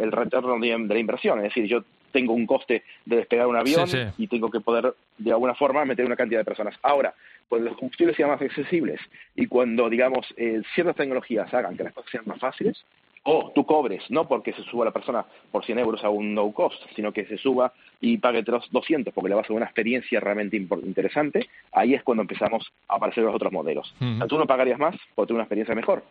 retorno 0.09 0.57
de, 0.57 0.77
la 0.77 0.99
inversión. 0.99 1.39
Es 1.39 1.45
decir, 1.45 1.65
yo 1.65 1.83
tengo 2.11 2.33
un 2.33 2.45
coste 2.45 2.83
de 3.05 3.17
despegar 3.17 3.47
un 3.47 3.57
avión 3.57 3.87
y 4.17 4.27
tengo 4.27 4.49
que 4.49 4.61
poder, 4.61 4.93
de 5.17 5.31
alguna 5.31 5.55
forma, 5.55 5.83
meter 5.83 6.05
una 6.05 6.15
cantidad 6.15 6.39
de 6.39 6.45
personas. 6.45 6.75
Ahora, 6.81 7.13
cuando 7.49 7.69
los 7.69 7.77
combustibles 7.77 8.15
sean 8.15 8.29
más 8.29 8.41
accesibles 8.41 9.01
y 9.35 9.47
cuando, 9.47 9.89
digamos, 9.89 10.25
eh, 10.37 10.61
ciertas 10.73 10.95
tecnologías 10.95 11.53
hagan 11.53 11.75
que 11.75 11.83
las 11.83 11.93
cosas 11.93 12.11
sean 12.11 12.23
más 12.25 12.39
fáciles, 12.39 12.83
o 13.23 13.51
tú 13.53 13.65
cobres, 13.65 14.03
no 14.09 14.27
porque 14.27 14.53
se 14.53 14.63
suba 14.63 14.85
la 14.85 14.91
persona 14.91 15.25
por 15.51 15.63
100 15.63 15.79
euros 15.79 16.03
a 16.03 16.09
un 16.09 16.33
no 16.33 16.51
cost, 16.51 16.81
sino 16.95 17.11
que 17.11 17.25
se 17.25 17.37
suba 17.37 17.71
y 17.99 18.17
pague 18.17 18.43
200 18.43 19.13
porque 19.13 19.29
le 19.29 19.35
va 19.35 19.41
a 19.41 19.43
ser 19.43 19.55
una 19.55 19.65
experiencia 19.65 20.19
realmente 20.19 20.57
interesante, 20.57 21.47
ahí 21.71 21.93
es 21.93 22.03
cuando 22.03 22.21
empezamos 22.21 22.71
a 22.87 22.95
aparecer 22.95 23.23
los 23.23 23.35
otros 23.35 23.51
modelos. 23.51 23.93
Tú 24.27 24.37
no 24.37 24.47
pagarías 24.47 24.79
más 24.79 24.95
por 25.13 25.27
tener 25.27 25.35
una 25.35 25.43
experiencia 25.43 25.75
mejor, 25.75 26.03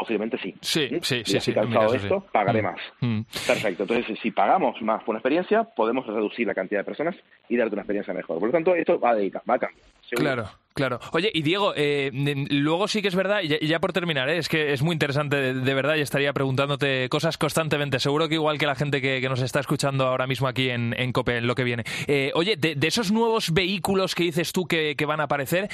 Posiblemente 0.00 0.38
sí. 0.38 0.54
Sí, 0.62 0.88
sí, 1.02 1.22
sí. 1.26 1.40
Si 1.40 1.52
cansado 1.52 1.92
de 1.92 1.98
esto, 1.98 2.24
pagaré 2.32 2.62
mm. 2.62 2.64
más. 2.64 2.80
Mm. 3.00 3.20
Perfecto. 3.46 3.82
Entonces, 3.82 4.18
si 4.18 4.30
pagamos 4.30 4.80
más 4.80 5.00
por 5.00 5.10
una 5.10 5.18
experiencia, 5.18 5.62
podemos 5.64 6.06
reducir 6.06 6.46
la 6.46 6.54
cantidad 6.54 6.80
de 6.80 6.84
personas 6.84 7.14
y 7.50 7.56
darte 7.58 7.74
una 7.74 7.82
experiencia 7.82 8.14
mejor. 8.14 8.38
Por 8.38 8.48
lo 8.48 8.52
tanto, 8.52 8.74
esto 8.74 8.98
va 8.98 9.10
a, 9.10 9.14
dedicar, 9.16 9.42
va 9.48 9.56
a 9.56 9.58
cambiar. 9.58 9.84
Claro. 10.12 10.48
Claro. 10.74 11.00
Oye, 11.12 11.30
y 11.34 11.42
Diego, 11.42 11.72
eh, 11.74 12.10
luego 12.50 12.86
sí 12.86 13.02
que 13.02 13.08
es 13.08 13.16
verdad, 13.16 13.40
ya, 13.42 13.80
por 13.80 13.92
terminar, 13.92 14.28
eh, 14.30 14.38
es 14.38 14.48
que 14.48 14.72
es 14.72 14.82
muy 14.82 14.92
interesante 14.92 15.52
de, 15.52 15.74
verdad 15.74 15.96
y 15.96 16.00
estaría 16.00 16.32
preguntándote 16.32 17.08
cosas 17.08 17.36
constantemente. 17.38 17.98
Seguro 17.98 18.28
que 18.28 18.36
igual 18.36 18.56
que 18.56 18.66
la 18.66 18.76
gente 18.76 19.00
que, 19.00 19.20
nos 19.28 19.42
está 19.42 19.60
escuchando 19.60 20.06
ahora 20.06 20.26
mismo 20.26 20.48
aquí 20.48 20.70
en, 20.70 20.94
en 20.96 21.12
COPE, 21.12 21.38
en 21.38 21.46
lo 21.46 21.54
que 21.54 21.64
viene. 21.64 21.84
Eh, 22.06 22.30
oye, 22.34 22.56
de, 22.56 22.76
esos 22.86 23.10
nuevos 23.10 23.52
vehículos 23.52 24.14
que 24.14 24.24
dices 24.24 24.52
tú 24.52 24.66
que, 24.66 24.96
van 25.06 25.20
a 25.20 25.24
aparecer, 25.24 25.68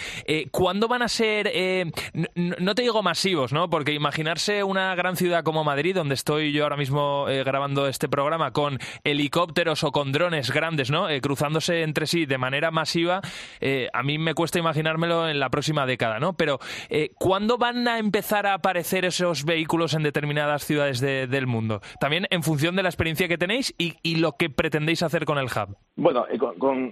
¿cuándo 0.51 0.88
van 0.88 1.03
a 1.03 1.09
ser, 1.09 1.51
no 2.34 2.74
te 2.74 2.82
digo 2.82 3.03
masivos, 3.03 3.53
¿no? 3.53 3.68
Porque 3.68 3.92
imaginarse 3.92 4.62
una 4.62 4.94
gran 4.94 5.16
ciudad 5.16 5.42
como 5.42 5.64
Madrid, 5.64 5.94
donde 5.94 6.14
estoy 6.14 6.53
yo 6.53 6.64
ahora 6.64 6.76
mismo 6.76 7.26
grabando 7.26 7.86
este 7.86 8.09
programa, 8.09 8.53
con 8.53 8.78
helicópteros 9.05 9.84
o 9.84 9.92
con 9.92 10.12
drones 10.12 10.51
grandes, 10.51 10.90
¿no? 10.90 11.09
cruzándose 11.20 11.82
entre 11.82 12.07
sí 12.07 12.24
de 12.26 12.38
manera 12.38 12.70
masiva, 12.70 13.20
a 13.92 14.03
mí 14.03 14.18
me 14.18 14.34
cuesta 14.34 14.59
imaginar 14.59 14.86
en 14.87 15.41
la 15.41 15.51
próxima 15.51 15.87
década, 15.87 16.18
¿no? 16.20 16.34
Pero 16.34 16.59
eh, 16.89 17.11
¿cuándo 17.18 17.59
van 17.59 17.87
a 17.89 17.99
empezar 17.99 18.47
a 18.47 18.55
aparecer 18.55 19.05
esos 19.05 19.45
vehículos 19.45 19.95
en 19.95 20.03
determinadas 20.03 20.64
ciudades 20.64 21.01
del 21.01 21.47
mundo? 21.47 21.80
También 22.01 22.26
en 22.30 22.43
función 22.43 22.76
de 22.76 22.82
la 22.82 22.89
experiencia 22.89 23.28
que 23.28 23.39
tenéis 23.39 23.74
y, 23.78 24.16
lo 24.16 24.32
que 24.32 24.49
pretendéis 24.49 25.03
hacer 25.03 25.26
con 25.26 25.37
el 25.39 25.47
hub. 25.47 25.76
Bueno, 25.97 26.26
eh, 26.30 26.39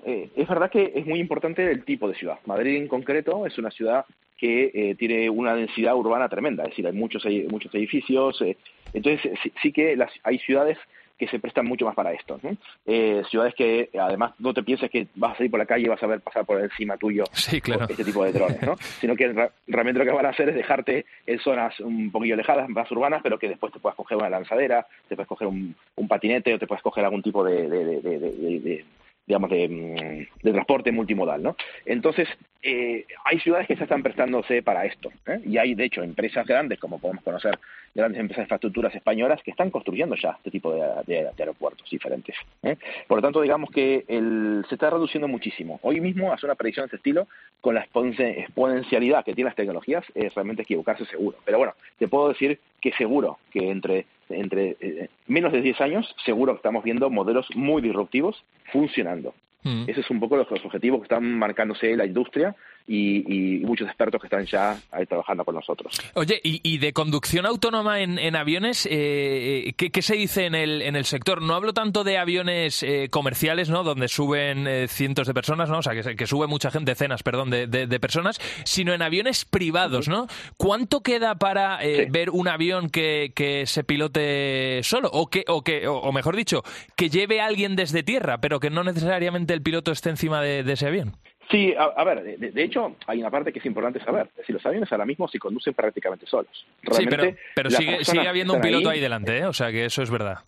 eh, 0.07 0.31
es 0.37 0.49
verdad 0.49 0.71
que 0.71 0.93
es 0.95 1.07
muy 1.07 1.19
importante 1.19 1.71
el 1.71 1.85
tipo 1.85 2.09
de 2.09 2.15
ciudad. 2.15 2.39
Madrid 2.45 2.77
en 2.77 2.89
concreto 2.89 3.47
es 3.47 3.57
una 3.57 3.71
ciudad 3.71 4.05
que 4.37 4.95
tiene 4.99 5.31
una 5.31 5.55
densidad 5.55 5.97
urbana 5.97 6.29
tremenda, 6.29 6.65
es 6.65 6.71
decir, 6.71 6.87
hay 6.87 6.93
muchos, 6.93 7.25
muchos 7.49 7.75
edificios. 7.75 8.45
entonces, 8.93 9.39
sí, 9.63 9.73
que 9.73 9.97
las, 9.97 10.11
hay 10.23 10.39
ciudades 10.41 10.77
que 11.19 11.29
se 11.29 11.39
prestan 11.39 11.67
mucho 11.67 11.85
más 11.85 11.95
para 11.95 12.13
esto. 12.13 12.41
Eh, 12.87 13.23
ciudades 13.31 13.55
que 13.55 13.91
además 13.99 14.33
no 14.39 14.53
te 14.53 14.63
pienses 14.63 14.91
que 14.91 15.07
vas 15.15 15.39
a 15.39 15.45
ir 15.45 15.51
por 15.51 15.61
la 15.61 15.67
calle 15.67 15.85
y 15.85 15.89
vas 15.89 16.03
a 16.03 16.07
ver 16.07 16.21
pasar 16.21 16.45
por 16.45 16.61
encima 16.61 16.97
tuyo 16.97 17.25
este 17.35 18.05
tipo 18.05 18.25
de 18.25 18.33
drones, 18.33 18.63
¿no? 18.63 18.77
sino 19.01 19.15
que 19.15 19.33
realmente 19.67 19.99
lo 19.99 20.05
que 20.05 20.17
van 20.17 20.27
a 20.27 20.31
hacer 20.31 20.49
es 20.49 20.55
dejarte 20.55 21.07
en 21.27 21.39
zonas 21.39 21.79
un 21.81 22.11
poquillo 22.11 22.35
alejadas, 22.35 22.69
más 22.69 22.91
urbanas, 22.91 23.21
pero 23.23 23.39
que 23.39 23.49
después 23.49 23.73
te 23.73 23.79
puedas 23.79 23.97
coger 23.97 24.19
una 24.19 24.31
lanzadera, 24.31 24.87
te 25.09 25.15
puedes 25.15 25.29
coger 25.29 25.49
un, 25.49 25.77
patinete 26.09 26.55
o 26.55 26.59
te 26.59 26.67
puedes 26.67 26.83
coger 26.83 27.05
algún 27.05 27.23
tipo 27.23 27.45
de, 27.45 27.69
de 27.69 28.85
digamos, 29.27 29.51
de, 29.51 29.69
mm, 29.69 30.43
de, 30.43 30.53
transporte 30.53 30.93
multimodal, 30.93 31.43
¿no? 31.43 31.57
Entonces, 31.87 32.29
eh, 32.63 33.07
hay 33.25 33.41
ciudades 33.41 33.67
que 33.67 33.77
se 33.77 33.85
están 33.85 34.03
prestándose 34.03 34.63
para 34.63 34.85
esto, 34.85 35.11
¿eh? 35.27 35.41
y 35.45 35.59
hay, 35.59 35.75
de 35.75 35.85
hecho, 35.85 36.03
empresas 36.03 36.47
grandes, 36.47 36.79
como 36.79 36.99
podemos 36.99 37.25
conocer, 37.25 37.59
grandes 37.95 38.21
empresas 38.21 38.43
de 38.43 38.45
infraestructuras 38.45 38.95
españolas, 38.95 39.43
que 39.43 39.51
están 39.51 39.71
construyendo 39.71 40.17
ya 40.17 40.31
este 40.31 40.51
tipo 40.51 40.75
de, 40.75 41.29
aeropuertos 41.39 41.89
diferentes. 41.89 42.37
¿eh? 42.63 42.77
Por 43.07 43.19
lo 43.19 43.23
tanto, 43.23 43.41
digamos 43.41 43.71
que 43.71 44.05
el, 44.09 44.65
se 44.69 44.75
está 44.75 44.91
reduciendo 44.91 45.29
muchísimo. 45.29 45.79
Hoy 45.83 46.01
mismo, 46.01 46.33
hacer 46.33 46.47
una 46.47 46.57
predicción 46.57 46.85
de 46.85 46.87
este 46.87 46.97
estilo, 46.97 47.29
con 47.61 47.75
la 47.75 47.83
exponencialidad 47.83 49.25
que 49.25 49.35
tienen 49.35 49.51
las 49.51 49.57
tecnologías, 49.57 50.05
es 50.15 50.35
realmente 50.35 50.63
equivocarse 50.63 51.05
seguro. 51.07 51.39
Pero 51.45 51.59
bueno, 51.59 51.75
te 51.99 52.09
puedo 52.09 52.29
decir 52.29 52.59
que 52.81 52.93
seguro 52.93 53.39
que 53.51 53.71
entre 53.71 54.07
entre 54.31 54.77
eh, 54.81 55.11
menos 55.27 55.53
de 55.53 55.61
10 55.61 55.81
años, 55.83 56.17
seguro 56.25 56.55
que 56.55 56.59
estamos 56.59 56.83
viendo 56.83 57.11
modelos 57.11 57.47
muy 57.55 57.83
disruptivos 57.83 58.43
funcionando. 58.73 59.35
Mm. 59.63 59.85
Ese 59.87 60.01
es 60.01 60.11
un 60.11 60.19
poco 60.19 60.37
los, 60.37 60.51
los 60.51 60.65
objetivos 60.65 61.01
que 61.01 61.05
están 61.05 61.39
marcándose 61.39 61.95
la 61.95 62.07
industria 62.07 62.57
y, 62.87 63.61
muchos 63.65 63.89
expertos 63.89 64.21
que 64.21 64.27
están 64.27 64.45
ya 64.45 64.79
ahí 64.91 65.07
trabajando 65.07 65.45
con 65.45 65.55
nosotros. 65.55 65.95
Oye, 66.15 66.41
¿y, 66.43 66.79
de 66.79 66.93
conducción 66.93 67.47
autónoma 67.47 68.01
en, 68.01 68.37
aviones? 68.37 68.87
Eh, 68.91 69.73
¿qué, 69.77 70.03
se 70.03 70.17
dice 70.17 70.47
en 70.47 70.55
el, 70.55 70.83
en 70.83 70.97
el 70.97 71.05
sector? 71.05 71.41
No 71.41 71.55
hablo 71.55 71.73
tanto 71.73 72.05
de 72.05 72.19
aviones 72.19 72.83
eh, 72.83 73.09
comerciales, 73.11 73.71
¿no? 73.71 73.85
Donde 73.85 74.09
suben 74.09 74.67
eh, 74.67 74.87
cientos 74.89 75.27
de 75.27 75.35
personas, 75.35 75.71
¿no? 75.71 75.79
O 75.79 75.83
sea, 75.83 75.95
que, 75.95 76.17
que 76.17 76.27
sube 76.27 76.47
mucha 76.47 76.71
gente, 76.71 76.93
decenas, 76.93 77.23
perdón, 77.23 77.51
de, 77.51 77.67
de, 77.67 78.01
personas, 78.01 78.39
sino 78.65 78.93
en 78.93 79.03
aviones 79.03 79.45
privados, 79.45 80.09
¿no? 80.09 80.27
¿Cuánto 80.57 81.03
queda 81.03 81.37
para 81.37 81.79
ver 82.11 82.31
un 82.31 82.49
avión 82.49 82.91
que, 82.91 83.33
que, 83.35 83.67
se 83.67 83.85
pilote 83.85 84.81
solo? 84.83 85.09
O, 85.13 85.29
que, 85.29 85.45
o, 85.49 85.63
que, 85.63 85.89
o, 85.89 86.13
mejor 86.13 86.37
dicho, 86.37 86.63
que 86.97 87.09
lleve 87.09 87.41
a 87.41 87.47
alguien 87.47 87.77
desde 87.77 88.03
tierra, 88.03 88.39
pero 88.39 88.61
que 88.61 88.71
no 88.71 88.85
necesariamente 88.85 89.55
el 89.55 89.63
piloto 89.63 89.93
esté 89.93 90.11
encima 90.11 90.43
de 90.43 90.71
ese 90.71 90.87
avión. 90.87 91.17
Sí, 91.51 91.75
a, 91.77 92.05
ver, 92.05 92.39
de, 92.39 92.63
hecho, 92.63 92.97
hay 93.07 93.21
una 93.21 93.31
parte 93.31 93.53
que 93.53 93.59
es 93.59 93.67
importante 93.67 94.03
saber. 94.03 94.29
Es 94.29 94.37
decir, 94.39 94.55
los 94.55 94.65
aviones 94.65 94.91
ahora 94.91 95.05
mismo 95.05 95.29
se 95.29 95.39
conducen 95.39 95.75
prácticamente 95.75 96.27
solos. 96.27 96.67
sí, 96.91 97.07
pero, 97.07 97.71
sigue, 97.71 98.05
sigue, 98.05 98.27
habiendo 98.27 98.55
un 98.55 98.61
piloto 98.61 98.89
ahí, 98.89 99.01
delante, 99.01 99.39
¿eh? 99.39 99.45
O 99.47 99.53
sea 99.53 99.71
que 99.71 99.85
eso 99.85 100.03
es 100.03 100.11
verdad. 100.11 100.39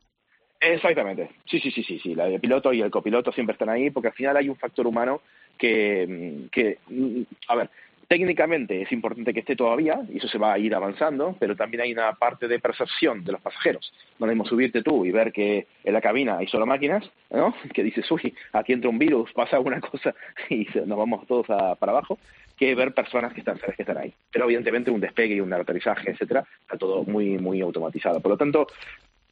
Exactamente. 0.59 1.31
Sí, 1.45 1.61
sí, 1.61 1.71
sí, 1.71 1.83
sí, 1.83 1.99
sí. 1.99 2.17
El 2.19 2.41
piloto 2.41 2.73
y 2.73 2.81
el 2.81 2.91
copiloto 2.91 3.31
siempre 3.33 3.53
están 3.53 3.69
ahí 3.69 3.91
porque 3.91 4.09
al 4.09 4.15
final 4.15 4.37
hay 4.37 4.49
un 4.49 4.57
factor 4.57 4.87
humano 4.87 5.21
que, 5.59 6.49
que 6.51 6.79
a 7.49 7.55
ver, 7.55 7.71
Técnicamente 8.09 8.83
es 8.83 8.93
importante 8.93 9.35
que 9.35 9.41
esté 9.41 9.57
todavía, 9.57 10.01
y 10.09 10.19
eso 10.19 10.29
se 10.29 10.39
va 10.39 10.53
a 10.53 10.59
ir 10.59 10.75
avanzando, 10.75 11.35
pero 11.41 11.57
también 11.57 11.83
hay 11.83 11.93
una 11.93 12.13
parte 12.13 12.47
de 12.47 12.61
percepción 12.61 13.25
de 13.25 13.33
los 13.33 13.41
pasajeros. 13.41 13.93
No 14.21 14.27
debemos 14.27 14.49
subirte 14.49 14.83
tú 14.83 15.05
y 15.05 15.11
ver 15.11 15.33
que 15.33 15.67
en 15.83 15.93
la 15.93 16.01
cabina 16.01 16.39
hay 16.39 16.47
solo 16.47 16.67
máquinas, 16.67 17.11
¿no? 17.31 17.55
Que 17.75 17.83
dices, 17.83 18.09
uy, 18.11 18.33
aquí 18.53 18.73
entra 18.73 18.91
un 18.91 18.99
virus, 18.99 19.33
pasa 19.33 19.57
alguna 19.57 19.81
cosa 19.81 20.15
y 20.49 20.67
nos 20.85 20.97
vamos 20.97 21.27
todos 21.27 21.47
para 21.47 21.93
abajo, 21.93 22.19
que 22.57 22.75
ver 22.75 22.95
personas 22.95 23.33
que 23.33 23.41
están, 23.41 23.59
que 23.59 23.83
están 23.83 23.99
ahí. 23.99 24.15
Pero 24.31 24.45
evidentemente 24.45 24.91
un 24.91 25.01
despegue 25.01 25.35
y 25.35 25.41
un 25.41 25.53
aterrizaje, 25.53 26.11
etcétera, 26.11 26.45
está 26.63 26.79
todo 26.79 27.03
muy, 27.05 27.39
muy 27.39 27.61
automatizado. 27.61 28.21
Por 28.21 28.31
lo 28.31 28.39
tanto, 28.39 28.69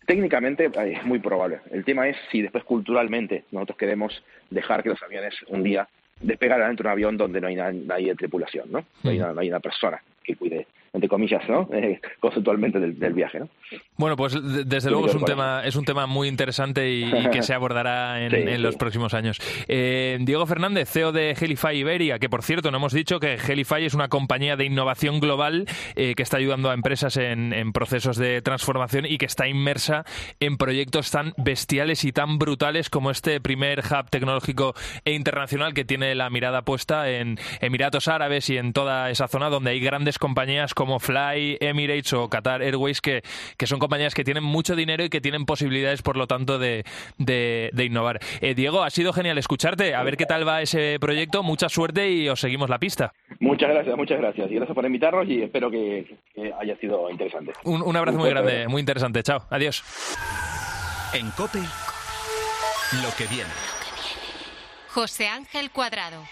técnicamente 0.07 0.67
eh, 0.67 0.99
es 0.99 1.05
muy 1.05 1.19
probable. 1.19 1.61
El 1.71 1.85
tema 1.85 2.09
es 2.09 2.17
si 2.31 2.43
después 2.43 2.65
culturalmente 2.65 3.45
nosotros 3.51 3.79
queremos 3.79 4.23
dejar 4.51 4.83
que 4.83 4.91
los 4.91 5.03
aviones 5.03 5.35
un 5.49 5.63
día 5.63 5.89
despegar 6.21 6.61
dentro 6.67 6.85
de 6.85 6.89
un 6.89 6.93
avión 6.93 7.17
donde 7.17 7.41
no 7.41 7.49
hay 7.49 7.57
nadie 7.57 8.09
de 8.09 8.15
tripulación, 8.15 8.71
¿no? 8.71 8.85
No 9.03 9.11
hay, 9.41 9.49
una 9.49 9.61
persona 9.61 10.03
que 10.23 10.37
cuide 10.37 10.67
entre 10.95 11.09
comillas, 11.09 11.47
¿no? 11.49 11.69
Eh, 11.75 12.01
conceptualmente 12.21 12.79
del, 12.79 13.13
viaje, 13.13 13.41
¿no? 13.41 13.49
Bueno, 13.97 14.17
pues 14.17 14.39
desde 14.65 14.91
luego 14.91 15.07
es 15.07 15.15
un 15.15 15.25
tema 15.25 15.63
es 15.65 15.75
un 15.75 15.85
tema 15.85 16.07
muy 16.07 16.29
interesante 16.29 16.89
y, 16.89 17.11
que 17.31 17.43
se 17.43 17.53
abordará 17.53 18.25
en, 18.25 18.63
los 18.63 18.77
próximos 18.77 19.13
años. 19.13 19.41
Eh, 19.67 20.19
Diego 20.21 20.47
Fernández, 20.47 20.89
CEO 20.89 21.11
de 21.11 21.33
Helify 21.33 21.77
Iberia, 21.77 22.21
que 22.21 22.29
por 22.29 22.43
cierto 22.43 22.71
no 22.71 22.77
hemos 22.77 22.93
dicho 22.93 23.19
que 23.19 23.35
Helify 23.35 23.85
es 23.85 23.95
una 23.95 24.09
compañía 24.09 24.57
de 24.57 24.67
innovación 24.67 25.19
global 25.19 25.67
eh, 25.97 26.15
que 26.15 26.23
está 26.23 26.37
ayudando 26.37 26.71
a 26.71 26.75
empresas 26.75 27.17
en, 27.17 27.53
en, 27.53 27.73
procesos 27.73 28.17
de 28.17 28.41
transformación 28.41 29.05
y 29.05 29.19
que 29.19 29.27
está 29.27 29.49
inmersa 29.49 30.05
en 30.39 30.57
proyectos 30.57 31.11
tan 31.11 31.35
bestiales 31.37 32.05
y 32.05 32.13
tan 32.13 32.39
brutales 32.39 32.89
como 32.89 33.11
este 33.11 33.41
primer 33.41 33.81
hub 33.81 34.09
tecnológico 34.11 34.75
e 35.05 35.13
internacional 35.13 35.75
que 35.75 35.85
tiene 35.85 36.15
la 36.15 36.31
mirada 36.31 36.63
puesta 36.63 37.11
en 37.11 37.37
Emiratos 37.61 38.07
Árabes 38.07 38.49
y 38.49 38.59
en 38.59 38.73
toda 38.73 39.11
esa 39.11 39.27
zona 39.27 39.51
donde 39.51 39.73
hay 39.73 39.81
grandes 39.81 40.19
compañías 40.19 40.73
como 40.73 40.84
Fly, 41.01 41.59
Emirates 41.61 42.13
o 42.13 42.29
Qatar 42.29 42.63
Airways, 42.63 43.01
que, 43.01 43.23
que 43.57 43.67
son 43.67 43.79
compañías 43.79 44.15
que 44.15 44.25
tienen 44.25 44.45
mucho 44.45 44.77
dinero 44.77 45.05
y 45.05 45.09
que 45.09 45.21
tienen 45.21 45.45
posibilidades, 45.45 46.03
por 46.03 46.17
lo 46.17 46.27
tanto, 46.27 46.59
de, 46.59 46.85
de, 47.19 47.85
innovar. 47.85 48.21
Eh, 48.41 48.55
Diego, 48.55 48.83
ha 48.83 48.91
sido 48.91 49.13
genial 49.13 49.39
escucharte. 49.39 49.95
A 49.95 50.03
ver 50.03 50.17
qué 50.17 50.27
tal 50.27 50.47
va 50.47 50.63
ese 50.63 50.99
proyecto. 51.01 51.43
Mucha 51.43 51.69
suerte 51.69 52.11
y 52.11 52.29
os 52.29 52.41
seguimos 52.41 52.71
la 52.71 52.79
pista. 52.79 53.13
Muchas 53.41 53.71
gracias, 53.71 53.97
muchas 53.97 54.19
gracias. 54.19 54.51
Y 54.51 54.55
gracias 54.55 54.75
por 54.75 54.85
invitarnos 54.85 55.29
y 55.29 55.43
espero 55.43 55.71
que, 55.71 56.17
haya 56.61 56.77
sido 56.77 57.11
interesante. 57.11 57.53
Un, 57.65 57.83
un 57.83 57.97
abrazo 57.97 58.19
muy 58.19 58.31
grande, 58.31 58.69
muy 58.69 58.81
interesante. 58.81 59.23
Chao, 59.23 59.43
adiós. 59.51 59.83
En 61.13 61.31
COPE, 61.31 61.61
lo 63.03 63.11
que 63.17 63.27
viene. 63.27 63.51
José 64.89 65.29
Ángel 65.29 65.71
Cuadrado. 65.71 66.23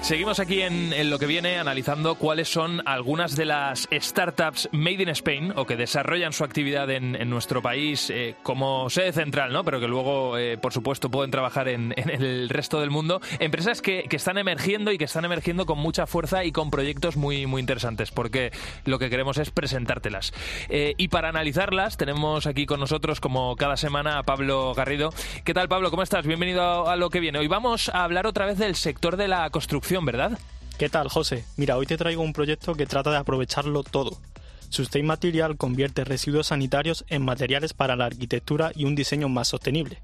Seguimos 0.00 0.38
aquí 0.38 0.62
en, 0.62 1.10
lo 1.10 1.18
que 1.18 1.26
viene 1.26 1.58
analizando 1.58 2.14
cuáles 2.14 2.48
son 2.48 2.80
algunas 2.86 3.36
de 3.36 3.44
las 3.44 3.88
startups 3.92 4.70
made 4.72 5.02
in 5.02 5.08
Spain 5.10 5.52
o 5.54 5.66
que 5.66 5.76
desarrollan 5.76 6.32
su 6.32 6.44
actividad 6.44 6.88
en, 6.90 7.28
nuestro 7.28 7.60
país 7.60 8.08
eh, 8.08 8.34
como 8.42 8.88
sede 8.88 9.12
central, 9.12 9.52
¿no? 9.52 9.64
pero 9.64 9.80
que 9.80 9.88
luego, 9.88 10.38
eh, 10.38 10.56
por 10.56 10.72
supuesto, 10.72 11.10
pueden 11.10 11.30
trabajar 11.30 11.68
en, 11.68 11.92
el 11.96 12.48
resto 12.48 12.80
del 12.80 12.90
mundo. 12.90 13.20
Empresas 13.38 13.82
que, 13.82 14.08
están 14.10 14.38
emergiendo 14.38 14.92
y 14.92 14.98
que 14.98 15.04
están 15.04 15.24
emergiendo 15.24 15.66
con 15.66 15.78
mucha 15.78 16.06
fuerza 16.06 16.42
y 16.44 16.52
con 16.52 16.70
proyectos 16.70 17.16
muy, 17.16 17.46
muy 17.46 17.60
interesantes, 17.60 18.10
porque 18.10 18.50
lo 18.84 18.98
que 18.98 19.10
queremos 19.10 19.36
es 19.36 19.50
presentártelas. 19.50 20.32
Eh, 20.70 20.94
y 20.96 21.08
para 21.08 21.28
analizarlas, 21.28 21.96
tenemos 21.98 22.46
aquí 22.46 22.66
con 22.66 22.80
nosotros, 22.80 23.20
como 23.20 23.56
cada 23.56 23.76
semana, 23.76 24.18
a 24.18 24.22
Pablo 24.22 24.74
Garrido. 24.74 25.12
¿Qué 25.44 25.52
tal, 25.54 25.68
Pablo? 25.68 25.90
¿Cómo 25.90 26.02
estás? 26.02 26.26
Bienvenido 26.26 26.88
a 26.88 26.96
lo 26.96 27.10
que 27.10 27.20
viene. 27.20 27.38
Hoy 27.38 27.48
vamos 27.48 27.90
a 27.90 28.04
hablar 28.04 28.26
otra 28.26 28.46
vez 28.46 28.58
del 28.58 28.74
sector 28.74 29.16
de 29.16 29.28
la 29.28 29.50
construcción 29.50 29.87
¿verdad? 29.88 30.38
¿Qué 30.78 30.90
tal, 30.90 31.08
José? 31.08 31.44
Mira, 31.56 31.78
hoy 31.78 31.86
te 31.86 31.96
traigo 31.96 32.22
un 32.22 32.34
proyecto 32.34 32.74
que 32.74 32.84
trata 32.84 33.10
de 33.10 33.16
aprovecharlo 33.16 33.82
todo. 33.82 34.20
Sustain 34.68 35.06
Material 35.06 35.56
convierte 35.56 36.04
residuos 36.04 36.48
sanitarios 36.48 37.06
en 37.08 37.24
materiales 37.24 37.72
para 37.72 37.96
la 37.96 38.04
arquitectura 38.04 38.70
y 38.74 38.84
un 38.84 38.94
diseño 38.94 39.30
más 39.30 39.48
sostenible. 39.48 40.02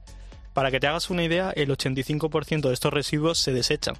Para 0.55 0.71
que 0.71 0.81
te 0.81 0.87
hagas 0.87 1.11
una 1.11 1.23
idea, 1.23 1.51
el 1.51 1.69
85% 1.69 2.69
de 2.69 2.73
estos 2.73 2.95
residuos 2.95 3.39
se 3.39 3.53
desechan. 3.53 3.95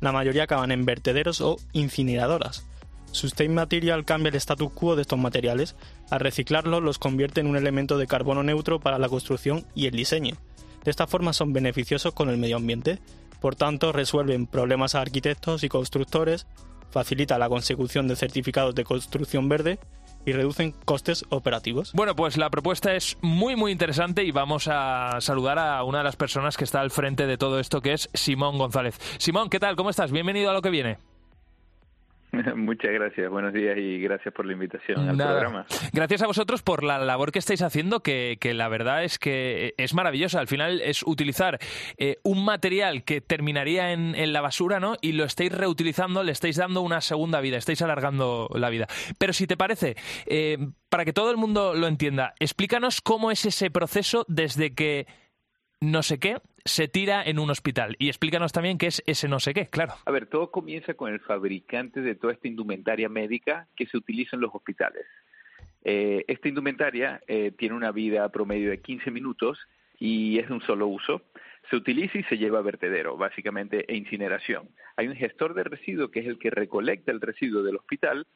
La 0.00 0.12
mayoría 0.12 0.44
acaban 0.44 0.70
en 0.70 0.84
vertederos 0.84 1.40
o 1.40 1.56
incineradoras. 1.72 2.64
Sustain 3.10 3.52
Material 3.52 4.04
cambia 4.04 4.30
el 4.30 4.36
status 4.36 4.72
quo 4.72 4.94
de 4.94 5.02
estos 5.02 5.18
materiales. 5.18 5.74
Al 6.10 6.20
reciclarlos 6.20 6.82
los 6.82 6.98
convierte 6.98 7.40
en 7.40 7.48
un 7.48 7.56
elemento 7.56 7.98
de 7.98 8.06
carbono 8.06 8.44
neutro 8.44 8.78
para 8.78 9.00
la 9.00 9.08
construcción 9.08 9.66
y 9.74 9.86
el 9.86 9.96
diseño. 9.96 10.36
De 10.84 10.90
esta 10.90 11.06
forma 11.06 11.32
son 11.32 11.52
beneficiosos 11.52 12.12
con 12.12 12.28
el 12.28 12.36
medio 12.36 12.56
ambiente. 12.56 13.00
Por 13.44 13.56
tanto, 13.56 13.92
resuelven 13.92 14.46
problemas 14.46 14.94
a 14.94 15.02
arquitectos 15.02 15.64
y 15.64 15.68
constructores, 15.68 16.46
facilita 16.90 17.38
la 17.38 17.50
consecución 17.50 18.08
de 18.08 18.16
certificados 18.16 18.74
de 18.74 18.84
construcción 18.84 19.50
verde 19.50 19.78
y 20.24 20.32
reducen 20.32 20.72
costes 20.86 21.26
operativos. 21.28 21.92
Bueno, 21.92 22.16
pues 22.16 22.38
la 22.38 22.48
propuesta 22.48 22.94
es 22.94 23.18
muy 23.20 23.54
muy 23.54 23.70
interesante 23.70 24.24
y 24.24 24.30
vamos 24.30 24.66
a 24.72 25.20
saludar 25.20 25.58
a 25.58 25.84
una 25.84 25.98
de 25.98 26.04
las 26.04 26.16
personas 26.16 26.56
que 26.56 26.64
está 26.64 26.80
al 26.80 26.90
frente 26.90 27.26
de 27.26 27.36
todo 27.36 27.60
esto, 27.60 27.82
que 27.82 27.92
es 27.92 28.08
Simón 28.14 28.56
González. 28.56 28.98
Simón, 29.18 29.50
¿qué 29.50 29.60
tal? 29.60 29.76
¿Cómo 29.76 29.90
estás? 29.90 30.10
Bienvenido 30.10 30.48
a 30.48 30.54
lo 30.54 30.62
que 30.62 30.70
viene. 30.70 30.96
Muchas 32.56 32.92
gracias, 32.92 33.30
buenos 33.30 33.52
días 33.52 33.76
y 33.78 33.98
gracias 34.00 34.32
por 34.34 34.46
la 34.46 34.52
invitación 34.52 35.08
al 35.08 35.16
programa. 35.16 35.66
Gracias 35.92 36.22
a 36.22 36.26
vosotros 36.26 36.62
por 36.62 36.82
la 36.82 36.98
labor 36.98 37.32
que 37.32 37.38
estáis 37.38 37.62
haciendo, 37.62 38.00
que, 38.00 38.38
la 38.54 38.68
verdad 38.68 39.04
es 39.04 39.18
que 39.18 39.74
es 39.76 39.94
maravillosa. 39.94 40.40
Al 40.40 40.48
final 40.48 40.80
es 40.80 41.02
utilizar 41.02 41.58
eh, 41.96 42.18
un 42.22 42.44
material 42.44 43.04
que 43.04 43.20
terminaría 43.20 43.92
en, 43.92 44.14
la 44.32 44.40
basura, 44.40 44.80
¿no? 44.80 44.96
Y 45.00 45.12
lo 45.12 45.24
estáis 45.24 45.52
reutilizando, 45.52 46.22
le 46.22 46.32
estáis 46.32 46.56
dando 46.56 46.82
una 46.82 47.00
segunda 47.00 47.40
vida, 47.40 47.56
estáis 47.56 47.82
alargando 47.82 48.48
la 48.54 48.70
vida. 48.70 48.86
Pero 49.18 49.32
si 49.32 49.46
te 49.46 49.56
parece, 49.56 49.96
eh, 50.26 50.58
para 50.88 51.04
que 51.04 51.12
todo 51.12 51.30
el 51.30 51.36
mundo 51.36 51.74
lo 51.74 51.86
entienda, 51.86 52.34
explícanos 52.40 53.00
cómo 53.00 53.30
es 53.30 53.44
ese 53.44 53.70
proceso 53.70 54.24
desde 54.28 54.74
que 54.74 55.06
no 55.80 56.02
sé 56.02 56.18
qué 56.18 56.38
se 56.64 56.88
tira 56.88 57.22
en 57.22 57.38
un 57.38 57.50
hospital. 57.50 57.96
Y 57.98 58.08
explícanos 58.08 58.52
también 58.52 58.78
qué 58.78 58.86
es 58.86 59.02
ese 59.06 59.28
no 59.28 59.40
sé 59.40 59.54
qué, 59.54 59.68
claro. 59.68 59.94
A 60.04 60.10
ver, 60.10 60.26
todo 60.26 60.50
comienza 60.50 60.94
con 60.94 61.12
el 61.12 61.20
fabricante 61.20 62.00
de 62.00 62.14
toda 62.14 62.32
esta 62.32 62.48
indumentaria 62.48 63.08
médica 63.08 63.68
que 63.76 63.86
se 63.86 63.96
utiliza 63.96 64.36
en 64.36 64.42
los 64.42 64.54
hospitales. 64.54 65.06
Eh, 65.84 66.24
esta 66.28 66.48
indumentaria 66.48 67.20
eh, 67.26 67.52
tiene 67.56 67.74
una 67.74 67.92
vida 67.92 68.28
promedio 68.30 68.70
de 68.70 68.80
15 68.80 69.10
minutos 69.10 69.58
y 69.98 70.38
es 70.38 70.48
de 70.48 70.54
un 70.54 70.62
solo 70.62 70.86
uso. 70.86 71.22
Se 71.70 71.76
utiliza 71.76 72.18
y 72.18 72.24
se 72.24 72.38
lleva 72.38 72.58
a 72.58 72.62
vertedero, 72.62 73.16
básicamente, 73.16 73.84
e 73.90 73.96
incineración. 73.96 74.68
Hay 74.96 75.08
un 75.08 75.16
gestor 75.16 75.54
de 75.54 75.64
residuos 75.64 76.10
que 76.10 76.20
es 76.20 76.26
el 76.26 76.38
que 76.38 76.50
recolecta 76.50 77.12
el 77.12 77.20
residuo 77.20 77.62
del 77.62 77.76
hospital, 77.76 78.26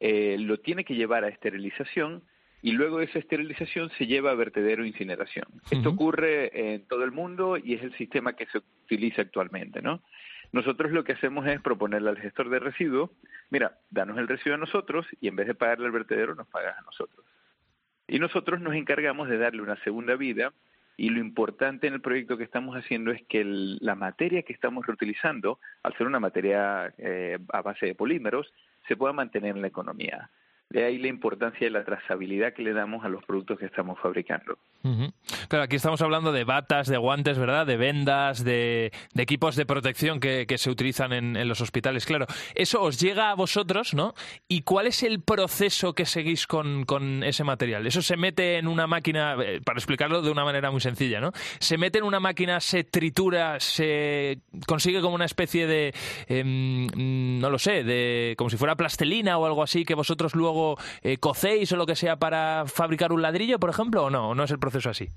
eh, 0.00 0.36
lo 0.38 0.58
tiene 0.58 0.84
que 0.84 0.94
llevar 0.94 1.24
a 1.24 1.28
esterilización 1.28 2.22
y 2.62 2.72
luego 2.72 3.00
esa 3.00 3.18
esterilización 3.18 3.90
se 3.98 4.06
lleva 4.06 4.32
a 4.32 4.34
vertedero 4.34 4.84
e 4.84 4.88
incineración. 4.88 5.46
Esto 5.70 5.90
ocurre 5.90 6.74
en 6.74 6.86
todo 6.86 7.04
el 7.04 7.12
mundo 7.12 7.56
y 7.56 7.74
es 7.74 7.82
el 7.82 7.96
sistema 7.96 8.34
que 8.34 8.46
se 8.46 8.58
utiliza 8.58 9.22
actualmente, 9.22 9.80
¿no? 9.80 10.02
Nosotros 10.50 10.92
lo 10.92 11.04
que 11.04 11.12
hacemos 11.12 11.46
es 11.46 11.60
proponerle 11.60 12.08
al 12.08 12.18
gestor 12.18 12.48
de 12.48 12.58
residuos, 12.58 13.10
mira, 13.50 13.78
danos 13.90 14.18
el 14.18 14.28
residuo 14.28 14.54
a 14.54 14.58
nosotros 14.58 15.06
y 15.20 15.28
en 15.28 15.36
vez 15.36 15.46
de 15.46 15.54
pagarle 15.54 15.86
al 15.86 15.92
vertedero 15.92 16.34
nos 16.34 16.48
pagas 16.48 16.78
a 16.78 16.82
nosotros. 16.82 17.24
Y 18.06 18.18
nosotros 18.18 18.60
nos 18.60 18.74
encargamos 18.74 19.28
de 19.28 19.36
darle 19.36 19.60
una 19.60 19.76
segunda 19.84 20.16
vida 20.16 20.52
y 20.96 21.10
lo 21.10 21.20
importante 21.20 21.86
en 21.86 21.94
el 21.94 22.00
proyecto 22.00 22.38
que 22.38 22.44
estamos 22.44 22.74
haciendo 22.76 23.12
es 23.12 23.22
que 23.28 23.44
la 23.44 23.94
materia 23.94 24.42
que 24.42 24.52
estamos 24.54 24.86
reutilizando, 24.86 25.60
al 25.82 25.96
ser 25.96 26.06
una 26.06 26.18
materia 26.18 26.92
eh, 26.98 27.38
a 27.52 27.62
base 27.62 27.86
de 27.86 27.94
polímeros, 27.94 28.52
se 28.88 28.96
pueda 28.96 29.12
mantener 29.12 29.54
en 29.54 29.62
la 29.62 29.68
economía. 29.68 30.30
De 30.70 30.84
ahí 30.84 30.98
la 30.98 31.08
importancia 31.08 31.66
de 31.66 31.70
la 31.70 31.82
trazabilidad 31.82 32.52
que 32.52 32.62
le 32.62 32.74
damos 32.74 33.02
a 33.02 33.08
los 33.08 33.24
productos 33.24 33.58
que 33.58 33.64
estamos 33.64 33.98
fabricando. 34.00 34.58
Claro, 35.48 35.64
aquí 35.64 35.76
estamos 35.76 36.02
hablando 36.02 36.30
de 36.30 36.44
batas, 36.44 36.88
de 36.88 36.98
guantes, 36.98 37.38
¿verdad? 37.38 37.66
De 37.66 37.78
vendas, 37.78 38.44
de, 38.44 38.92
equipos 39.16 39.56
de 39.56 39.64
protección 39.64 40.20
que, 40.20 40.46
se 40.58 40.70
utilizan 40.70 41.12
en, 41.12 41.48
los 41.48 41.62
hospitales. 41.62 42.04
Claro, 42.04 42.26
eso 42.54 42.82
os 42.82 43.00
llega 43.00 43.30
a 43.30 43.34
vosotros, 43.34 43.94
¿no? 43.94 44.14
¿Y 44.46 44.62
cuál 44.62 44.86
es 44.86 45.02
el 45.02 45.22
proceso 45.22 45.94
que 45.94 46.04
seguís 46.04 46.46
con, 46.46 46.84
ese 47.22 47.44
material? 47.44 47.86
Eso 47.86 48.02
se 48.02 48.18
mete 48.18 48.58
en 48.58 48.68
una 48.68 48.86
máquina, 48.86 49.36
eh, 49.42 49.60
para 49.64 49.78
explicarlo 49.78 50.20
de 50.20 50.30
una 50.30 50.44
manera 50.44 50.70
muy 50.70 50.80
sencilla, 50.80 51.20
¿no? 51.20 51.32
Se 51.60 51.78
mete 51.78 51.98
en 51.98 52.04
una 52.04 52.20
máquina, 52.20 52.60
se 52.60 52.84
tritura, 52.84 53.58
se 53.58 54.40
consigue 54.66 55.00
como 55.00 55.14
una 55.14 55.24
especie 55.24 55.66
de, 55.66 55.94
em, 56.26 56.86
no 57.40 57.48
lo 57.48 57.58
sé, 57.58 57.84
de 57.84 58.34
como 58.36 58.50
si 58.50 58.58
fuera 58.58 58.76
plastelina 58.76 59.38
o 59.38 59.46
algo 59.46 59.62
así 59.62 59.84
que 59.84 59.94
vosotros 59.94 60.34
luego 60.34 60.57
eh, 61.02 61.18
cocéis 61.18 61.72
o 61.72 61.76
lo 61.76 61.86
que 61.86 61.96
sea 61.96 62.16
para 62.16 62.64
fabricar 62.66 63.12
un 63.12 63.22
ladrillo, 63.22 63.58
por 63.58 63.70
ejemplo, 63.70 64.04
o 64.04 64.10
no, 64.10 64.34
no 64.34 64.44
es 64.44 64.50
el 64.50 64.58
proceso 64.58 64.90
así. 64.90 65.08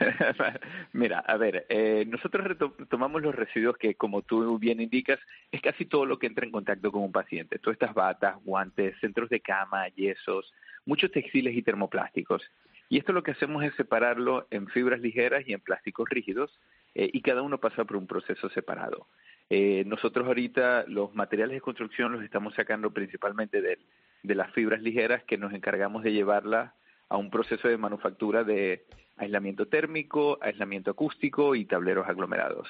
Mira, 0.92 1.20
a 1.20 1.36
ver, 1.36 1.66
eh, 1.68 2.04
nosotros 2.08 2.56
tomamos 2.88 3.22
los 3.22 3.34
residuos 3.34 3.76
que, 3.76 3.94
como 3.94 4.22
tú 4.22 4.58
bien 4.58 4.80
indicas, 4.80 5.18
es 5.52 5.60
casi 5.60 5.84
todo 5.84 6.06
lo 6.06 6.18
que 6.18 6.26
entra 6.26 6.44
en 6.44 6.52
contacto 6.52 6.90
con 6.92 7.02
un 7.02 7.12
paciente. 7.12 7.58
Todas 7.58 7.74
estas 7.74 7.94
batas, 7.94 8.36
guantes, 8.44 8.96
centros 9.00 9.28
de 9.28 9.40
cama, 9.40 9.88
yesos, 9.88 10.52
muchos 10.86 11.10
textiles 11.10 11.56
y 11.56 11.62
termoplásticos. 11.62 12.42
Y 12.88 12.98
esto 12.98 13.12
lo 13.12 13.22
que 13.22 13.32
hacemos 13.32 13.62
es 13.64 13.74
separarlo 13.74 14.46
en 14.50 14.66
fibras 14.68 15.00
ligeras 15.00 15.44
y 15.46 15.52
en 15.52 15.60
plásticos 15.60 16.08
rígidos, 16.08 16.50
eh, 16.94 17.10
y 17.12 17.20
cada 17.20 17.42
uno 17.42 17.58
pasa 17.58 17.84
por 17.84 17.96
un 17.96 18.06
proceso 18.06 18.48
separado. 18.50 19.06
Eh, 19.50 19.84
nosotros 19.86 20.26
ahorita 20.26 20.84
los 20.88 21.14
materiales 21.14 21.56
de 21.56 21.60
construcción 21.60 22.12
los 22.12 22.22
estamos 22.22 22.54
sacando 22.54 22.90
principalmente 22.90 23.62
de, 23.62 23.78
de 24.22 24.34
las 24.34 24.52
fibras 24.52 24.82
ligeras 24.82 25.22
que 25.24 25.38
nos 25.38 25.52
encargamos 25.52 26.02
de 26.02 26.12
llevarlas 26.12 26.72
a 27.08 27.16
un 27.16 27.30
proceso 27.30 27.68
de 27.68 27.76
manufactura 27.78 28.44
de 28.44 28.84
aislamiento 29.16 29.66
térmico, 29.66 30.38
aislamiento 30.40 30.90
acústico 30.90 31.54
y 31.54 31.64
tableros 31.64 32.08
aglomerados. 32.08 32.68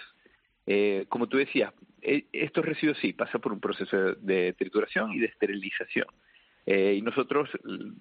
Eh, 0.66 1.06
como 1.08 1.28
tú 1.28 1.38
decías, 1.38 1.72
e, 2.02 2.26
estos 2.32 2.64
residuos 2.64 2.98
sí 2.98 3.12
pasan 3.12 3.40
por 3.40 3.52
un 3.52 3.60
proceso 3.60 4.14
de 4.14 4.52
trituración 4.52 5.12
y 5.12 5.18
de 5.18 5.26
esterilización. 5.26 6.06
Eh, 6.66 6.94
y 6.98 7.02
nosotros 7.02 7.48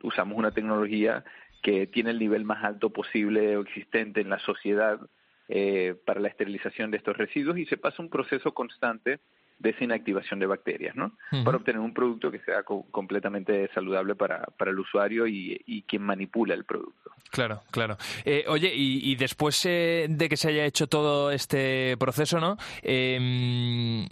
usamos 0.04 0.38
una 0.38 0.52
tecnología 0.52 1.24
que 1.64 1.88
tiene 1.88 2.12
el 2.12 2.20
nivel 2.20 2.43
más 2.43 2.64
alto 2.64 2.91
posible 2.91 3.56
o 3.58 3.62
existente 3.62 4.22
en 4.22 4.30
la 4.30 4.39
sociedad 4.39 5.00
eh, 5.48 5.95
para 6.06 6.20
la 6.20 6.28
esterilización 6.28 6.91
de 6.91 6.98
estos 6.98 7.16
residuos 7.16 7.58
y 7.58 7.66
se 7.66 7.78
pasa 7.78 8.02
un 8.02 8.10
proceso 8.10 8.54
constante 8.54 9.20
de 9.60 9.72
esa 9.72 9.84
inactivación 9.84 10.39
de 10.39 10.45
bacterias, 10.45 10.95
¿no? 10.95 11.14
Para 11.43 11.58
obtener 11.58 11.80
un 11.80 11.93
producto 11.93 12.30
que 12.32 12.39
sea 12.39 12.64
completamente 12.64 13.70
saludable 13.74 14.16
para, 14.16 14.45
para 14.58 14.72
el 14.72 14.80
usuario 14.80 15.28
y, 15.28 15.60
y, 15.66 15.82
quien 15.84 16.03
manipula 16.03 16.53
el 16.53 16.64
producto. 16.64 17.12
Claro, 17.32 17.62
claro. 17.72 17.97
Eh, 18.26 18.45
oye, 18.47 18.72
y, 18.74 19.16
después 19.16 19.66
eh, 19.66 20.08
de 20.10 20.30
que 20.30 20.38
se 20.38 20.49
haya 20.49 20.66
hecho 20.66 20.88
todo 20.88 21.32
este 21.32 21.97
proceso, 21.97 22.39
¿no? 22.39 22.58
Em, 22.82 24.08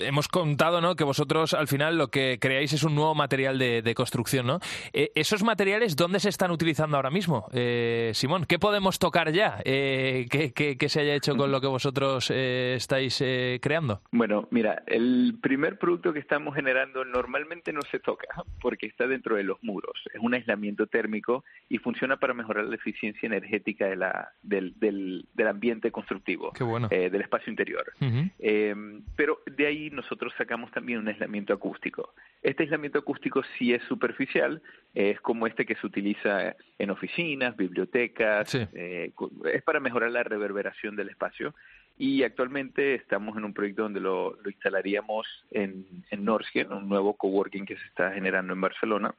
hemos 0.00 0.28
contado, 0.28 0.80
¿no? 0.80 0.96
Que 0.96 1.04
vosotros 1.04 1.54
al 1.54 1.68
final 1.68 1.98
lo 1.98 2.08
que 2.08 2.38
creáis 2.40 2.72
es 2.72 2.82
un 2.82 2.94
nuevo 2.94 3.14
material 3.14 3.58
de, 3.58 3.94
construcción, 3.94 4.46
¿no? 4.46 4.60
Eh, 4.92 5.12
¿Esos 5.14 5.42
materiales 5.42 5.96
dónde 5.96 6.20
se 6.20 6.28
están 6.28 6.50
utilizando 6.50 6.96
ahora 6.96 7.10
mismo, 7.10 7.48
Simón? 8.12 8.44
¿Qué 8.46 8.58
podemos 8.58 8.98
tocar 8.98 9.32
ya? 9.32 9.58
¿qué, 9.64 10.76
se 10.88 11.00
haya 11.00 11.14
hecho 11.14 11.36
con 11.36 11.52
lo 11.52 11.60
que 11.60 11.66
vosotros 11.66 12.30
estáis 12.30 13.22
creando? 13.60 14.00
Bueno, 14.10 14.29
mira, 14.50 14.82
el 14.86 15.38
primer 15.40 15.78
producto 15.78 16.12
que 16.12 16.18
estamos 16.18 16.54
generando 16.54 17.04
normalmente 17.04 17.72
no 17.72 17.82
se 17.82 17.98
toca 17.98 18.28
porque 18.60 18.86
está 18.86 19.06
dentro 19.06 19.36
de 19.36 19.44
los 19.44 19.62
muros. 19.62 20.02
Es 20.12 20.20
un 20.20 20.34
aislamiento 20.34 20.86
térmico 20.86 21.44
y 21.68 21.78
funciona 21.78 22.18
para 22.18 22.34
mejorar 22.34 22.64
la 22.64 22.74
eficiencia 22.74 23.26
energética 23.26 23.86
de 23.86 23.96
la, 23.96 24.32
del, 24.42 24.74
del, 24.78 25.46
ambiente 25.46 25.90
constructivo, 25.90 26.52
eh, 26.90 27.10
del 27.10 27.22
espacio 27.22 27.50
interior. 27.50 27.92
Eh, 28.38 28.74
pero 29.16 29.40
de 29.46 29.66
ahí 29.66 29.90
nosotros 29.90 30.32
sacamos 30.36 30.70
también 30.70 30.98
un 30.98 31.08
aislamiento 31.08 31.52
acústico. 31.52 32.14
Este 32.42 32.64
aislamiento 32.64 32.98
acústico 32.98 33.42
sí 33.58 33.72
es 33.72 33.82
superficial, 33.84 34.62
es 34.94 35.20
como 35.20 35.46
este 35.46 35.66
que 35.66 35.74
se 35.76 35.86
utiliza 35.86 36.56
en 36.78 36.90
oficinas, 36.90 37.56
bibliotecas, 37.56 38.54
eh, 38.54 39.12
es 39.52 39.62
para 39.62 39.80
mejorar 39.80 40.10
la 40.10 40.22
reverberación 40.22 40.96
del 40.96 41.08
espacio 41.08 41.54
y 42.00 42.22
actualmente 42.22 42.94
estamos 42.94 43.36
en 43.36 43.44
un 43.44 43.52
proyecto 43.52 43.82
donde 43.82 44.00
lo, 44.00 44.34
instalaríamos 44.46 45.26
en, 45.50 45.84
en 46.10 46.24
Norsgen, 46.24 46.72
un 46.72 46.88
nuevo 46.88 47.12
coworking 47.12 47.66
que 47.66 47.76
se 47.76 47.84
está 47.84 48.10
generando 48.12 48.54
en 48.54 48.60
Barcelona, 48.62 49.14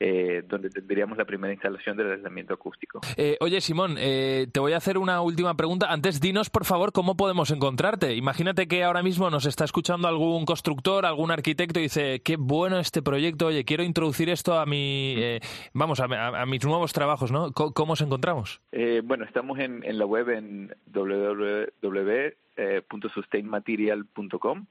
eh, 0.00 0.42
donde 0.48 0.70
tendríamos 0.70 1.18
la 1.18 1.26
primera 1.26 1.52
instalación 1.52 1.94
del 1.94 2.12
aislamiento 2.12 2.54
acústico. 2.54 3.02
Eh, 3.18 3.36
oye, 3.40 3.60
Simón, 3.60 3.96
eh, 3.98 4.46
te 4.50 4.60
voy 4.60 4.72
a 4.72 4.78
hacer 4.78 4.96
una 4.96 5.20
última 5.20 5.54
pregunta. 5.58 5.92
Antes, 5.92 6.22
dinos, 6.22 6.48
por 6.48 6.64
favor, 6.64 6.92
cómo 6.92 7.18
podemos 7.18 7.50
encontrarte. 7.50 8.14
Imagínate 8.14 8.66
que 8.66 8.82
ahora 8.82 9.02
mismo 9.02 9.28
nos 9.28 9.44
está 9.44 9.66
escuchando 9.66 10.08
algún 10.08 10.46
constructor, 10.46 11.04
algún 11.04 11.32
arquitecto 11.32 11.80
y 11.80 11.82
dice, 11.82 12.22
qué 12.24 12.36
bueno 12.38 12.78
este 12.78 13.02
proyecto, 13.02 13.48
oye, 13.48 13.66
quiero 13.66 13.82
introducir 13.82 14.30
esto 14.30 14.58
a 14.58 14.64
mi, 14.64 15.38
vamos, 15.74 16.00
a, 16.00 16.46
mis 16.46 16.64
nuevos 16.64 16.94
trabajos, 16.94 17.30
¿no? 17.30 17.52
¿Cómo, 17.52 17.92
os 17.92 18.00
encontramos? 18.00 18.62
bueno, 19.04 19.26
estamos 19.26 19.58
en, 19.58 19.84
en 19.84 19.98
la 19.98 20.06
web 20.06 20.30
en 20.30 20.74
www 20.86 22.21
www.sustainmaterial.com 22.56 24.66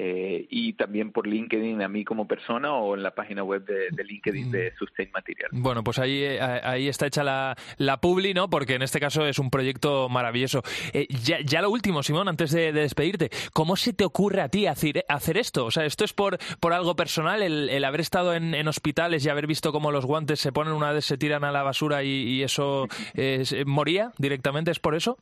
eh, 0.00 0.46
y 0.48 0.74
también 0.74 1.10
por 1.10 1.26
LinkedIn 1.26 1.82
a 1.82 1.88
mí 1.88 2.04
como 2.04 2.28
persona 2.28 2.72
o 2.72 2.94
en 2.94 3.02
la 3.02 3.16
página 3.16 3.42
web 3.42 3.64
de, 3.64 4.04
LinkedIn 4.04 4.52
de 4.52 4.72
Sustain 4.78 5.10
Material. 5.10 5.50
Bueno, 5.52 5.82
pues 5.82 5.98
ahí, 5.98 6.22
eh, 6.22 6.40
ahí 6.40 6.86
está 6.86 7.06
hecha 7.06 7.24
la, 7.24 7.56
la 7.78 8.00
publi, 8.00 8.32
¿no? 8.32 8.48
Porque 8.48 8.74
en 8.74 8.82
este 8.82 9.00
caso 9.00 9.26
es 9.26 9.40
un 9.40 9.50
proyecto 9.50 10.08
maravilloso. 10.08 10.62
Eh, 10.92 11.08
ya, 11.10 11.62
lo 11.62 11.70
último, 11.70 12.04
Simón, 12.04 12.28
antes 12.28 12.52
de, 12.52 12.72
despedirte, 12.72 13.30
¿cómo 13.52 13.74
se 13.74 13.92
te 13.92 14.04
ocurre 14.04 14.40
a 14.40 14.48
ti 14.48 14.66
hacer, 14.66 15.04
hacer 15.08 15.36
esto? 15.36 15.64
O 15.64 15.72
sea, 15.72 15.84
¿esto 15.84 16.04
es 16.04 16.12
por, 16.12 16.38
por 16.60 16.72
algo 16.72 16.94
personal, 16.94 17.42
el, 17.42 17.84
haber 17.84 18.00
estado 18.00 18.34
en, 18.34 18.68
hospitales 18.68 19.26
y 19.26 19.30
haber 19.30 19.48
visto 19.48 19.72
cómo 19.72 19.90
los 19.90 20.06
guantes 20.06 20.38
se 20.38 20.52
ponen 20.52 20.74
una 20.74 20.92
vez 20.92 21.06
se 21.06 21.18
tiran 21.18 21.42
a 21.42 21.50
la 21.50 21.64
basura 21.64 22.04
y, 22.04 22.40
eso 22.42 22.86
moría 23.66 24.12
directamente? 24.18 24.70
¿Es 24.70 24.78
por 24.78 24.94
eso? 24.94 25.18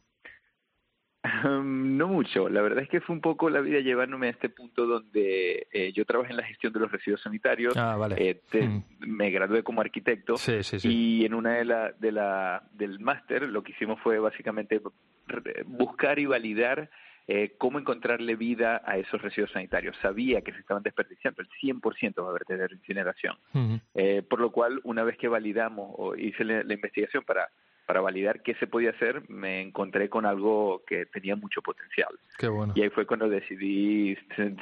No 1.64 2.08
mucho. 2.08 2.48
La 2.48 2.62
verdad 2.62 2.82
es 2.82 2.88
que 2.88 3.00
fue 3.00 3.14
un 3.14 3.20
poco 3.20 3.50
la 3.50 3.60
vida 3.60 3.80
llevándome 3.80 4.28
a 4.28 4.30
este 4.30 4.48
punto 4.48 4.86
donde 4.86 5.66
eh, 5.72 5.92
yo 5.92 6.04
trabajé 6.04 6.30
en 6.30 6.38
la 6.38 6.44
gestión 6.44 6.72
de 6.72 6.80
los 6.80 6.90
residuos 6.90 7.20
sanitarios. 7.22 7.76
Ah, 7.76 7.98
eh, 8.16 8.40
mm. 8.52 9.06
Me 9.06 9.30
gradué 9.30 9.62
como 9.62 9.80
arquitecto 9.80 10.34
y 10.82 11.24
en 11.24 11.34
una 11.34 11.54
de 11.54 11.64
la, 11.64 11.92
de 11.92 12.12
la 12.12 12.62
del 12.72 12.98
máster 13.00 13.48
lo 13.48 13.62
que 13.62 13.72
hicimos 13.72 14.00
fue 14.00 14.18
básicamente 14.18 14.80
buscar 15.66 16.18
y 16.18 16.26
validar 16.26 16.90
eh, 17.28 17.54
cómo 17.58 17.78
encontrarle 17.78 18.36
vida 18.36 18.82
a 18.84 18.98
esos 18.98 19.20
residuos 19.20 19.50
sanitarios. 19.50 19.96
Sabía 20.00 20.42
que 20.42 20.52
se 20.52 20.60
estaban 20.60 20.82
desperdiciando 20.82 21.42
el 21.42 21.48
100% 21.48 22.22
va 22.22 22.28
a 22.28 22.30
haber 22.30 22.44
de 22.46 22.74
incineración. 22.74 23.36
por 24.28 24.40
lo 24.40 24.50
cual, 24.52 24.80
una 24.84 25.02
vez 25.02 25.16
que 25.16 25.28
validamos 25.28 25.90
o 25.96 26.14
hice 26.14 26.44
la 26.44 26.72
investigación 26.72 27.24
para 27.24 27.48
para 27.86 28.00
validar 28.00 28.42
qué 28.42 28.54
se 28.56 28.66
podía 28.66 28.90
hacer, 28.90 29.22
me 29.30 29.62
encontré 29.62 30.10
con 30.10 30.26
algo 30.26 30.82
que 30.86 31.06
tenía 31.06 31.36
mucho 31.36 31.62
potencial. 31.62 32.08
Qué 32.36 32.48
bueno. 32.48 32.72
Y 32.76 32.82
ahí 32.82 32.90
fue 32.90 33.06
cuando 33.06 33.28
decidí, 33.28 34.16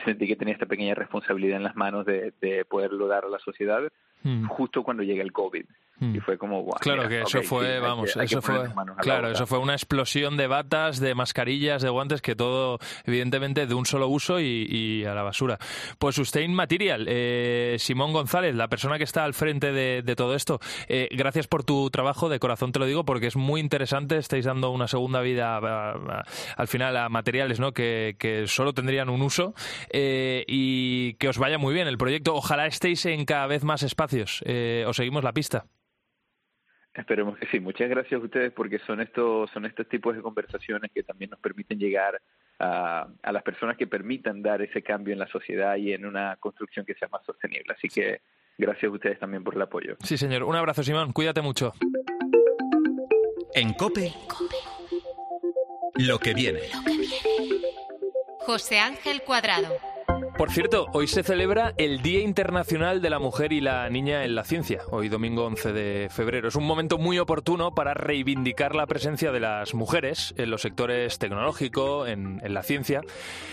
sentí 0.05 0.27
que 0.27 0.37
tenía 0.37 0.55
esta 0.55 0.66
pequeña 0.66 0.95
responsabilidad 0.95 1.57
en 1.57 1.64
las 1.64 1.75
manos 1.75 2.05
de, 2.05 2.33
de 2.41 2.64
poderlo 2.64 3.09
dar 3.09 3.25
a 3.25 3.29
la 3.29 3.39
sociedad, 3.39 3.91
mm. 4.25 4.47
justo 4.47 4.83
cuando 4.83 5.03
llega 5.03 5.22
el 5.22 5.33
COVID. 5.33 5.64
Mm. 6.01 6.16
Y 6.16 6.20
fue 6.20 6.37
como, 6.37 6.66
Claro 6.81 7.09
que 7.09 7.22
eso 7.22 7.43
fue, 7.43 7.79
vamos, 7.79 8.16
eso 8.16 8.43
fue, 8.43 8.68
claro, 9.01 9.31
eso 9.31 9.47
fue 9.47 9.59
una 9.59 9.75
explosión 9.75 10.37
de 10.37 10.49
batas, 10.49 10.99
de 10.99 11.14
mascarillas, 11.14 11.83
de 11.83 11.89
guantes, 11.89 12.20
que 12.20 12.35
todo, 12.35 12.79
evidentemente, 13.05 13.66
de 13.66 13.75
un 13.75 13.87
solo 13.87 14.09
uso 14.09 14.41
y, 14.41 15.05
a 15.05 15.14
la 15.14 15.22
basura. 15.22 15.59
Pues 15.99 16.16
Sustain 16.16 16.53
Material, 16.53 17.07
eh, 17.09 17.77
Simón 17.79 18.12
González, 18.12 18.55
la 18.57 18.68
persona 18.68 18.99
que 18.99 19.05
está 19.05 19.25
al 19.25 19.35
frente 19.35 19.72
de, 19.72 20.14
todo 20.16 20.35
esto, 20.35 20.61
eh, 20.89 21.09
gracias 21.12 21.47
por 21.47 21.64
tu 21.64 21.91
trabajo, 21.91 22.29
de 22.29 22.39
corazón 22.39 22.72
te 22.72 22.79
lo 22.79 22.87
digo, 22.87 23.05
porque 23.05 23.29
es 23.29 23.37
muy 23.37 23.61
interesante, 23.61 24.16
estáis 24.16 24.45
dando 24.45 24.70
una 24.70 24.89
segunda 24.89 25.20
vida 25.20 25.59
al 26.57 26.68
final 26.68 26.97
a 26.97 27.09
materiales 27.09 27.59
¿no? 27.61 27.72
que, 27.72 28.16
que 28.18 28.47
solo 28.47 28.72
tendrían 28.75 29.09
un 29.09 29.22
uso 29.22 29.55
eh, 29.91 30.45
y 30.47 31.14
que 31.14 31.29
os 31.29 31.39
vaya 31.39 31.59
muy 31.59 31.75
bien 31.75 31.89
el 31.89 31.99
proyecto. 31.99 32.35
Ojalá 32.35 32.66
estéis 32.66 33.07
en 33.07 33.25
cada 33.25 33.47
vez 33.47 33.64
más 33.64 33.83
espacios. 33.83 34.13
Os 34.22 34.96
seguimos 34.96 35.24
la 35.24 35.32
pista. 35.32 35.64
Esperemos 36.94 37.36
que 37.38 37.46
sí. 37.48 37.58
Muchas 37.58 37.88
gracias 37.88 38.20
a 38.20 38.24
ustedes 38.24 38.52
porque 38.52 38.78
son 38.78 39.00
estos, 39.00 39.50
son 39.50 39.66
estos 39.66 39.88
tipos 39.88 40.14
de 40.14 40.22
conversaciones 40.22 40.92
que 40.94 41.02
también 41.02 41.30
nos 41.30 41.40
permiten 41.40 41.78
llegar 41.78 42.20
a, 42.60 43.08
a, 43.20 43.32
las 43.32 43.42
personas 43.42 43.76
que 43.76 43.88
permitan 43.88 44.42
dar 44.42 44.62
ese 44.62 44.80
cambio 44.82 45.12
en 45.12 45.18
la 45.18 45.26
sociedad 45.26 45.74
y 45.76 45.92
en 45.92 46.06
una 46.06 46.36
construcción 46.36 46.86
que 46.86 46.94
sea 46.94 47.08
más 47.08 47.24
sostenible. 47.26 47.74
Así 47.76 47.88
que 47.88 48.20
gracias 48.56 48.84
a 48.84 48.94
ustedes 48.94 49.18
también 49.18 49.42
por 49.42 49.56
el 49.56 49.62
apoyo. 49.62 49.96
Sí, 50.04 50.16
señor. 50.16 50.44
Un 50.44 50.54
abrazo, 50.54 50.84
Simón. 50.84 51.12
Cuídate 51.12 51.42
mucho. 51.42 51.72
En 53.54 53.72
COPE, 53.74 54.12
lo 55.96 56.18
que 56.18 56.34
viene. 56.34 56.60
José 58.40 58.78
Ángel 58.78 59.22
Cuadrado. 59.22 59.93
Por 60.37 60.51
cierto, 60.51 60.89
hoy 60.93 61.07
se 61.07 61.22
celebra 61.22 61.74
el 61.76 62.03
Día 62.03 62.20
Internacional 62.20 63.01
de 63.01 63.09
la 63.09 63.20
Mujer 63.20 63.53
y 63.53 63.61
la 63.61 63.89
Niña 63.89 64.24
en 64.24 64.35
la 64.35 64.43
Ciencia, 64.43 64.80
hoy 64.91 65.09
domingo 65.09 65.45
11 65.47 65.72
de 65.72 66.09
febrero. 66.11 66.49
Es 66.49 66.57
un 66.57 66.64
momento 66.64 66.99
muy 66.99 67.20
oportuno 67.20 67.72
para 67.72 67.95
reivindicar 67.95 68.74
la 68.74 68.89
presencia 68.89 69.30
de 69.30 69.39
las 69.39 69.74
mujeres 69.74 70.35
en 70.37 70.51
los 70.51 70.62
sectores 70.62 71.20
tecnológico, 71.20 72.09
en, 72.09 72.41
la 72.43 72.64
ciencia. 72.64 73.03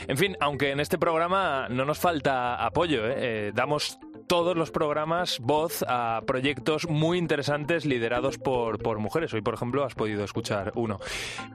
En 0.08 0.18
fin, 0.18 0.36
aunque 0.40 0.72
en 0.72 0.80
este 0.80 0.98
programa 0.98 1.68
no 1.70 1.86
nos 1.86 2.00
falta 2.00 2.56
apoyo, 2.56 3.08
¿eh? 3.08 3.14
Eh, 3.18 3.52
damos 3.54 4.00
todos 4.32 4.56
los 4.56 4.72
programas 4.72 5.40
voz 5.42 5.84
a 5.90 6.22
proyectos 6.26 6.88
muy 6.88 7.18
interesantes 7.18 7.84
liderados 7.84 8.38
por, 8.38 8.82
por 8.82 8.98
mujeres. 8.98 9.34
Hoy, 9.34 9.42
por 9.42 9.56
ejemplo, 9.56 9.84
has 9.84 9.94
podido 9.94 10.24
escuchar 10.24 10.72
uno. 10.76 11.02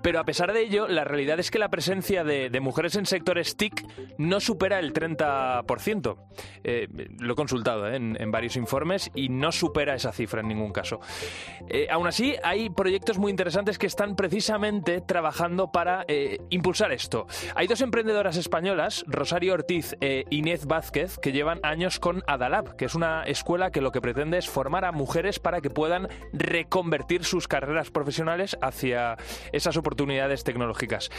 Pero 0.03 0.21
a 0.21 0.25
pesar 0.25 0.53
de 0.53 0.61
ello, 0.61 0.87
la 0.87 1.03
realidad 1.03 1.41
es 1.41 1.51
que 1.51 1.59
la 1.59 1.71
presencia 1.71 2.23
de, 2.23 2.51
mujeres 2.61 2.95
en 2.97 3.07
sectores 3.07 3.57
TIC 3.57 3.83
no 4.19 4.41
supera 4.41 4.79
el 4.79 4.93
30%. 4.93 6.17
Eh, 6.65 6.89
lo 7.19 7.33
he 7.33 7.35
consultado 7.35 7.89
¿eh? 7.89 7.97
en, 7.97 8.31
varios 8.31 8.57
informes 8.57 9.11
y 9.15 9.31
no 9.31 9.53
supera 9.53 9.95
esa 9.95 10.13
cifra 10.13 10.43
en 10.43 10.49
ningún 10.49 10.73
caso. 10.73 11.01
Eh, 11.71 11.89
aún 11.91 12.07
así, 12.07 12.35
hay 12.43 12.69
proyectos 12.69 13.17
muy 13.17 13.31
interesantes 13.31 13.79
que 13.79 13.87
están 13.87 14.17
precisamente 14.17 15.01
trabajando 15.01 15.73
para 15.73 16.05
impulsar 16.51 16.93
esto. 16.93 17.27
Hay 17.55 17.69
dos 17.69 17.81
emprendedoras 17.81 18.37
españolas, 18.37 19.03
Rosario 19.07 19.55
Ortiz 19.55 19.97
e 20.03 20.27
Inés 20.29 20.67
Vázquez, 20.67 21.17
que 21.17 21.33
llevan 21.33 21.59
años 21.63 21.99
con 21.99 22.23
Adalab, 22.27 22.66
que 22.77 22.87
es 22.87 22.95
una 22.95 23.25
escuela 23.25 23.71
que 23.71 23.81
lo 23.81 23.93
que 23.93 24.01
pretende 24.01 24.39
es 24.39 24.49
formar 24.49 24.85
a 24.85 24.93
mujeres 24.93 25.39
para 25.39 25.61
que 25.61 25.71
puedan 25.71 26.09
reconvertir 26.33 27.25
sus 27.25 27.49
carreras 27.49 27.91
profesionales 27.91 28.57
hacia 28.61 29.17
esas 29.53 29.77
oportunidades 29.77 30.45
tecnológicas. 30.45 31.11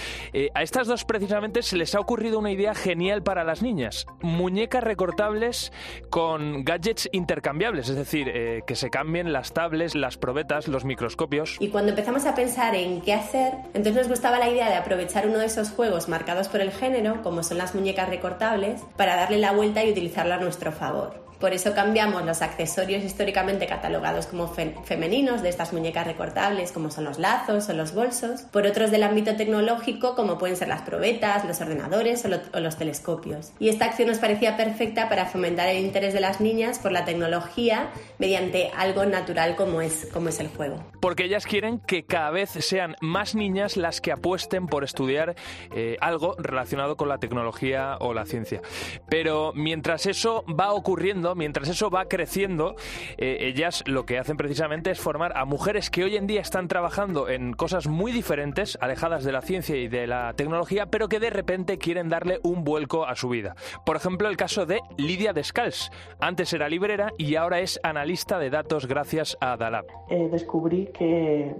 a 0.54 0.64
estas 0.64 0.88
dos 0.88 1.06
precisamente 1.06 1.62
se 1.62 1.78
les 1.78 1.95
ha 1.95 2.00
ocurrido 2.00 2.39
una 2.39 2.52
idea 2.52 2.76
genial 2.76 3.24
para 3.24 3.43
las 3.43 3.62
niñas 3.62 3.78
Muñecas 4.22 4.84
recortables 4.84 5.72
con 6.10 6.64
gadgets 6.64 7.10
intercambiables, 7.12 7.89
es 7.89 7.95
decir, 7.95 8.30
eh, 8.30 8.62
que 8.66 8.76
se 8.76 8.89
cambien 8.89 9.34
las 9.34 9.54
tablets, 9.54 9.95
las 9.95 10.18
probetas, 10.18 10.68
los 10.68 10.86
microscopios. 10.86 11.58
Y 11.60 11.70
cuando 11.70 11.91
empezamos 11.91 12.26
a 12.26 12.36
pensar 12.36 12.76
en 12.76 13.02
qué 13.02 13.14
hacer, 13.14 13.54
entonces 13.74 13.95
nos 13.95 14.08
gustaba 14.08 14.39
la 14.39 14.50
idea 14.50 14.70
de 14.70 14.76
aprovechar 14.76 15.28
uno 15.28 15.38
de 15.38 15.45
esos 15.45 15.70
juegos 15.70 16.10
marcados 16.10 16.48
por 16.48 16.62
el 16.62 16.72
género, 16.72 17.22
como 17.24 17.43
son 17.43 17.58
las 17.58 17.76
muñecas 17.76 18.10
recortables, 18.10 18.82
para 18.95 19.16
darle 19.16 19.38
la 19.38 19.52
vuelta 19.52 19.84
y 19.84 19.91
utilizarla 19.91 20.36
a 20.36 20.39
nuestro 20.39 20.72
favor. 20.72 21.28
Por 21.39 21.53
eso 21.53 21.73
cambiamos 21.73 22.25
los 22.25 22.41
accesorios 22.41 23.03
históricamente 23.03 23.67
catalogados 23.67 24.27
como 24.27 24.47
femeninos 24.47 25.43
de 25.43 25.49
estas 25.49 25.71
muñecas 25.73 26.07
recortables, 26.07 26.71
como 26.71 26.89
son 26.89 27.03
los 27.03 27.19
lazos 27.19 27.69
o 27.69 27.73
los 27.73 27.93
bolsos, 27.93 28.41
por 28.41 28.65
otros 28.65 28.91
del 28.91 29.03
ámbito 29.03 29.35
tecnológico, 29.35 30.15
como 30.15 30.38
pueden 30.38 30.55
ser 30.55 30.67
las 30.67 30.81
probetas, 30.81 31.45
los 31.45 31.61
ordenadores 31.61 32.25
o, 32.25 32.59
los 32.59 32.77
telescopios. 32.77 33.51
Y 33.59 33.69
esta 33.69 33.85
acción 33.85 34.07
nos 34.07 34.17
parecía 34.17 34.57
perfecta 34.57 35.09
para 35.09 35.25
fomentar 35.25 35.67
el 35.67 35.83
interés 35.83 36.13
de 36.13 36.21
las 36.21 36.41
niñas 36.41 36.79
por 36.79 36.91
la 36.91 37.05
tecnología 37.05 37.89
mediante 38.17 38.71
algo 38.75 39.05
natural 39.05 39.55
como 39.55 39.81
es, 39.81 40.07
como 40.11 40.29
es 40.29 40.39
el 40.39 40.47
juego. 40.47 40.83
Porque 40.99 41.25
ellas 41.25 41.45
quieren 41.45 41.79
que 41.79 42.03
cada 42.03 42.31
vez 42.31 42.49
sean 42.49 42.95
más 43.01 43.35
niñas 43.35 43.77
las 43.77 44.01
que 44.01 44.11
apuesten 44.11 44.67
por 44.67 44.83
estudiar 44.83 45.35
eh, 45.75 45.97
algo 46.01 46.35
relacionado 46.38 46.97
con 46.97 47.09
la 47.09 47.19
tecnología 47.19 47.97
o 47.99 48.13
la 48.13 48.25
ciencia. 48.25 48.61
Pero 49.09 49.51
mientras 49.53 50.05
eso 50.05 50.43
va 50.47 50.73
ocurriendo, 50.73 51.26
mientras 51.36 51.69
eso 51.69 51.89
va 51.89 52.05
creciendo, 52.05 52.75
eh, 53.17 53.38
ellas 53.41 53.84
lo 53.86 54.05
que 54.05 54.19
hacen 54.19 54.38
precisamente 54.38 54.91
es 54.91 54.99
formar 54.99 55.38
a 55.38 55.45
mujeres 55.45 55.89
que 55.89 56.03
hoy 56.03 56.15
en 56.15 56.28
día 56.28 56.41
están 56.41 56.67
trabajando 56.67 57.30
en 57.30 57.53
cosas 57.53 57.88
muy 57.88 58.11
diferentes, 58.11 58.78
alejadas 58.82 59.23
de 59.23 59.32
la 59.32 59.41
ciencia 59.41 59.75
y 59.75 59.88
de 59.88 60.07
la 60.07 60.34
tecnología, 60.34 60.88
pero 60.88 61.07
que 61.07 61.19
de 61.19 61.30
repente 61.30 61.78
quieren 61.78 62.09
darle 62.09 62.39
un 62.43 62.63
vuelco 62.63 63.05
a 63.05 63.15
su 63.15 63.30
vida. 63.30 63.55
Por 63.86 63.95
ejemplo, 63.95 64.30
el 64.30 64.38
caso 64.38 64.65
de 64.65 64.82
Lidia 64.97 65.34
Descals. 65.34 65.91
Antes 66.19 66.53
era 66.53 66.69
librera 66.69 67.11
y 67.17 67.36
ahora 67.36 67.59
es 67.59 67.80
analista 67.84 68.39
de 68.39 68.49
datos 68.49 68.88
gracias 68.88 69.38
a 69.41 69.57
Dalab. 69.57 69.86
Eh, 70.09 70.30
descubrí 70.32 70.88
que 70.88 71.55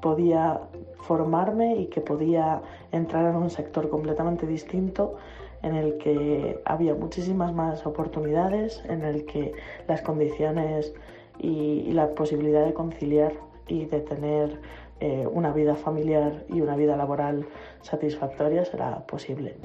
podía 0.00 0.60
formarme 1.02 1.76
y 1.76 1.86
que 1.86 2.00
podía 2.00 2.60
entrar 2.90 3.26
en 3.30 3.36
un 3.36 3.50
sector 3.50 3.88
completamente 3.88 4.46
distinto 4.46 5.16
en 5.62 5.74
el 5.74 5.98
que 5.98 6.60
había 6.64 6.94
muchísimas 6.94 7.52
más 7.52 7.86
oportunidades, 7.86 8.82
en 8.88 9.04
el 9.04 9.24
que 9.24 9.52
las 9.88 10.02
condiciones 10.02 10.92
y, 11.38 11.92
la 11.92 12.14
posibilidad 12.14 12.64
de 12.64 12.74
conciliar 12.74 13.32
y 13.68 13.86
de 13.86 14.00
tener 14.00 14.60
eh, 15.00 15.26
una 15.30 15.52
vida 15.52 15.74
familiar 15.74 16.44
y 16.48 16.60
una 16.60 16.76
vida 16.76 16.96
laboral 16.96 17.46
satisfactoria 17.82 18.64
será 18.64 19.06
posible. 19.06 19.56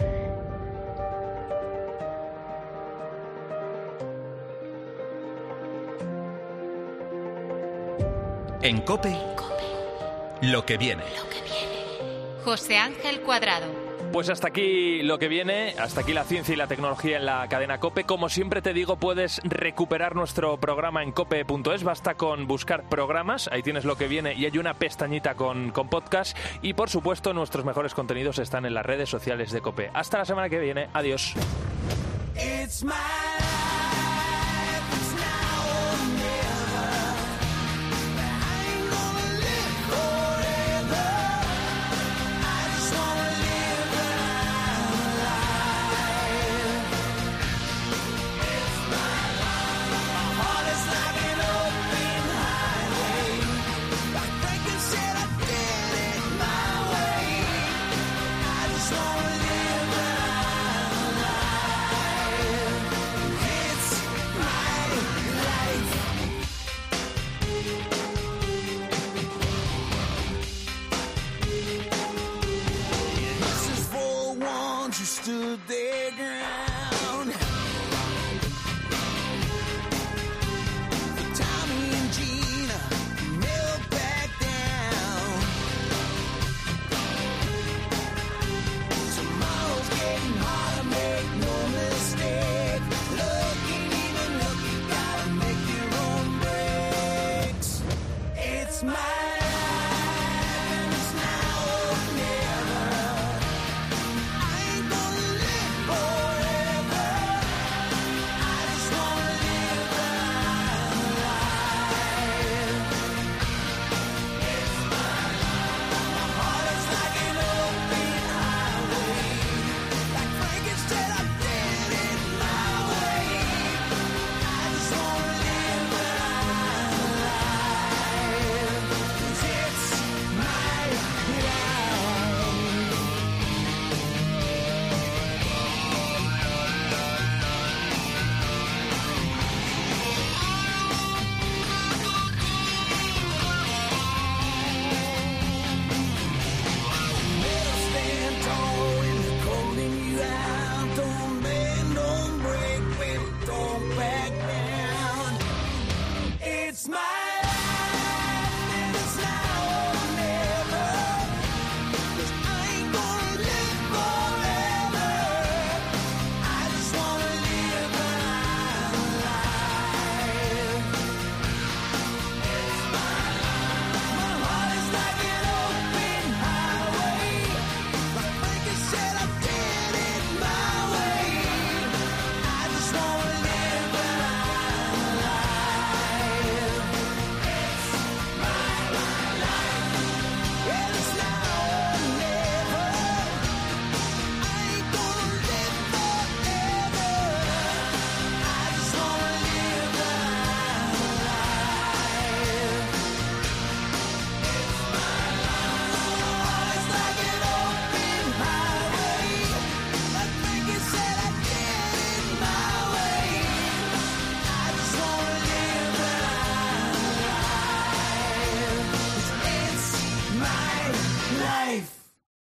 En 8.62 8.82
Cope, 8.82 9.16
lo 10.42 10.66
que 10.66 10.78
viene. 10.78 11.04
José 12.44 12.78
Ángel 12.78 13.22
Cuadrado. 13.22 13.87
Pues 14.12 14.30
hasta 14.30 14.48
aquí 14.48 15.04
lo 15.04 15.20
que 15.20 15.28
viene, 15.28 15.76
hasta 15.78 16.02
aquí 16.02 16.14
la 16.14 16.24
ciencia 16.24 16.54
y 16.54 16.56
la 16.56 16.68
tecnología 16.68 17.18
en 17.18 17.26
la 17.26 17.48
cadena 17.50 17.80
Cope. 17.80 18.06
Como 18.06 18.30
siempre 18.30 18.62
te 18.62 18.74
digo, 18.74 18.96
puedes 18.96 19.42
recuperar 19.44 20.16
nuestro 20.16 20.58
programa 20.58 21.04
en 21.04 21.12
cope.es, 21.12 21.84
basta 21.84 22.16
con 22.16 22.48
buscar 22.48 22.84
programas, 22.90 23.48
ahí 23.52 23.62
tienes 23.62 23.86
lo 23.86 23.96
que 23.96 24.08
viene 24.08 24.34
y 24.34 24.46
hay 24.46 24.58
una 24.58 24.74
pestañita 24.74 25.36
con, 25.36 25.72
con 25.72 25.90
podcast 25.90 26.38
y 26.62 26.74
por 26.74 26.90
supuesto 26.90 27.34
nuestros 27.34 27.66
mejores 27.66 27.94
contenidos 27.94 28.40
están 28.40 28.66
en 28.66 28.74
las 28.74 28.86
redes 28.86 29.10
sociales 29.10 29.52
de 29.52 29.62
Cope. 29.62 29.92
Hasta 29.94 30.20
la 30.20 30.26
semana 30.26 30.50
que 30.50 30.60
viene, 30.60 30.88
adiós. 30.94 31.36